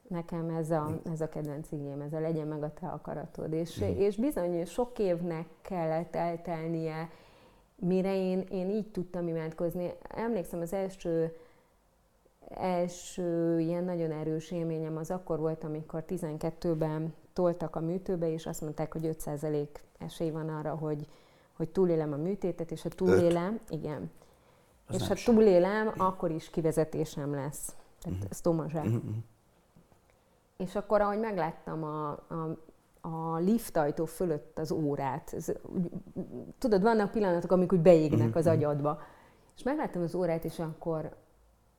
Nekem 0.08 0.48
ez 0.48 0.70
a, 0.70 1.00
ez 1.12 1.20
a 1.20 1.28
kedvenc 1.28 1.72
igém, 1.72 2.00
ez 2.00 2.12
a 2.12 2.20
legyen 2.20 2.46
meg 2.46 2.62
a 2.62 2.72
te 2.72 2.86
akaratod. 2.86 3.52
És, 3.52 3.80
mm. 3.84 3.98
és 3.98 4.16
bizony 4.16 4.64
sok 4.64 4.98
évnek 4.98 5.46
kellett 5.62 6.16
eltelnie, 6.16 7.10
mire 7.76 8.16
én, 8.16 8.40
én 8.40 8.70
így 8.70 8.90
tudtam 8.90 9.28
imádkozni. 9.28 9.92
Emlékszem, 10.08 10.60
az 10.60 10.72
első, 10.72 11.36
első 12.48 13.60
ilyen 13.60 13.84
nagyon 13.84 14.12
erős 14.12 14.50
élményem 14.50 14.96
az 14.96 15.10
akkor 15.10 15.38
volt, 15.38 15.64
amikor 15.64 16.04
12-ben 16.08 17.14
toltak 17.32 17.76
a 17.76 17.80
műtőbe, 17.80 18.32
és 18.32 18.46
azt 18.46 18.60
mondták, 18.60 18.92
hogy 18.92 19.16
5% 19.24 19.68
esély 19.98 20.30
van 20.30 20.48
arra, 20.48 20.74
hogy, 20.74 21.06
hogy 21.56 21.68
túlélem 21.68 22.12
a 22.12 22.16
műtétet, 22.16 22.70
és 22.70 22.82
ha 22.82 22.88
túlélem, 22.88 23.52
Öt. 23.52 23.70
igen. 23.70 24.10
Az 24.86 24.94
és 24.94 25.08
ha 25.08 25.14
túlélem, 25.32 25.92
akkor 25.96 26.30
is 26.30 26.50
kivezetésem 26.50 27.34
lesz. 27.34 27.74
Tehát 28.00 28.18
uh-huh. 28.18 28.30
ez 28.30 28.40
Tomazsák. 28.40 28.84
Uh-huh. 28.84 29.14
És 30.56 30.74
akkor, 30.74 31.00
ahogy 31.00 31.18
megláttam 31.18 31.84
a, 31.84 32.10
a, 32.10 32.58
a 33.00 33.36
liftajtó 33.36 34.04
fölött 34.04 34.58
az 34.58 34.70
órát, 34.70 35.32
ez, 35.32 35.52
tudod, 36.58 36.82
vannak 36.82 37.10
pillanatok, 37.10 37.52
amikor 37.52 37.78
beégnek 37.78 38.36
az 38.36 38.44
mhm, 38.44 38.54
mhm. 38.54 38.64
agyadba, 38.64 39.02
és 39.56 39.62
megláttam 39.62 40.02
az 40.02 40.14
órát, 40.14 40.44
és 40.44 40.58
akkor 40.58 41.16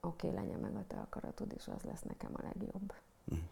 oké, 0.05 0.27
okay, 0.27 0.43
legyen 0.43 0.59
meg 0.59 0.75
a 0.75 0.83
te 0.87 0.97
akaratod, 0.97 1.53
és 1.55 1.67
az 1.67 1.83
lesz 1.83 2.01
nekem 2.01 2.31
a 2.33 2.41
legjobb. 2.43 2.93
Uh-huh. 3.25 3.43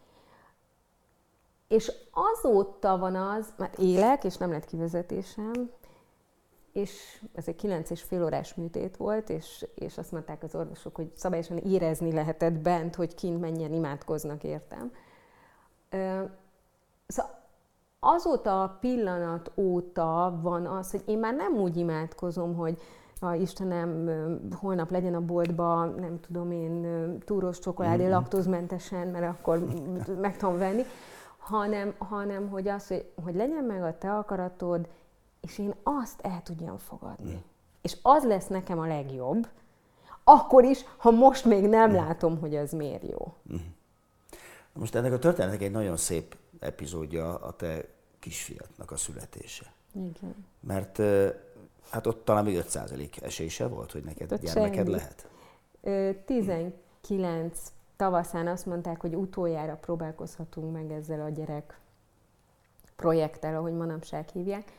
És 1.68 1.92
azóta 2.10 2.98
van 2.98 3.14
az, 3.14 3.52
mert 3.56 3.78
élek, 3.78 4.24
és 4.24 4.36
nem 4.36 4.50
lett 4.50 4.64
kivezetésem, 4.64 5.70
és 6.72 7.22
ez 7.32 7.48
egy 7.48 7.56
kilenc 7.56 7.90
és 7.90 8.02
fél 8.02 8.24
órás 8.24 8.54
műtét 8.54 8.96
volt, 8.96 9.30
és, 9.30 9.66
és 9.74 9.98
azt 9.98 10.12
mondták 10.12 10.42
az 10.42 10.54
orvosok, 10.54 10.96
hogy 10.96 11.12
szabályosan 11.16 11.56
érezni 11.56 12.12
lehetett 12.12 12.52
bent, 12.52 12.94
hogy 12.94 13.14
kint 13.14 13.40
mennyien 13.40 13.72
imádkoznak 13.72 14.44
értem. 14.44 14.92
Szóval 17.06 17.42
azóta 17.98 18.62
a 18.62 18.76
pillanat 18.80 19.52
óta 19.56 20.38
van 20.42 20.66
az, 20.66 20.90
hogy 20.90 21.02
én 21.06 21.18
már 21.18 21.34
nem 21.34 21.56
úgy 21.56 21.76
imádkozom, 21.76 22.54
hogy 22.54 22.80
a 23.24 23.34
Istenem, 23.34 24.08
holnap 24.60 24.90
legyen 24.90 25.14
a 25.14 25.20
boltba, 25.20 25.84
nem 25.84 26.20
tudom 26.20 26.50
én, 26.50 27.18
túros 27.24 27.58
csokoládé 27.58 28.02
mm-hmm. 28.02 28.12
laktózmentesen, 28.12 29.08
mert 29.08 29.24
akkor 29.24 29.66
meg 30.20 30.36
tudom 30.36 30.58
venni, 30.58 30.82
hanem, 31.38 31.94
hanem 31.98 32.48
hogy 32.48 32.68
az, 32.68 32.86
hogy, 32.86 33.12
hogy 33.24 33.34
legyen 33.34 33.64
meg 33.64 33.82
a 33.82 33.98
te 33.98 34.12
akaratod, 34.12 34.88
és 35.40 35.58
én 35.58 35.74
azt 35.82 36.20
el 36.20 36.42
tudjam 36.42 36.78
fogadni. 36.78 37.32
Mm. 37.32 37.38
És 37.82 37.96
az 38.02 38.24
lesz 38.24 38.46
nekem 38.46 38.78
a 38.78 38.86
legjobb, 38.86 39.48
akkor 40.24 40.64
is, 40.64 40.84
ha 40.96 41.10
most 41.10 41.44
még 41.44 41.68
nem 41.68 41.90
mm. 41.90 41.94
látom, 41.94 42.38
hogy 42.38 42.56
az 42.56 42.72
miért 42.72 43.08
jó. 43.08 43.34
Mm. 43.52 43.56
Most 44.72 44.94
ennek 44.94 45.12
a 45.12 45.18
történetnek 45.18 45.62
egy 45.62 45.70
nagyon 45.70 45.96
szép 45.96 46.36
epizódja 46.58 47.34
a 47.34 47.52
te 47.52 47.84
kisfiatnak 48.18 48.90
a 48.90 48.96
születése. 48.96 49.72
Igen. 49.94 50.34
Mert 50.60 50.98
hát 51.90 52.06
ott 52.06 52.24
talán 52.24 52.44
még 52.44 52.62
5% 52.68 53.22
esése 53.22 53.66
volt, 53.66 53.92
hogy 53.92 54.04
neked 54.04 54.32
ott 54.32 54.40
gyermeked 54.40 54.74
semmi. 54.74 54.90
lehet. 54.90 55.28
19 56.24 57.72
tavaszán 57.96 58.46
azt 58.46 58.66
mondták, 58.66 59.00
hogy 59.00 59.14
utoljára 59.14 59.76
próbálkozhatunk 59.76 60.72
meg 60.72 60.90
ezzel 60.90 61.20
a 61.20 61.28
gyerek 61.28 61.78
projekttel, 62.96 63.56
ahogy 63.56 63.72
manapság 63.72 64.28
hívják. 64.28 64.72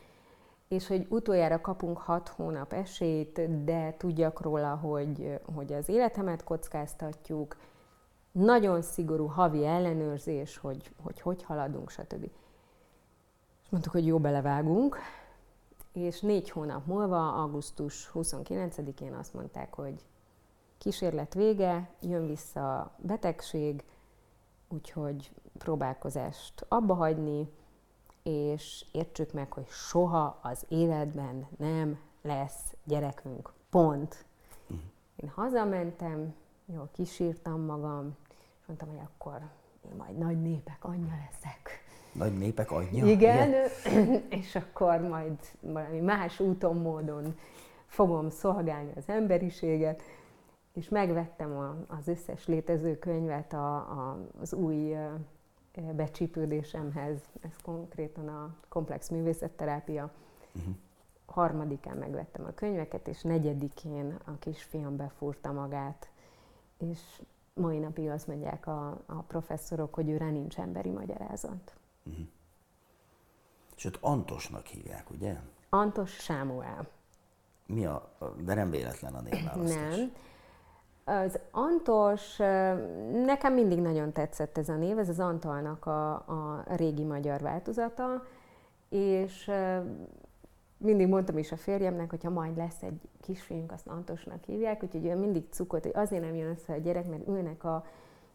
és 0.68 0.86
hogy 0.86 1.06
utoljára 1.08 1.60
kapunk 1.60 1.98
hat 1.98 2.28
hónap 2.28 2.72
esélyt, 2.72 3.64
de 3.64 3.94
tudjak 3.96 4.40
róla, 4.40 4.74
hogy, 4.74 5.40
hogy 5.54 5.72
az 5.72 5.88
életemet 5.88 6.44
kockáztatjuk, 6.44 7.56
nagyon 8.32 8.82
szigorú 8.82 9.26
havi 9.26 9.64
ellenőrzés, 9.66 10.56
hogy 10.56 10.90
hogy, 11.02 11.20
hogy 11.20 11.42
haladunk, 11.42 11.90
stb. 11.90 12.22
És 13.62 13.70
mondtuk, 13.70 13.92
hogy 13.92 14.06
jó, 14.06 14.18
belevágunk, 14.18 14.98
és 15.96 16.20
négy 16.20 16.50
hónap 16.50 16.86
múlva, 16.86 17.32
augusztus 17.32 18.10
29-én 18.14 19.14
azt 19.14 19.34
mondták, 19.34 19.74
hogy 19.74 20.04
kísérlet 20.78 21.34
vége, 21.34 21.90
jön 22.00 22.26
vissza 22.26 22.78
a 22.78 22.90
betegség, 22.98 23.84
úgyhogy 24.68 25.30
próbálkozást 25.58 26.64
abba 26.68 26.94
hagyni, 26.94 27.48
és 28.22 28.84
értsük 28.92 29.32
meg, 29.32 29.52
hogy 29.52 29.66
soha 29.68 30.38
az 30.42 30.64
életben 30.68 31.46
nem 31.58 31.98
lesz 32.22 32.74
gyerekünk. 32.84 33.52
Pont. 33.70 34.24
Uh-huh. 34.62 34.84
Én 35.16 35.28
hazamentem, 35.28 36.34
jól 36.64 36.88
kisírtam 36.92 37.60
magam, 37.60 38.16
és 38.60 38.66
mondtam, 38.66 38.88
hogy 38.88 39.00
akkor 39.14 39.40
én 39.90 39.96
majd 39.96 40.18
nagy 40.18 40.42
népek 40.42 40.84
anyja 40.84 41.14
leszek. 41.30 41.85
Nagy 42.18 42.38
népek 42.38 42.70
anyja? 42.70 43.06
Igen, 43.06 43.48
Igen. 43.48 44.22
és 44.40 44.54
akkor 44.54 45.00
majd 45.00 45.38
valami 45.60 46.00
más 46.00 46.40
úton, 46.40 46.76
módon 46.76 47.38
fogom 47.86 48.30
szolgálni 48.30 48.90
az 48.96 49.04
emberiséget, 49.06 50.02
és 50.72 50.88
megvettem 50.88 51.56
a, 51.56 51.76
az 51.86 52.08
összes 52.08 52.46
létező 52.46 52.98
könyvet 52.98 53.52
a, 53.52 53.74
a, 53.76 54.18
az 54.40 54.52
új 54.52 54.96
becsípődésemhez, 55.94 57.20
ez 57.40 57.56
konkrétan 57.62 58.28
a 58.28 58.54
komplex 58.68 59.08
művészetterápia. 59.08 60.10
Uh-huh. 60.54 60.74
Harmadikán 61.26 61.96
megvettem 61.96 62.44
a 62.44 62.54
könyveket, 62.54 63.08
és 63.08 63.22
negyedikén 63.22 64.18
a 64.24 64.38
kisfiam 64.38 64.96
befúrta 64.96 65.52
magát, 65.52 66.10
és 66.78 67.00
mai 67.54 67.78
napig 67.78 68.08
azt 68.08 68.26
mondják 68.26 68.66
a, 68.66 69.02
a 69.06 69.22
professzorok, 69.26 69.94
hogy 69.94 70.08
őre 70.08 70.30
nincs 70.30 70.58
emberi 70.58 70.90
magyarázat. 70.90 71.76
Uh-huh. 72.06 72.26
És 73.76 73.84
őt 73.84 73.98
Antosnak 74.00 74.66
hívják, 74.66 75.10
ugye? 75.10 75.36
Antos 75.68 76.10
Sámuel. 76.10 76.88
Mi 77.66 77.86
a, 77.86 78.08
de 78.44 78.54
nem 78.54 78.70
véletlen 78.70 79.14
a 79.14 79.20
névválasztás. 79.20 79.96
Nem. 79.96 80.12
Az 81.04 81.38
Antos, 81.50 82.36
nekem 83.24 83.54
mindig 83.54 83.80
nagyon 83.80 84.12
tetszett 84.12 84.58
ez 84.58 84.68
a 84.68 84.76
név, 84.76 84.98
ez 84.98 85.08
az 85.08 85.20
Antalnak 85.20 85.86
a, 85.86 86.12
a 86.14 86.64
régi 86.66 87.04
magyar 87.04 87.40
változata, 87.40 88.24
és 88.88 89.50
mindig 90.78 91.06
mondtam 91.06 91.38
is 91.38 91.52
a 91.52 91.56
férjemnek, 91.56 92.10
hogy 92.10 92.22
ha 92.22 92.30
majd 92.30 92.56
lesz 92.56 92.82
egy 92.82 93.00
kisfiunk, 93.20 93.72
azt 93.72 93.86
Antosnak 93.86 94.44
hívják, 94.44 94.82
úgyhogy 94.82 95.06
ő 95.06 95.16
mindig 95.16 95.44
cukott, 95.50 95.82
hogy 95.82 95.94
azért 95.94 96.22
nem 96.22 96.34
jön 96.34 96.50
össze 96.50 96.72
a 96.72 96.76
gyerek, 96.76 97.08
mert 97.08 97.28
ülnek 97.28 97.64
a 97.64 97.84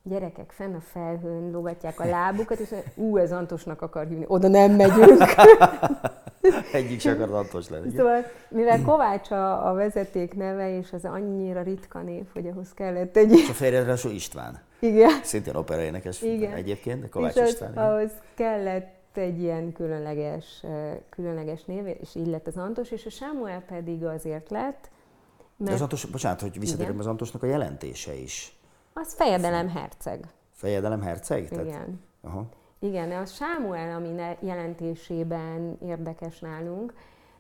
gyerekek 0.03 0.51
fenn 0.51 0.73
a 0.73 0.79
felhőn, 0.79 1.51
logatják 1.51 1.99
a 1.99 2.05
lábukat, 2.05 2.59
és 2.59 2.69
ú, 2.95 3.17
ez 3.17 3.31
Antosnak 3.31 3.81
akar 3.81 4.07
hívni, 4.07 4.25
oda 4.27 4.47
nem 4.47 4.71
megyünk. 4.71 5.21
Egyik 6.73 6.99
se 6.99 7.11
akar 7.11 7.31
Antos 7.31 7.69
lenni. 7.69 7.95
Szóval, 7.95 8.25
mivel 8.49 8.81
Kovács 8.81 9.31
a, 9.31 9.69
a 9.69 9.73
vezeték 9.73 10.33
neve, 10.33 10.77
és 10.77 10.93
az 10.93 11.05
annyira 11.05 11.61
ritka 11.61 12.01
név, 12.01 12.23
hogy 12.33 12.47
ahhoz 12.47 12.73
kellett 12.73 13.17
egy... 13.17 13.31
És 13.31 13.49
a 13.49 13.53
férjedre 13.53 13.95
István. 14.09 14.61
Igen. 14.79 15.23
Szintén 15.23 15.55
operaénekes 15.55 16.21
Igen. 16.21 16.53
egyébként, 16.53 17.01
de 17.01 17.07
Kovács 17.07 17.35
és 17.35 17.49
István. 17.49 17.77
Az, 17.77 17.77
ahhoz 17.77 18.11
kellett 18.33 19.17
egy 19.17 19.41
ilyen 19.41 19.73
különleges, 19.73 20.63
különleges 21.09 21.63
név, 21.63 21.87
és 21.87 22.15
így 22.15 22.27
lett 22.27 22.47
az 22.47 22.57
Antos, 22.57 22.91
és 22.91 23.05
a 23.05 23.09
Sámuel 23.09 23.61
pedig 23.61 24.03
azért 24.03 24.49
lett, 24.49 24.89
mert... 25.57 25.69
De 25.69 25.73
az 25.73 25.81
Antos, 25.81 26.05
bocsánat, 26.05 26.41
hogy 26.41 26.59
visszatérünk 26.59 26.99
az 26.99 27.07
Antosnak 27.07 27.43
a 27.43 27.45
jelentése 27.45 28.13
is. 28.13 28.60
Az 28.93 29.13
fejedelem 29.13 29.69
herceg. 29.69 30.27
Fejedelem 30.51 31.01
herceg? 31.01 31.43
Igen. 31.51 31.65
Tehát, 31.65 31.87
aha. 32.21 32.45
Igen, 32.79 33.11
a 33.11 33.25
Sámuel, 33.25 33.95
ami 33.95 34.21
jelentésében 34.39 35.77
érdekes 35.81 36.39
nálunk, 36.39 36.93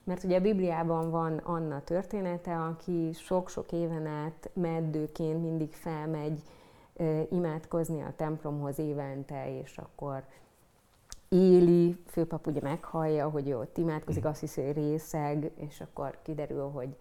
mert 0.03 0.23
ugye 0.23 0.37
a 0.37 0.41
Bibliában 0.41 1.09
van 1.09 1.37
Anna 1.37 1.83
története, 1.83 2.55
aki 2.57 3.11
sok-sok 3.13 3.71
éven 3.71 4.05
át 4.05 4.49
meddőként 4.53 5.41
mindig 5.41 5.73
felmegy 5.73 6.41
imádkozni 7.29 8.01
a 8.01 8.13
templomhoz 8.15 8.79
évente, 8.79 9.59
és 9.59 9.77
akkor 9.77 10.23
Éli, 11.29 11.97
főpap 12.07 12.47
ugye 12.47 12.59
meghallja, 12.63 13.29
hogy 13.29 13.49
ő 13.49 13.57
ott 13.57 13.77
imádkozik, 13.77 14.25
azt 14.25 14.39
hiszi, 14.39 14.61
hogy 14.61 14.73
részeg, 14.73 15.51
és 15.55 15.81
akkor 15.81 16.17
kiderül, 16.21 16.69
hogy 16.69 16.95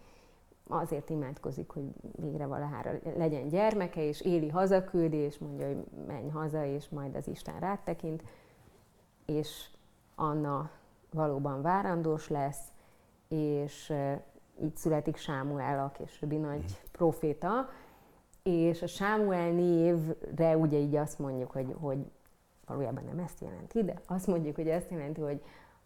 azért 0.70 1.10
imádkozik, 1.10 1.70
hogy 1.70 1.84
végre 2.16 2.46
valahára 2.46 2.90
legyen 3.16 3.48
gyermeke, 3.48 4.04
és 4.04 4.20
Éli 4.20 4.48
hazaküldi, 4.48 5.16
és 5.16 5.38
mondja, 5.38 5.66
hogy 5.66 5.84
menj 6.06 6.28
haza, 6.28 6.64
és 6.64 6.88
majd 6.88 7.14
az 7.14 7.28
Isten 7.28 7.60
rád 7.60 7.78
tekint, 7.80 8.22
és 9.26 9.68
Anna 10.14 10.70
valóban 11.10 11.62
várandós 11.62 12.28
lesz, 12.28 12.72
és 13.28 13.92
így 14.62 14.76
születik 14.76 15.16
Sámuel, 15.16 15.84
a 15.84 15.90
későbbi 15.90 16.36
nagy 16.36 16.62
mhm. 16.62 16.72
proféta, 16.92 17.68
és 18.42 18.82
a 18.82 18.86
Sámuel 18.86 19.50
névre 19.50 20.56
ugye 20.56 20.78
így 20.78 20.96
azt 20.96 21.18
mondjuk, 21.18 21.50
hogy, 21.50 21.74
hogy 21.80 21.98
valójában 22.66 23.04
nem 23.04 23.18
ezt 23.18 23.40
jelenti, 23.40 23.84
de 23.84 23.94
azt 24.06 24.26
mondjuk, 24.26 24.54
hogy 24.54 24.68
ezt 24.68 24.90
jelenti, 24.90 25.20
hogy 25.20 25.42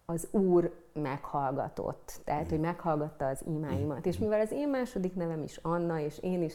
az 0.07 0.29
Úr 0.31 0.75
meghallgatott, 0.93 2.21
tehát, 2.25 2.49
hogy 2.49 2.61
meghallgatta 2.61 3.27
az 3.27 3.41
imáimat. 3.47 4.07
És 4.07 4.19
mivel 4.19 4.41
az 4.41 4.53
én 4.53 4.69
második 4.69 5.15
nevem 5.15 5.43
is 5.43 5.59
Anna, 5.63 6.01
és 6.01 6.19
én 6.21 6.43
is 6.43 6.55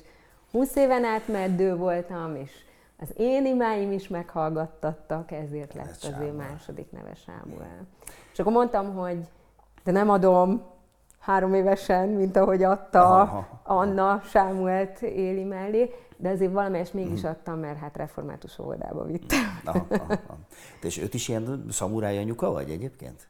20 0.51 0.75
éven 0.75 1.03
át 1.03 1.27
meddő 1.27 1.75
voltam, 1.75 2.35
és 2.35 2.51
az 2.99 3.09
én 3.17 3.45
imáim 3.45 3.91
is 3.91 4.07
meghallgattattak, 4.07 5.31
ezért 5.31 5.73
lett 5.73 6.03
az 6.03 6.15
ő 6.21 6.31
második 6.31 6.91
neve 6.91 7.13
Sámuel. 7.13 7.87
És 8.31 8.39
akkor 8.39 8.51
mondtam, 8.51 8.95
hogy 8.95 9.29
de 9.83 9.91
nem 9.91 10.09
adom 10.09 10.61
három 11.19 11.53
évesen, 11.53 12.09
mint 12.09 12.35
ahogy 12.35 12.63
adta 12.63 13.19
aha, 13.19 13.61
Anna 13.63 14.21
Sámuelt 14.23 15.01
Éli 15.01 15.43
mellé, 15.43 15.93
de 16.17 16.29
azért 16.29 16.51
valamelyest 16.51 16.93
mégis 16.93 17.21
mhm. 17.21 17.29
adtam, 17.29 17.59
mert 17.59 17.79
hát 17.79 17.97
református 17.97 18.59
oldába 18.59 19.03
vittem. 19.03 19.61
Aha, 19.63 19.85
aha, 19.89 20.03
aha. 20.09 20.37
És 20.81 20.97
őt 20.97 21.13
is 21.13 21.27
ilyen 21.27 21.65
szamuráj 21.69 22.17
anyuka 22.17 22.51
vagy 22.51 22.69
egyébként? 22.69 23.27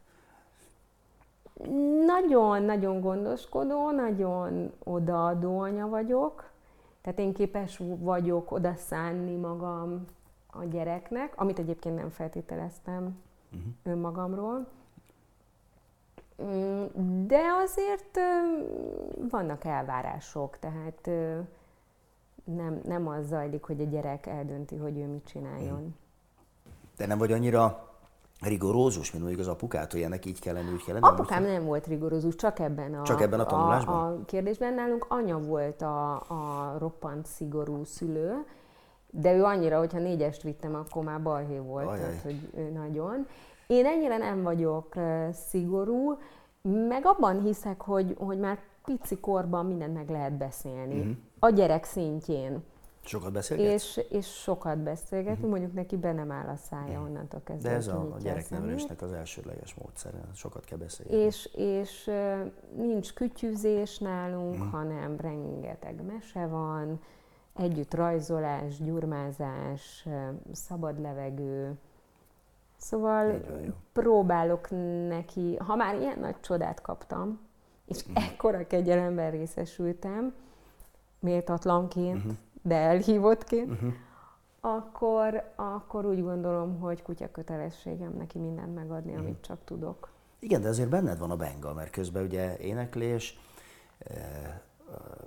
Nagyon-nagyon 2.05 3.01
gondoskodó, 3.01 3.91
nagyon 3.91 4.72
odaadó 4.84 5.60
anya 5.60 5.88
vagyok, 5.88 6.49
tehát 7.01 7.20
én 7.20 7.34
képes 7.34 7.82
vagyok 7.99 8.51
oda 8.51 8.76
szánni 8.76 9.36
magam 9.36 10.05
a 10.51 10.64
gyereknek, 10.64 11.34
amit 11.36 11.60
egyébként 11.60 11.95
nem 11.95 12.10
feltételeztem 12.10 13.22
uh-huh. 13.51 13.74
önmagamról. 13.84 14.68
Mm, 16.43 16.86
de 17.28 17.41
azért 17.64 18.20
vannak 19.30 19.66
elvárások, 19.66 20.60
tehát 20.60 21.10
nem, 22.43 22.82
nem 22.86 23.07
az 23.07 23.28
zajlik, 23.28 23.64
hogy 23.64 23.82
a 23.82 23.86
gyerek 23.86 24.26
eldönti, 24.26 24.76
hogy 24.76 24.97
ő 24.97 25.05
mit 25.05 25.26
csináljon. 25.26 25.95
De 26.97 27.05
nem 27.05 27.18
vagy 27.18 27.32
annyira 27.32 27.88
rigorózus, 28.41 29.11
mint 29.11 29.23
mondjuk 29.23 29.47
az 29.47 29.53
apukát, 29.53 29.91
hogy 29.91 30.01
ennek 30.01 30.25
így 30.25 30.39
kell 30.39 30.53
lenni, 30.53 30.71
úgy 30.71 30.83
kell 30.83 30.93
lenni? 30.93 31.13
Apukám 31.13 31.43
nem 31.43 31.65
volt 31.65 31.87
rigorózus, 31.87 32.35
csak 32.35 32.59
ebben 32.59 32.93
a, 32.93 33.03
csak 33.03 33.21
ebben 33.21 33.39
a, 33.39 33.45
tanulásban? 33.45 33.95
a, 33.95 34.07
a 34.07 34.25
kérdésben. 34.25 34.73
Nálunk 34.73 35.05
anya 35.09 35.39
volt 35.39 35.81
a, 35.81 36.13
a 36.13 36.75
roppant 36.77 37.25
szigorú 37.25 37.83
szülő, 37.83 38.45
de 39.09 39.33
ő 39.33 39.43
annyira, 39.43 39.77
hogyha 39.77 39.99
négyest 39.99 40.41
vittem, 40.41 40.75
akkor 40.75 41.03
már 41.03 41.21
balhé 41.21 41.57
volt, 41.57 41.87
Ajaj. 41.87 41.99
tehát 41.99 42.21
hogy 42.21 42.49
ő 42.57 42.69
nagyon. 42.69 43.27
Én 43.67 43.85
ennyire 43.85 44.17
nem 44.17 44.43
vagyok 44.43 44.93
szigorú, 45.31 46.17
meg 46.61 47.05
abban 47.05 47.41
hiszek, 47.41 47.81
hogy, 47.81 48.15
hogy 48.19 48.39
már 48.39 48.59
pici 48.85 49.19
korban 49.19 49.65
mindent 49.65 49.93
meg 49.93 50.09
lehet 50.09 50.33
beszélni. 50.33 50.99
Uh-huh. 50.99 51.15
A 51.39 51.49
gyerek 51.49 51.83
szintjén. 51.83 52.63
Sokat 53.10 53.32
beszélgetsz? 53.32 53.97
És, 53.97 54.05
és 54.10 54.28
sokat 54.28 54.78
beszélgetünk, 54.78 55.38
uh-huh. 55.38 55.49
mondjuk 55.49 55.74
neki 55.74 55.97
be 55.97 56.12
nem 56.12 56.32
áll 56.32 56.47
a 56.47 56.55
szája 56.55 56.86
uh-huh. 56.86 57.03
onnantól 57.05 57.41
kezdve. 57.43 57.70
De 57.70 57.76
ez 57.76 57.88
a, 57.88 58.14
a 58.14 58.18
gyereknevelésnek 58.20 59.01
az 59.01 59.12
elsődleges 59.12 59.74
módszer, 59.74 60.14
sokat 60.34 60.66
kell 60.66 60.78
beszélni. 60.78 61.14
És, 61.14 61.49
és 61.55 62.12
nincs 62.76 63.14
kütyüzés 63.14 63.97
nálunk, 63.97 64.53
uh-huh. 64.53 64.72
hanem 64.72 65.18
rengeteg 65.18 66.05
mese 66.05 66.45
van, 66.45 66.99
együtt 67.55 67.93
rajzolás, 67.93 68.78
gyurmázás, 68.82 70.07
szabad 70.51 70.99
levegő. 70.99 71.78
Szóval 72.78 73.41
próbálok 73.93 74.70
neki, 75.07 75.55
ha 75.55 75.76
már 75.76 75.99
ilyen 75.99 76.20
nagy 76.20 76.39
csodát 76.39 76.82
kaptam, 76.82 77.39
és 77.86 78.05
uh-huh. 78.05 78.24
ekkora 78.24 78.68
kegyelemben 78.68 79.32
részesültem, 79.32 80.34
méltatlanként, 81.20 82.16
uh-huh 82.16 82.38
de 82.62 82.76
elhívottként, 82.76 83.72
uh-huh. 83.72 83.93
akkor, 84.60 85.51
akkor 85.55 86.05
úgy 86.05 86.22
gondolom, 86.22 86.80
hogy 86.80 87.01
kutya 87.01 87.32
kötelességem 87.32 88.14
neki 88.18 88.38
mindent 88.38 88.76
megadni, 88.76 89.12
uh-huh. 89.12 89.26
amit 89.26 89.41
csak 89.41 89.57
tudok. 89.66 90.10
Igen, 90.39 90.62
de 90.62 90.68
azért 90.68 90.89
benned 90.89 91.20
van 91.20 91.32
a 91.32 91.36
benga, 91.36 91.74
mert 91.74 91.89
közben 91.89 92.24
ugye 92.24 92.57
éneklés, 92.57 93.39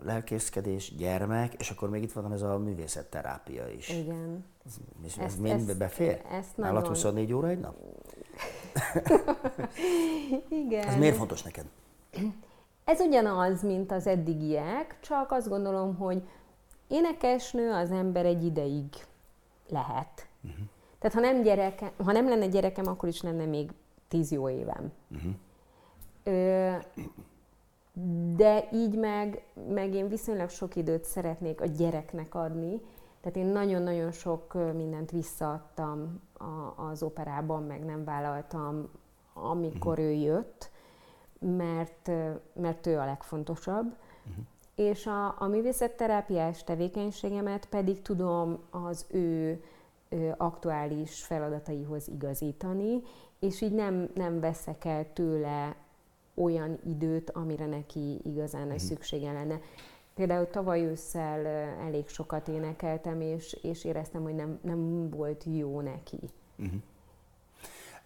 lelkészkedés, 0.02 0.94
gyermek, 0.96 1.54
és 1.54 1.70
akkor 1.70 1.90
még 1.90 2.02
itt 2.02 2.12
van 2.12 2.32
ez 2.32 2.42
a 2.42 2.58
művészetterápia 2.58 3.68
is. 3.68 3.88
Igen. 3.88 4.44
Ez, 4.66 4.72
ez 5.04 5.24
ezt, 5.24 5.40
mind 5.40 5.68
ezt, 5.68 5.78
befér? 5.78 6.22
Ezt 6.30 6.56
Nálad 6.56 6.74
nagyon... 6.74 6.88
24 6.88 7.32
óra 7.32 7.48
egy 7.48 7.60
nap? 7.60 7.74
Igen. 10.48 10.88
Ez 10.88 10.96
miért 10.96 11.16
fontos 11.16 11.42
neked? 11.42 11.64
Ez 12.84 13.00
ugyanaz, 13.00 13.62
mint 13.62 13.92
az 13.92 14.06
eddigiek, 14.06 14.96
csak 15.00 15.32
azt 15.32 15.48
gondolom, 15.48 15.96
hogy 15.96 16.22
énekesnő 16.92 17.70
az 17.70 17.90
ember 17.90 18.26
egy 18.26 18.44
ideig 18.44 18.86
lehet. 19.68 20.26
Uh-huh. 20.42 20.64
Tehát 20.98 21.16
ha 21.16 21.20
nem, 21.20 21.42
gyereke, 21.42 21.92
ha 22.04 22.12
nem 22.12 22.28
lenne 22.28 22.46
gyerekem, 22.46 22.86
akkor 22.86 23.08
is 23.08 23.22
lenne 23.22 23.44
még 23.44 23.70
tíz 24.08 24.30
jó 24.30 24.48
évem. 24.48 24.92
Uh-huh. 25.10 25.32
Ö, 26.22 26.72
de 28.36 28.68
így 28.72 28.98
meg, 28.98 29.44
meg 29.68 29.94
én 29.94 30.08
viszonylag 30.08 30.48
sok 30.48 30.76
időt 30.76 31.04
szeretnék 31.04 31.60
a 31.60 31.66
gyereknek 31.66 32.34
adni, 32.34 32.80
tehát 33.20 33.36
én 33.36 33.46
nagyon-nagyon 33.46 34.12
sok 34.12 34.54
mindent 34.74 35.10
visszaadtam 35.10 36.20
a, 36.32 36.82
az 36.82 37.02
operában, 37.02 37.62
meg 37.62 37.84
nem 37.84 38.04
vállaltam, 38.04 38.88
amikor 39.32 39.98
uh-huh. 39.98 40.06
ő 40.06 40.10
jött, 40.10 40.70
mert, 41.38 42.10
mert 42.54 42.86
ő 42.86 42.98
a 42.98 43.04
legfontosabb. 43.04 43.96
Uh-huh. 44.26 44.44
És 44.74 45.06
a, 45.06 45.34
a 45.38 45.46
művészetterápiás 45.46 46.64
tevékenységemet 46.64 47.66
pedig 47.66 48.02
tudom 48.02 48.58
az 48.70 49.06
ő, 49.10 49.60
aktuális 50.36 51.22
feladataihoz 51.22 52.08
igazítani, 52.08 53.02
és 53.38 53.60
így 53.60 53.72
nem, 53.72 54.10
nem 54.14 54.40
veszek 54.40 54.84
el 54.84 55.12
tőle 55.12 55.76
olyan 56.34 56.78
időt, 56.86 57.30
amire 57.30 57.66
neki 57.66 58.20
igazán 58.24 58.66
nagy 58.66 58.76
mhm. 58.76 58.84
szüksége 58.84 59.32
lenne. 59.32 59.60
Például 60.14 60.46
tavaly 60.46 60.84
ősszel 60.84 61.46
elég 61.86 62.08
sokat 62.08 62.48
énekeltem, 62.48 63.20
és, 63.20 63.52
és 63.62 63.84
éreztem, 63.84 64.22
hogy 64.22 64.34
nem, 64.34 64.58
nem 64.62 65.10
volt 65.10 65.44
jó 65.44 65.80
neki. 65.80 66.18
Uh-huh. 66.58 66.80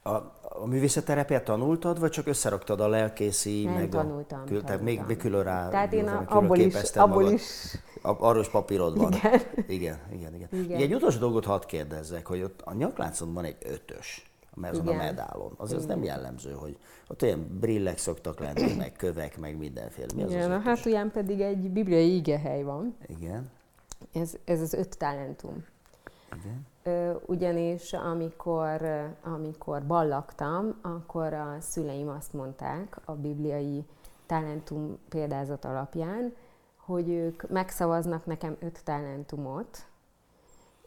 A, 0.07 0.32
a 0.42 0.66
művészetterápiát 0.66 1.44
tanultad, 1.44 2.00
vagy 2.00 2.11
csak 2.11 2.26
összeraktad 2.26 2.80
a 2.80 2.88
lelkészi, 2.88 3.64
nem, 3.64 3.74
meg 3.74 3.88
tanultam, 3.88 4.40
a... 4.40 4.44
Kül, 4.44 4.62
tehát 4.62 4.82
még, 4.82 5.02
még 5.07 5.16
külön 5.16 5.42
rá... 5.42 5.68
Tehát 5.68 5.92
én 5.92 6.09
a, 6.09 6.24
abból 6.26 6.59
is, 6.59 6.74
abból 6.94 7.30
is... 7.30 7.42
Arról 8.02 8.40
is 8.40 8.48
papírod 8.48 8.98
van. 8.98 9.12
Igen. 9.12 9.40
Igen, 9.66 9.98
igen, 10.12 10.34
igen. 10.34 10.48
igen. 10.52 10.80
Egy 10.80 10.94
utolsó 10.94 11.18
dolgot 11.18 11.44
hadd 11.44 11.66
kérdezzek, 11.66 12.26
hogy 12.26 12.42
ott 12.42 12.61
a 12.64 12.74
nyakláncon 12.74 13.32
van 13.32 13.44
egy 13.44 13.57
ötös 13.62 14.30
azon 14.62 14.88
a 14.88 14.92
medálon. 14.92 15.52
Az, 15.57 15.72
az 15.72 15.86
nem 15.86 16.02
jellemző, 16.02 16.52
hogy 16.52 16.78
ott 17.09 17.22
olyan 17.22 17.59
brillek 17.61 17.98
szoktak 17.98 18.40
lenni, 18.40 18.74
meg 18.78 18.92
kövek, 18.92 19.38
meg 19.38 19.57
mindenféle. 19.57 20.07
Mi 20.14 20.22
az 20.22 20.30
Igen, 20.30 20.50
az 20.50 20.57
a 20.57 20.68
hátulján 20.68 21.11
pedig 21.11 21.40
egy 21.40 21.70
bibliai 21.70 22.14
igehely 22.14 22.62
van. 22.62 22.96
Igen. 23.07 23.50
Ez, 24.12 24.34
ez 24.44 24.61
az 24.61 24.72
öt 24.72 24.98
talentum. 24.98 25.64
Igen. 26.40 26.66
Ugyanis 27.26 27.93
amikor, 27.93 28.87
amikor 29.22 29.87
ballaktam, 29.87 30.78
akkor 30.82 31.32
a 31.32 31.57
szüleim 31.61 32.09
azt 32.09 32.32
mondták 32.32 32.99
a 33.05 33.12
bibliai 33.12 33.84
talentum 34.26 34.99
példázat 35.09 35.64
alapján, 35.64 36.34
hogy 36.76 37.09
ők 37.09 37.49
megszavaznak 37.49 38.26
nekem 38.26 38.57
öt 38.61 38.84
talentumot, 38.84 39.87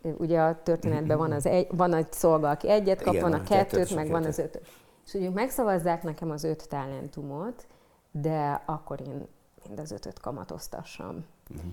ugye 0.02 0.41
a 0.41 0.62
történetben 0.64 1.18
van, 1.18 1.32
az 1.32 1.45
egy, 1.45 1.68
van 1.72 1.93
egy 1.93 2.14
szolga, 2.14 2.50
aki 2.50 2.70
egyet 2.70 3.02
kap, 3.02 3.14
Igen, 3.14 3.30
van 3.30 3.39
a 3.39 3.43
kettőt, 3.43 3.95
meg 3.95 4.10
van 4.10 4.24
az 4.24 4.38
ötöt. 4.38 4.68
És 5.06 5.14
ugye 5.14 5.30
megszavazzák 5.30 6.04
nekem 6.04 6.32
az 6.32 6.43
öt 6.43 6.70
talentumot, 6.70 7.68
de 8.12 8.64
akkor 8.66 9.02
én 9.02 9.28
mind 9.68 9.80
az 9.80 9.91
ötöt 9.91 10.20
kamatoztassam. 10.20 11.26
Uh-huh. 11.50 11.72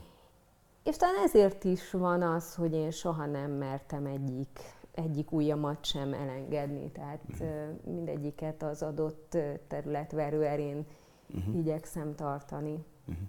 És 0.87 0.97
talán 0.97 1.25
ezért 1.25 1.65
is 1.65 1.91
van 1.91 2.23
az, 2.23 2.55
hogy 2.55 2.73
én 2.73 2.91
soha 2.91 3.27
nem 3.27 3.51
mertem 3.51 4.07
egyik, 4.07 4.61
egyik 4.95 5.33
ujjamat 5.33 5.85
sem 5.85 6.13
elengedni, 6.13 6.91
tehát 6.91 7.21
uh-huh. 7.29 7.85
mindegyiket 7.85 8.63
az 8.63 8.83
adott 8.83 9.37
terület 9.69 10.13
verőerén 10.13 10.87
uh-huh. 11.35 11.57
igyekszem 11.57 12.15
tartani. 12.15 12.85
Uh-huh. 13.07 13.27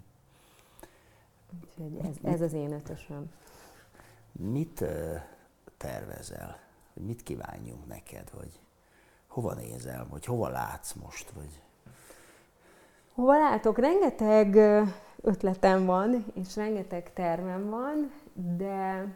Úgyhogy 1.62 2.06
ez, 2.06 2.32
ez 2.32 2.40
az 2.40 2.52
én 2.52 2.72
ötösöm. 2.72 3.30
Mit 4.32 4.84
tervezel? 5.76 6.58
Mit 6.92 7.22
kívánjunk 7.22 7.86
neked? 7.86 8.30
Vagy 8.34 8.60
hova 9.26 9.54
nézel? 9.54 10.06
Vagy 10.10 10.24
hova 10.24 10.48
látsz 10.48 10.92
most? 10.92 11.30
Vagy... 11.30 11.62
Hova 13.18 13.38
látok? 13.38 13.78
Rengeteg 13.78 14.56
ötletem 15.20 15.84
van, 15.86 16.24
és 16.34 16.56
rengeteg 16.56 17.12
tervem 17.12 17.70
van, 17.70 18.12
de 18.56 19.14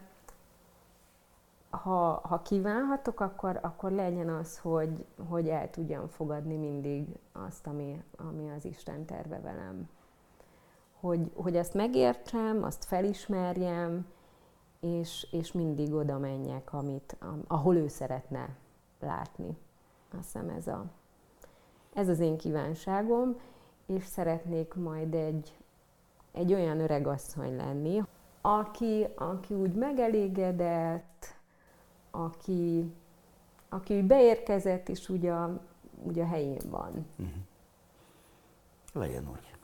ha, 1.70 2.20
ha 2.22 2.42
kívánhatok, 2.42 3.20
akkor, 3.20 3.58
akkor 3.62 3.90
legyen 3.90 4.28
az, 4.28 4.58
hogy, 4.58 5.04
hogy 5.28 5.48
el 5.48 5.70
tudjam 5.70 6.08
fogadni 6.08 6.56
mindig 6.56 7.06
azt, 7.32 7.66
ami, 7.66 8.02
ami 8.16 8.50
az 8.50 8.64
Isten 8.64 9.04
terve 9.04 9.40
velem. 9.40 9.88
Hogy, 11.00 11.30
hogy 11.34 11.56
ezt 11.56 11.74
megértsem, 11.74 12.62
azt 12.62 12.84
felismerjem, 12.84 14.06
és, 14.80 15.26
és 15.30 15.52
mindig 15.52 15.92
oda 15.92 16.18
menjek, 16.18 16.72
amit, 16.72 17.16
ahol 17.46 17.76
ő 17.76 17.88
szeretne 17.88 18.48
látni. 19.00 19.56
Azt 20.18 20.22
hiszem 20.22 20.48
ez, 20.48 20.66
a, 20.66 20.84
ez 21.94 22.08
az 22.08 22.18
én 22.18 22.36
kívánságom, 22.36 23.36
és 23.96 24.04
szeretnék 24.04 24.74
majd 24.74 25.14
egy, 25.14 25.56
egy 26.32 26.52
olyan 26.52 26.80
öreg 26.80 27.06
asszony 27.06 27.56
lenni, 27.56 28.02
aki, 28.40 29.06
aki 29.14 29.54
úgy 29.54 29.74
megelégedett, 29.74 31.34
aki, 32.10 32.92
aki 33.68 33.96
úgy 33.96 34.04
beérkezett, 34.06 34.88
és 34.88 35.08
úgy 35.08 35.26
a, 35.26 35.60
úgy 36.02 36.18
a 36.18 36.26
helyén 36.26 36.62
van. 36.70 37.06
Uh-huh. 37.16 37.36
Legyen 38.92 39.28
úgy. 39.28 39.54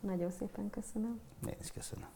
Nagyon 0.00 0.30
szépen 0.30 0.70
köszönöm. 0.70 1.20
Én 1.46 1.56
is 1.60 1.72
köszönöm. 1.72 2.08